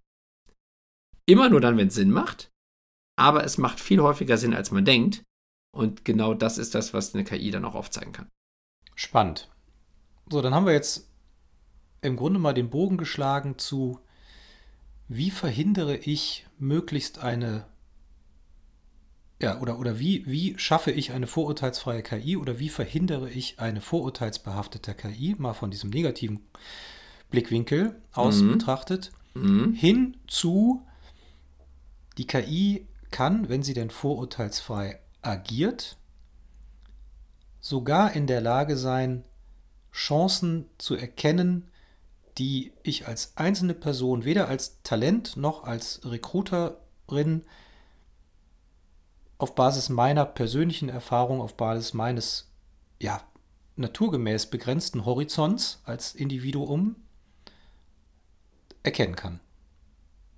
Immer 1.29 1.51
nur 1.51 1.61
dann, 1.61 1.77
wenn 1.77 1.89
es 1.89 1.95
Sinn 1.95 2.11
macht, 2.11 2.51
aber 3.17 3.45
es 3.45 3.59
macht 3.59 3.81
viel 3.81 4.01
häufiger 4.01 4.39
Sinn, 4.39 4.55
als 4.55 4.71
man 4.71 4.85
denkt. 4.85 5.25
Und 5.73 6.05
genau 6.05 6.35
das 6.35 6.59
ist 6.59 6.75
das, 6.75 6.95
was 6.95 7.15
eine 7.15 7.25
KI 7.25 7.51
dann 7.51 7.65
auch 7.65 7.75
aufzeigen 7.75 8.13
kann. 8.13 8.29
Spannend. 8.95 9.51
So, 10.31 10.41
dann 10.41 10.55
haben 10.55 10.67
wir 10.67 10.73
jetzt 10.73 11.09
im 12.03 12.17
Grunde 12.17 12.39
mal 12.39 12.55
den 12.55 12.71
Bogen 12.71 12.97
geschlagen 12.97 13.59
zu, 13.59 14.01
wie 15.09 15.31
verhindere 15.31 15.97
ich 15.97 16.47
möglichst 16.59 17.19
eine, 17.19 17.67
ja, 19.41 19.61
oder, 19.61 19.79
oder 19.79 19.99
wie, 19.99 20.27
wie 20.27 20.59
schaffe 20.59 20.91
ich 20.91 21.13
eine 21.13 21.27
vorurteilsfreie 21.27 22.03
KI 22.03 22.37
oder 22.37 22.59
wie 22.59 22.69
verhindere 22.69 23.31
ich 23.31 23.61
eine 23.61 23.81
vorurteilsbehaftete 23.81 24.95
KI, 24.95 25.37
mal 25.39 25.55
von 25.55 25.71
diesem 25.71 25.91
negativen 25.91 26.41
Blickwinkel 27.31 28.01
aus 28.13 28.41
mhm. 28.41 28.53
betrachtet, 28.53 29.13
mhm. 29.35 29.75
hin 29.75 30.17
zu, 30.27 30.87
die 32.19 32.27
KI 32.27 32.87
kann, 33.17 33.49
wenn 33.49 33.63
sie 33.63 33.73
denn 33.73 33.89
vorurteilsfrei 33.89 35.01
agiert, 35.23 35.97
sogar 37.61 38.13
in 38.13 38.27
der 38.27 38.43
Lage 38.43 38.77
sein, 38.77 39.25
Chancen 39.91 40.69
zu 40.77 40.97
erkennen, 40.97 41.71
die 42.37 42.75
ich 42.83 43.09
als 43.09 43.35
einzelne 43.39 43.73
Person 43.73 44.27
weder 44.27 44.49
als 44.49 44.83
Talent 44.83 45.39
noch 45.39 45.65
als 45.65 46.03
Recruiterin 46.05 47.47
auf 49.39 49.55
Basis 49.55 49.89
meiner 49.89 50.27
persönlichen 50.27 50.91
Erfahrung, 50.91 51.41
auf 51.41 51.57
Basis 51.57 51.95
meines 51.95 52.53
ja, 53.01 53.23
naturgemäß 53.77 54.51
begrenzten 54.51 55.07
Horizonts 55.07 55.81
als 55.85 56.15
Individuum 56.15 56.97
erkennen 58.83 59.17
kann. 59.17 59.41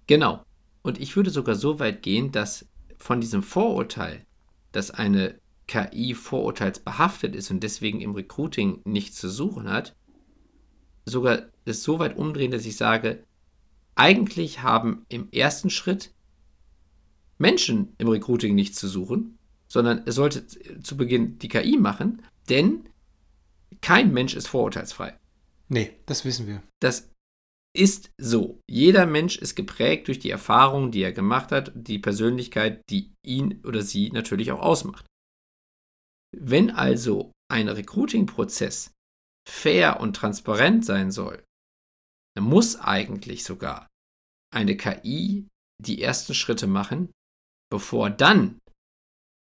Genau. 0.07 0.45
Und 0.89 0.99
ich 0.99 1.16
würde 1.16 1.28
sogar 1.28 1.55
so 1.55 1.80
weit 1.80 2.01
gehen, 2.01 2.32
dass 2.32 2.66
von 2.97 3.20
diesem 3.20 3.43
Vorurteil, 3.43 4.24
dass 4.72 4.91
eine 4.91 5.39
KI 5.66 6.14
vorurteilsbehaftet 6.14 7.36
ist 7.36 7.51
und 7.51 7.62
deswegen 7.62 8.01
im 8.01 8.14
Recruiting 8.14 8.80
nichts 8.86 9.18
zu 9.18 9.28
suchen 9.28 9.68
hat, 9.68 9.95
sogar 11.05 11.43
es 11.66 11.82
so 11.82 11.99
weit 11.99 12.16
umdrehen, 12.16 12.51
dass 12.51 12.64
ich 12.64 12.78
sage, 12.78 13.22
eigentlich 13.97 14.62
haben 14.62 15.05
im 15.11 15.28
ersten 15.30 15.68
Schritt 15.68 16.14
Menschen 17.36 17.93
im 17.99 18.09
Recruiting 18.09 18.55
nichts 18.55 18.78
zu 18.78 18.89
suchen, 18.89 19.36
sondern 19.66 20.05
es 20.07 20.14
sollte 20.14 20.47
zu 20.47 20.97
Beginn 20.97 21.39
die 21.39 21.49
KI 21.49 21.76
machen, 21.76 22.22
denn 22.49 22.89
kein 23.82 24.14
Mensch 24.14 24.34
ist 24.34 24.49
vorurteilsfrei. 24.49 25.18
Nee, 25.68 25.91
das 26.07 26.24
wissen 26.24 26.47
wir. 26.47 26.62
Das 26.80 27.11
ist 27.79 28.11
so. 28.18 28.61
Jeder 28.68 29.07
Mensch 29.07 29.39
ist 29.39 29.55
geprägt 29.55 30.09
durch 30.09 30.18
die 30.18 30.31
Erfahrungen, 30.31 30.91
die 30.91 31.03
er 31.03 31.12
gemacht 31.12 31.53
hat, 31.53 31.72
die 31.74 31.99
Persönlichkeit, 31.99 32.83
die 32.91 33.14
ihn 33.24 33.64
oder 33.64 33.83
sie 33.83 34.11
natürlich 34.11 34.51
auch 34.51 34.61
ausmacht. 34.61 35.07
Wenn 36.37 36.70
also 36.70 37.33
ein 37.51 37.68
Recruiting-Prozess 37.68 38.93
fair 39.49 40.01
und 40.01 40.16
transparent 40.16 40.85
sein 40.85 41.11
soll, 41.11 41.45
dann 42.37 42.45
muss 42.45 42.76
eigentlich 42.76 43.45
sogar 43.45 43.87
eine 44.55 44.76
KI 44.76 45.47
die 45.83 46.03
ersten 46.03 46.35
Schritte 46.35 46.66
machen, 46.66 47.11
bevor 47.70 48.11
dann 48.11 48.59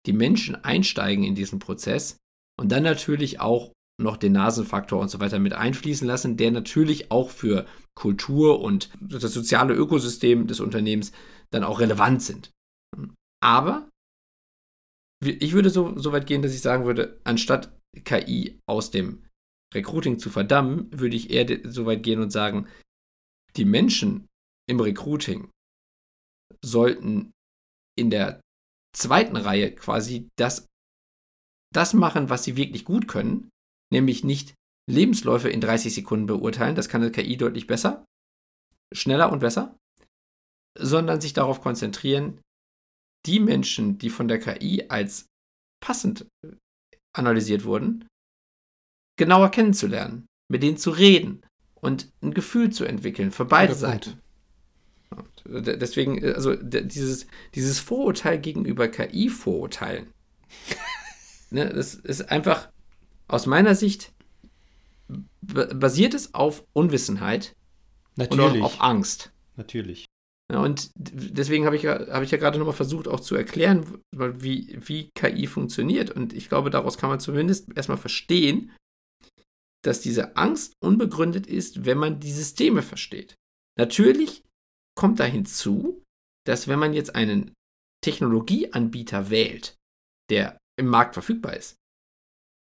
die 0.07 0.13
Menschen 0.13 0.55
einsteigen 0.55 1.25
in 1.25 1.35
diesen 1.35 1.59
Prozess 1.59 2.19
und 2.61 2.71
dann 2.71 2.83
natürlich 2.83 3.41
auch 3.41 3.73
noch 3.99 4.17
den 4.17 4.33
Nasenfaktor 4.33 5.01
und 5.01 5.09
so 5.09 5.21
weiter 5.21 5.39
mit 5.39 5.55
einfließen 5.55 6.07
lassen, 6.07 6.37
der 6.37 6.51
natürlich 6.51 7.11
auch 7.11 7.31
für 7.31 7.67
Kultur 7.95 8.61
und 8.61 8.91
das 9.01 9.23
soziale 9.33 9.75
Ökosystem 9.75 10.47
des 10.47 10.61
Unternehmens 10.61 11.13
dann 11.51 11.65
auch 11.65 11.81
relevant 11.81 12.23
sind. 12.23 12.51
Aber 13.43 13.89
ich 15.25 15.53
würde 15.53 15.71
so, 15.71 15.99
so 15.99 16.13
weit 16.13 16.27
gehen, 16.27 16.43
dass 16.43 16.53
ich 16.53 16.61
sagen 16.61 16.85
würde, 16.85 17.21
anstatt 17.25 17.75
KI 18.05 18.59
aus 18.69 18.91
dem 18.91 19.25
Recruiting 19.75 20.19
zu 20.19 20.31
verdammen, 20.31 20.91
würde 20.93 21.17
ich 21.17 21.31
eher 21.31 21.71
so 21.71 21.87
weit 21.87 22.03
gehen 22.03 22.21
und 22.21 22.31
sagen, 22.31 22.69
die 23.57 23.65
Menschen 23.65 24.27
im 24.69 24.81
Recruiting 24.81 25.51
sollten 26.63 27.33
in 27.99 28.11
der 28.11 28.41
zweiten 28.95 29.37
Reihe 29.37 29.75
quasi 29.75 30.29
das, 30.37 30.67
das 31.75 31.95
machen, 31.95 32.29
was 32.29 32.45
sie 32.45 32.57
wirklich 32.57 32.85
gut 32.85 33.09
können, 33.09 33.49
nämlich 33.97 34.25
nicht 34.25 34.55
Lebensläufe 34.89 35.49
in 35.49 35.61
30 35.61 35.95
Sekunden 35.95 36.27
beurteilen, 36.27 36.77
das 36.77 36.89
kann 36.89 37.03
eine 37.03 37.11
KI 37.11 37.37
deutlich 37.37 37.67
besser, 37.67 38.05
schneller 38.93 39.33
und 39.33 39.41
besser, 39.41 39.77
sondern 40.79 41.21
sich 41.21 41.33
darauf 41.33 41.61
konzentrieren, 41.61 42.41
die 43.25 43.41
Menschen, 43.41 43.99
die 43.99 44.11
von 44.11 44.29
der 44.29 44.39
KI 44.39 44.85
als 44.89 45.27
passend 45.83 46.27
analysiert 47.17 47.65
wurden, 47.65 48.07
genauer 49.19 49.51
kennenzulernen, 49.51 50.27
mit 50.49 50.63
denen 50.63 50.77
zu 50.77 50.91
reden 50.91 51.43
und 51.75 52.11
ein 52.21 52.35
Gefühl 52.35 52.71
zu 52.71 52.85
entwickeln 52.85 53.33
für 53.33 53.47
beide 53.47 53.75
Seiten. 53.75 54.21
Deswegen, 55.47 56.23
also 56.23 56.55
dieses, 56.55 57.27
dieses 57.55 57.79
Vorurteil 57.79 58.39
gegenüber 58.39 58.89
KI-Vorurteilen, 58.89 60.13
ne, 61.51 61.73
das 61.73 61.95
ist 61.95 62.31
einfach 62.31 62.69
aus 63.29 63.47
meiner 63.47 63.75
Sicht 63.75 64.13
basiert 65.41 66.15
es 66.15 66.35
auf 66.35 66.65
Unwissenheit 66.73 67.55
Natürlich. 68.17 68.55
und 68.55 68.63
auf 68.63 68.81
Angst. 68.81 69.33
Natürlich. 69.57 70.07
Ja, 70.53 70.63
und 70.63 70.91
deswegen 70.97 71.67
habe 71.67 71.77
ich, 71.77 71.87
hab 71.87 72.23
ich 72.23 72.31
ja 72.31 72.39
gerade 72.39 72.59
nochmal 72.59 72.75
versucht, 72.75 73.09
auch 73.09 73.21
zu 73.21 73.35
erklären, 73.35 74.01
wie, 74.13 74.79
wie 74.87 75.11
KI 75.17 75.47
funktioniert. 75.47 76.11
Und 76.11 76.33
ich 76.33 76.49
glaube, 76.49 76.71
daraus 76.71 76.99
kann 76.99 77.11
man 77.11 77.21
zumindest 77.21 77.77
erstmal 77.77 77.99
verstehen, 77.99 78.73
dass 79.85 80.01
diese 80.01 80.37
Angst 80.37 80.75
unbegründet 80.81 81.47
ist, 81.47 81.85
wenn 81.85 81.99
man 81.99 82.21
die 82.21 82.33
Systeme 82.33 82.83
versteht. 82.83 83.35
Natürlich 83.79 84.43
kommt 84.97 85.21
da 85.21 85.25
hinzu, 85.25 86.03
dass 86.47 86.69
wenn 86.69 86.79
man 86.79 86.95
jetzt 86.95 87.15
einen 87.15 87.53
Technologieanbieter 88.05 89.31
wählt, 89.31 89.77
der 90.31 90.59
im 90.79 90.87
Markt 90.87 91.15
verfügbar 91.15 91.57
ist, 91.57 91.77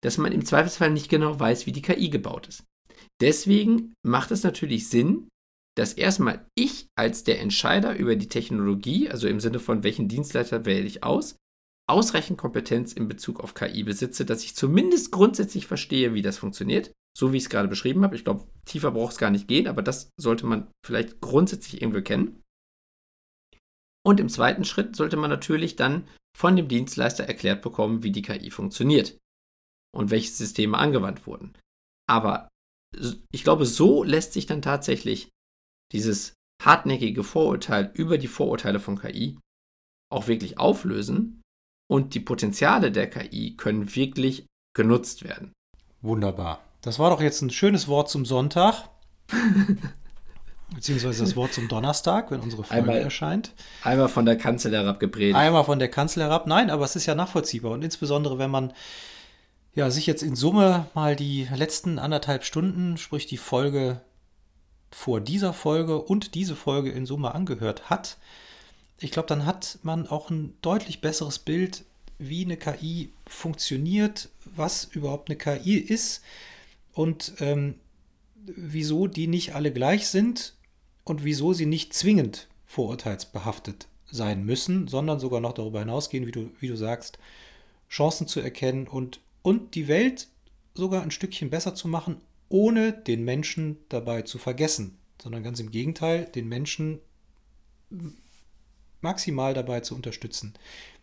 dass 0.03 0.18
man 0.18 0.32
im 0.32 0.44
Zweifelsfall 0.44 0.90
nicht 0.90 1.09
genau 1.09 1.38
weiß, 1.38 1.66
wie 1.66 1.72
die 1.72 1.82
KI 1.82 2.11
gebaut 2.11 2.49
ist. 2.49 2.64
Deswegen 3.20 3.94
macht 4.05 4.30
es 4.30 4.42
natürlich 4.42 4.88
Sinn, 4.88 5.28
dass 5.76 5.92
erstmal 5.92 6.46
ich 6.57 6.88
als 6.96 7.24
der 7.24 7.40
Entscheider 7.40 7.96
über 7.96 8.16
die 8.16 8.28
Technologie, 8.28 9.09
also 9.09 9.28
im 9.28 9.40
Sinne 9.40 9.61
von 9.61 9.82
welchen 9.82 10.09
Dienstleister 10.09 10.64
wähle 10.64 10.86
ich 10.86 11.05
aus, 11.05 11.36
ausreichend 11.88 12.38
Kompetenz 12.38 12.92
in 12.92 13.09
Bezug 13.09 13.40
auf 13.40 13.55
KI 13.55 13.82
besitze, 13.82 14.24
dass 14.24 14.44
ich 14.44 14.55
zumindest 14.55 15.11
grundsätzlich 15.11 15.66
verstehe, 15.66 16.14
wie 16.14 16.22
das 16.22 16.38
funktioniert 16.38 16.92
so 17.18 17.32
wie 17.32 17.38
ich 17.38 17.42
es 17.42 17.51
gerade 17.51 17.66
beschrieben 17.66 18.05
habe. 18.05 18.14
Ich 18.14 18.22
glaube, 18.22 18.46
tiefer 18.64 18.92
braucht 18.92 19.12
es 19.12 19.18
gar 19.18 19.30
nicht 19.30 19.49
gehen, 19.49 19.66
aber 19.66 19.82
das 19.82 20.12
sollte 20.20 20.46
man 20.46 20.70
vielleicht 20.86 21.20
grundsätzlich 21.20 21.82
irgendwie 21.82 22.03
kennen. 22.03 22.44
Und 24.07 24.20
im 24.20 24.28
zweiten 24.28 24.64
Schritt 24.64 24.94
sollte 24.94 25.16
man 25.16 25.28
natürlich 25.28 25.74
dann 25.74 26.07
von 26.36 26.55
dem 26.55 26.68
Dienstleister 26.68 27.24
erklärt 27.24 27.61
bekommen, 27.61 28.05
wie 28.05 28.12
die 28.12 28.22
KI 28.22 28.53
funktioniert 28.53 29.18
und 29.95 30.11
welche 30.11 30.30
Systeme 30.30 30.78
angewandt 30.78 31.26
wurden. 31.26 31.55
Aber 32.09 32.49
ich 33.32 33.45
glaube, 33.45 33.66
so 33.66 34.03
lässt 34.03 34.32
sich 34.32 34.47
dann 34.47 34.62
tatsächlich 34.62 35.28
dieses 35.93 36.34
hartnäckige 36.62 37.24
Vorurteil 37.24 37.91
über 37.95 38.18
die 38.18 38.28
Vorurteile 38.28 38.80
von 38.80 38.99
KI 38.99 39.39
auch 40.11 40.26
wirklich 40.26 40.59
auflösen 40.59 41.43
und 41.91 42.14
die 42.14 42.20
Potenziale 42.20 42.93
der 42.93 43.09
KI 43.09 43.57
können 43.57 43.95
wirklich 43.95 44.47
genutzt 44.74 45.24
werden. 45.24 45.53
Wunderbar. 46.01 46.61
Das 46.80 46.99
war 46.99 47.11
doch 47.11 47.20
jetzt 47.20 47.43
ein 47.43 47.51
schönes 47.51 47.89
Wort 47.89 48.09
zum 48.09 48.24
Sonntag. 48.24 48.89
Beziehungsweise 50.74 51.24
das 51.24 51.34
Wort 51.34 51.55
zum 51.55 51.66
Donnerstag, 51.68 52.30
wenn 52.30 52.41
unsere 52.41 52.62
Folge 52.62 52.82
einmal, 52.82 52.99
erscheint. 52.99 53.55
Einmal 53.82 54.09
von 54.09 54.26
der 54.26 54.36
Kanzel 54.36 54.72
herab 54.72 55.01
gepredigt. 55.01 55.36
Einmal 55.36 55.64
von 55.64 55.78
der 55.78 55.89
Kanzel 55.89 56.22
herab. 56.22 56.47
Nein, 56.47 56.68
aber 56.68 56.84
es 56.84 56.95
ist 56.95 57.07
ja 57.07 57.14
nachvollziehbar. 57.14 57.72
Und 57.72 57.82
insbesondere, 57.82 58.39
wenn 58.39 58.51
man 58.51 58.74
ja, 59.74 59.90
sich 59.90 60.06
jetzt 60.06 60.22
in 60.22 60.34
Summe 60.36 60.86
mal 60.94 61.16
die 61.16 61.48
letzten 61.54 61.98
anderthalb 61.98 62.44
Stunden, 62.44 62.96
sprich 62.96 63.26
die 63.26 63.36
Folge 63.36 64.00
vor 64.90 65.20
dieser 65.20 65.52
Folge 65.52 66.00
und 66.00 66.34
diese 66.34 66.56
Folge 66.56 66.90
in 66.90 67.06
Summe 67.06 67.34
angehört 67.34 67.90
hat, 67.90 68.16
ich 69.00 69.12
glaube, 69.12 69.28
dann 69.28 69.46
hat 69.46 69.78
man 69.82 70.08
auch 70.08 70.30
ein 70.30 70.54
deutlich 70.60 71.00
besseres 71.00 71.38
Bild, 71.38 71.84
wie 72.18 72.44
eine 72.44 72.56
KI 72.56 73.12
funktioniert, 73.26 74.28
was 74.44 74.84
überhaupt 74.84 75.30
eine 75.30 75.38
KI 75.38 75.76
ist 75.76 76.22
und 76.92 77.34
ähm, 77.38 77.76
wieso 78.44 79.06
die 79.06 79.28
nicht 79.28 79.54
alle 79.54 79.72
gleich 79.72 80.08
sind 80.08 80.54
und 81.04 81.22
wieso 81.22 81.52
sie 81.52 81.66
nicht 81.66 81.94
zwingend 81.94 82.48
vorurteilsbehaftet 82.66 83.86
sein 84.10 84.44
müssen, 84.44 84.88
sondern 84.88 85.20
sogar 85.20 85.40
noch 85.40 85.52
darüber 85.52 85.78
hinausgehen, 85.80 86.26
wie 86.26 86.32
du, 86.32 86.50
wie 86.58 86.68
du 86.68 86.76
sagst, 86.76 87.18
Chancen 87.88 88.26
zu 88.26 88.40
erkennen 88.40 88.88
und, 88.88 89.20
und 89.43 89.74
die 89.74 89.89
Welt 89.89 90.28
sogar 90.74 91.03
ein 91.03 91.11
Stückchen 91.11 91.51
besser 91.51 91.74
zu 91.74 91.89
machen, 91.89 92.20
ohne 92.49 92.93
den 92.93 93.24
Menschen 93.24 93.78
dabei 93.89 94.22
zu 94.22 94.39
vergessen, 94.39 94.99
sondern 95.20 95.43
ganz 95.43 95.61
im 95.61 95.70
Gegenteil, 95.70 96.26
den 96.26 96.49
Menschen 96.49 97.01
maximal 99.01 99.55
dabei 99.55 99.80
zu 99.80 99.95
unterstützen, 99.95 100.55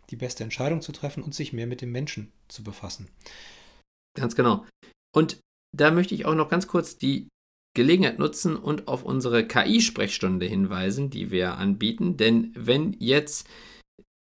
die 0.09 0.15
beste 0.15 0.43
Entscheidung 0.43 0.81
zu 0.81 0.91
treffen 0.91 1.23
und 1.23 1.33
sich 1.33 1.53
mehr 1.53 1.67
mit 1.67 1.81
dem 1.81 1.91
Menschen 1.91 2.31
zu 2.47 2.63
befassen. 2.63 3.09
Ganz 4.15 4.35
genau. 4.35 4.65
Und 5.13 5.39
da 5.75 5.91
möchte 5.91 6.15
ich 6.15 6.25
auch 6.25 6.35
noch 6.35 6.49
ganz 6.49 6.67
kurz 6.67 6.97
die 6.97 7.27
Gelegenheit 7.75 8.19
nutzen 8.19 8.55
und 8.55 8.87
auf 8.87 9.03
unsere 9.03 9.45
KI-Sprechstunde 9.45 10.45
hinweisen, 10.45 11.09
die 11.09 11.31
wir 11.31 11.57
anbieten. 11.57 12.15
Denn 12.17 12.51
wenn 12.55 12.95
jetzt 12.99 13.47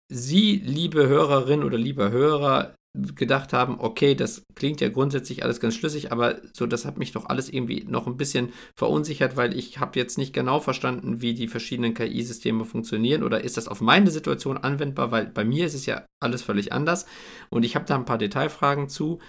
Sie, 0.10 0.58
liebe 0.58 1.08
Hörerin 1.08 1.64
oder 1.64 1.78
lieber 1.78 2.12
Hörer, 2.12 2.76
gedacht 2.94 3.54
haben, 3.54 3.80
okay, 3.80 4.14
das 4.14 4.44
klingt 4.54 4.80
ja 4.80 4.90
grundsätzlich 4.90 5.44
alles 5.44 5.60
ganz 5.60 5.74
schlüssig, 5.74 6.12
aber 6.12 6.42
so, 6.54 6.68
das 6.68 6.86
hat 6.86 6.98
mich 6.98 7.12
doch 7.12 7.26
alles 7.26 7.50
irgendwie 7.50 7.86
noch 7.88 8.06
ein 8.06 8.18
bisschen 8.18 8.54
verunsichert, 8.76 9.36
weil 9.36 9.58
ich 9.58 9.80
habe 9.80 9.98
jetzt 10.00 10.20
nicht 10.20 10.32
genau 10.32 10.60
verstanden, 10.60 11.22
wie 11.22 11.34
die 11.34 11.48
verschiedenen 11.48 11.96
KI-Systeme 11.96 12.66
funktionieren 12.66 13.24
oder 13.24 13.44
ist 13.44 13.58
das 13.58 13.68
auf 13.68 13.82
meine 13.82 14.12
Situation 14.12 14.58
anwendbar, 14.58 15.12
weil 15.12 15.26
bei 15.26 15.44
mir 15.44 15.66
ist 15.66 15.74
es 15.74 15.88
ja 15.88 16.06
alles 16.22 16.44
völlig 16.44 16.72
anders 16.72 17.08
und 17.50 17.64
ich 17.66 17.76
habe 17.76 17.86
da 17.86 17.96
ein 17.96 18.06
paar 18.06 18.20
Detailfragen 18.20 18.90
zu, 18.90 19.20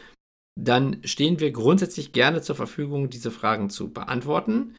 dann 0.60 1.00
stehen 1.04 1.40
wir 1.40 1.50
grundsätzlich 1.50 2.12
gerne 2.12 2.42
zur 2.42 2.56
Verfügung, 2.56 3.08
diese 3.08 3.30
Fragen 3.30 3.70
zu 3.70 3.92
beantworten 3.92 4.76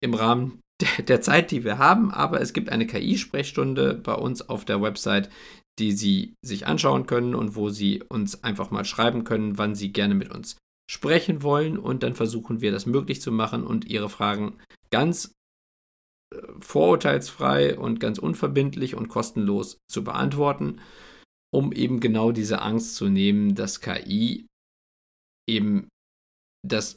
im 0.00 0.14
Rahmen 0.14 0.60
der 1.08 1.20
Zeit, 1.20 1.50
die 1.50 1.64
wir 1.64 1.78
haben, 1.78 2.12
aber 2.12 2.40
es 2.40 2.52
gibt 2.52 2.68
eine 2.68 2.86
KI-Sprechstunde 2.86 3.94
bei 3.94 4.14
uns 4.14 4.48
auf 4.48 4.64
der 4.64 4.80
Website, 4.80 5.30
die 5.78 5.92
Sie 5.92 6.34
sich 6.42 6.66
anschauen 6.66 7.06
können 7.06 7.34
und 7.34 7.56
wo 7.56 7.70
Sie 7.70 8.02
uns 8.02 8.44
einfach 8.44 8.70
mal 8.70 8.84
schreiben 8.84 9.24
können, 9.24 9.58
wann 9.58 9.74
Sie 9.74 9.92
gerne 9.92 10.14
mit 10.14 10.30
uns 10.30 10.56
sprechen 10.90 11.42
wollen. 11.42 11.78
Und 11.78 12.02
dann 12.02 12.14
versuchen 12.14 12.60
wir 12.60 12.72
das 12.72 12.86
möglich 12.86 13.20
zu 13.20 13.32
machen 13.32 13.64
und 13.64 13.84
Ihre 13.86 14.08
Fragen 14.08 14.58
ganz 14.90 15.32
äh, 16.32 16.38
vorurteilsfrei 16.60 17.78
und 17.78 18.00
ganz 18.00 18.18
unverbindlich 18.18 18.94
und 18.94 19.08
kostenlos 19.08 19.78
zu 19.90 20.04
beantworten, 20.04 20.80
um 21.52 21.72
eben 21.72 22.00
genau 22.00 22.32
diese 22.32 22.62
Angst 22.62 22.96
zu 22.96 23.08
nehmen, 23.08 23.54
dass 23.54 23.80
KI 23.80 24.46
eben 25.48 25.88
das 26.66 26.96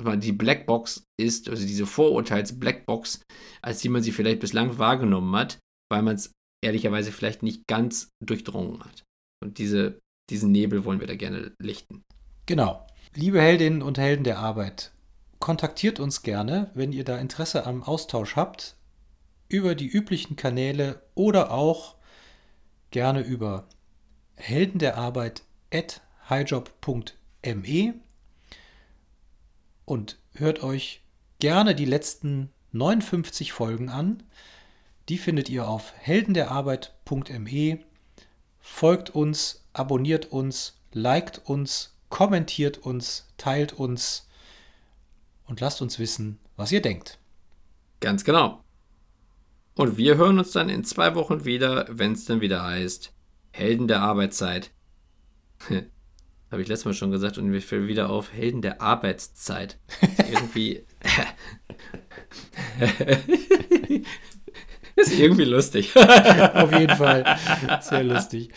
die 0.00 0.32
Blackbox 0.32 1.04
ist, 1.18 1.48
also 1.48 1.66
diese 1.66 1.86
Vorurteils-Blackbox, 1.86 3.22
als 3.62 3.80
die 3.80 3.88
man 3.88 4.02
sie 4.02 4.12
vielleicht 4.12 4.38
bislang 4.38 4.78
wahrgenommen 4.78 5.34
hat, 5.34 5.58
weil 5.90 6.02
man 6.02 6.14
es 6.14 6.32
ehrlicherweise 6.62 7.12
vielleicht 7.12 7.42
nicht 7.42 7.66
ganz 7.66 8.10
durchdrungen 8.20 8.82
hat. 8.84 9.04
Und 9.40 9.58
diese, 9.58 9.98
diesen 10.30 10.52
Nebel 10.52 10.84
wollen 10.84 11.00
wir 11.00 11.06
da 11.06 11.14
gerne 11.14 11.52
lichten. 11.58 12.02
Genau. 12.46 12.86
Liebe 13.14 13.40
Heldinnen 13.40 13.82
und 13.82 13.98
Helden 13.98 14.24
der 14.24 14.38
Arbeit, 14.38 14.92
kontaktiert 15.38 16.00
uns 16.00 16.22
gerne, 16.22 16.70
wenn 16.74 16.92
ihr 16.92 17.04
da 17.04 17.18
Interesse 17.18 17.66
am 17.66 17.82
Austausch 17.82 18.36
habt, 18.36 18.76
über 19.48 19.74
die 19.74 19.88
üblichen 19.88 20.36
Kanäle 20.36 21.02
oder 21.14 21.50
auch 21.52 21.96
gerne 22.90 23.20
über 23.20 23.68
helden 24.36 24.78
der 24.78 24.96
Arbeit 24.96 25.42
at 25.72 26.02
highjob.me 26.28 27.94
und 29.84 30.18
hört 30.34 30.62
euch 30.62 31.02
gerne 31.38 31.74
die 31.74 31.84
letzten 31.84 32.50
59 32.72 33.52
Folgen 33.52 33.88
an. 33.88 34.22
Die 35.08 35.18
findet 35.18 35.48
ihr 35.48 35.66
auf 35.66 35.94
heldenderarbeit.me. 35.96 37.78
Folgt 38.60 39.10
uns, 39.10 39.64
abonniert 39.72 40.26
uns, 40.26 40.78
liked 40.92 41.40
uns, 41.46 41.96
kommentiert 42.10 42.78
uns, 42.78 43.26
teilt 43.38 43.72
uns 43.72 44.28
und 45.46 45.60
lasst 45.60 45.80
uns 45.80 45.98
wissen, 45.98 46.38
was 46.56 46.72
ihr 46.72 46.82
denkt. 46.82 47.18
Ganz 48.00 48.22
genau. 48.24 48.62
Und 49.74 49.96
wir 49.96 50.16
hören 50.16 50.38
uns 50.38 50.50
dann 50.50 50.68
in 50.68 50.84
zwei 50.84 51.14
Wochen 51.14 51.46
wieder, 51.46 51.86
wenn 51.88 52.12
es 52.12 52.26
dann 52.26 52.42
wieder 52.42 52.62
heißt 52.62 53.14
Helden 53.50 53.88
der 53.88 54.02
Arbeitszeit. 54.02 54.72
Habe 56.50 56.62
ich 56.62 56.68
letztes 56.68 56.84
Mal 56.84 56.94
schon 56.94 57.10
gesagt 57.10 57.38
und 57.38 57.48
mir 57.48 57.62
fällt 57.62 57.88
wieder 57.88 58.10
auf 58.10 58.32
Helden 58.32 58.60
der 58.60 58.82
Arbeitszeit. 58.82 59.78
Irgendwie. 60.30 60.84
Ist 64.98 65.18
irgendwie 65.18 65.44
lustig. 65.44 65.94
Auf 66.54 66.72
jeden 66.72 66.96
Fall. 66.96 67.24
Sehr 67.80 68.02
lustig. 68.02 68.50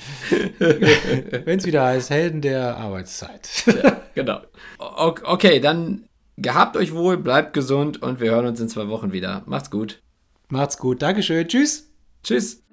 Wenn 0.59 1.59
es 1.59 1.65
wieder 1.65 1.83
heißt, 1.85 2.09
Helden 2.09 2.41
der 2.41 2.77
Arbeitszeit. 2.77 3.47
Ja, 3.67 4.01
genau. 4.15 4.41
Okay, 4.79 5.59
dann 5.59 6.05
gehabt 6.37 6.77
euch 6.77 6.93
wohl, 6.93 7.17
bleibt 7.17 7.53
gesund 7.53 8.01
und 8.01 8.19
wir 8.19 8.31
hören 8.31 8.47
uns 8.47 8.59
in 8.59 8.69
zwei 8.69 8.87
Wochen 8.87 9.11
wieder. 9.11 9.43
Macht's 9.45 9.69
gut. 9.69 10.01
Macht's 10.49 10.77
gut. 10.77 11.01
Dankeschön. 11.01 11.47
Tschüss. 11.47 11.91
Tschüss. 12.23 12.63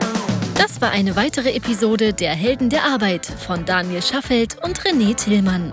Das 0.57 0.81
war 0.81 0.91
eine 0.91 1.15
weitere 1.15 1.53
Episode 1.53 2.13
der 2.13 2.33
Helden 2.33 2.71
der 2.71 2.85
Arbeit 2.85 3.27
von 3.27 3.65
Daniel 3.65 4.03
Schaffelt 4.03 4.57
und 4.65 4.81
René 4.81 5.15
Tillmann. 5.15 5.73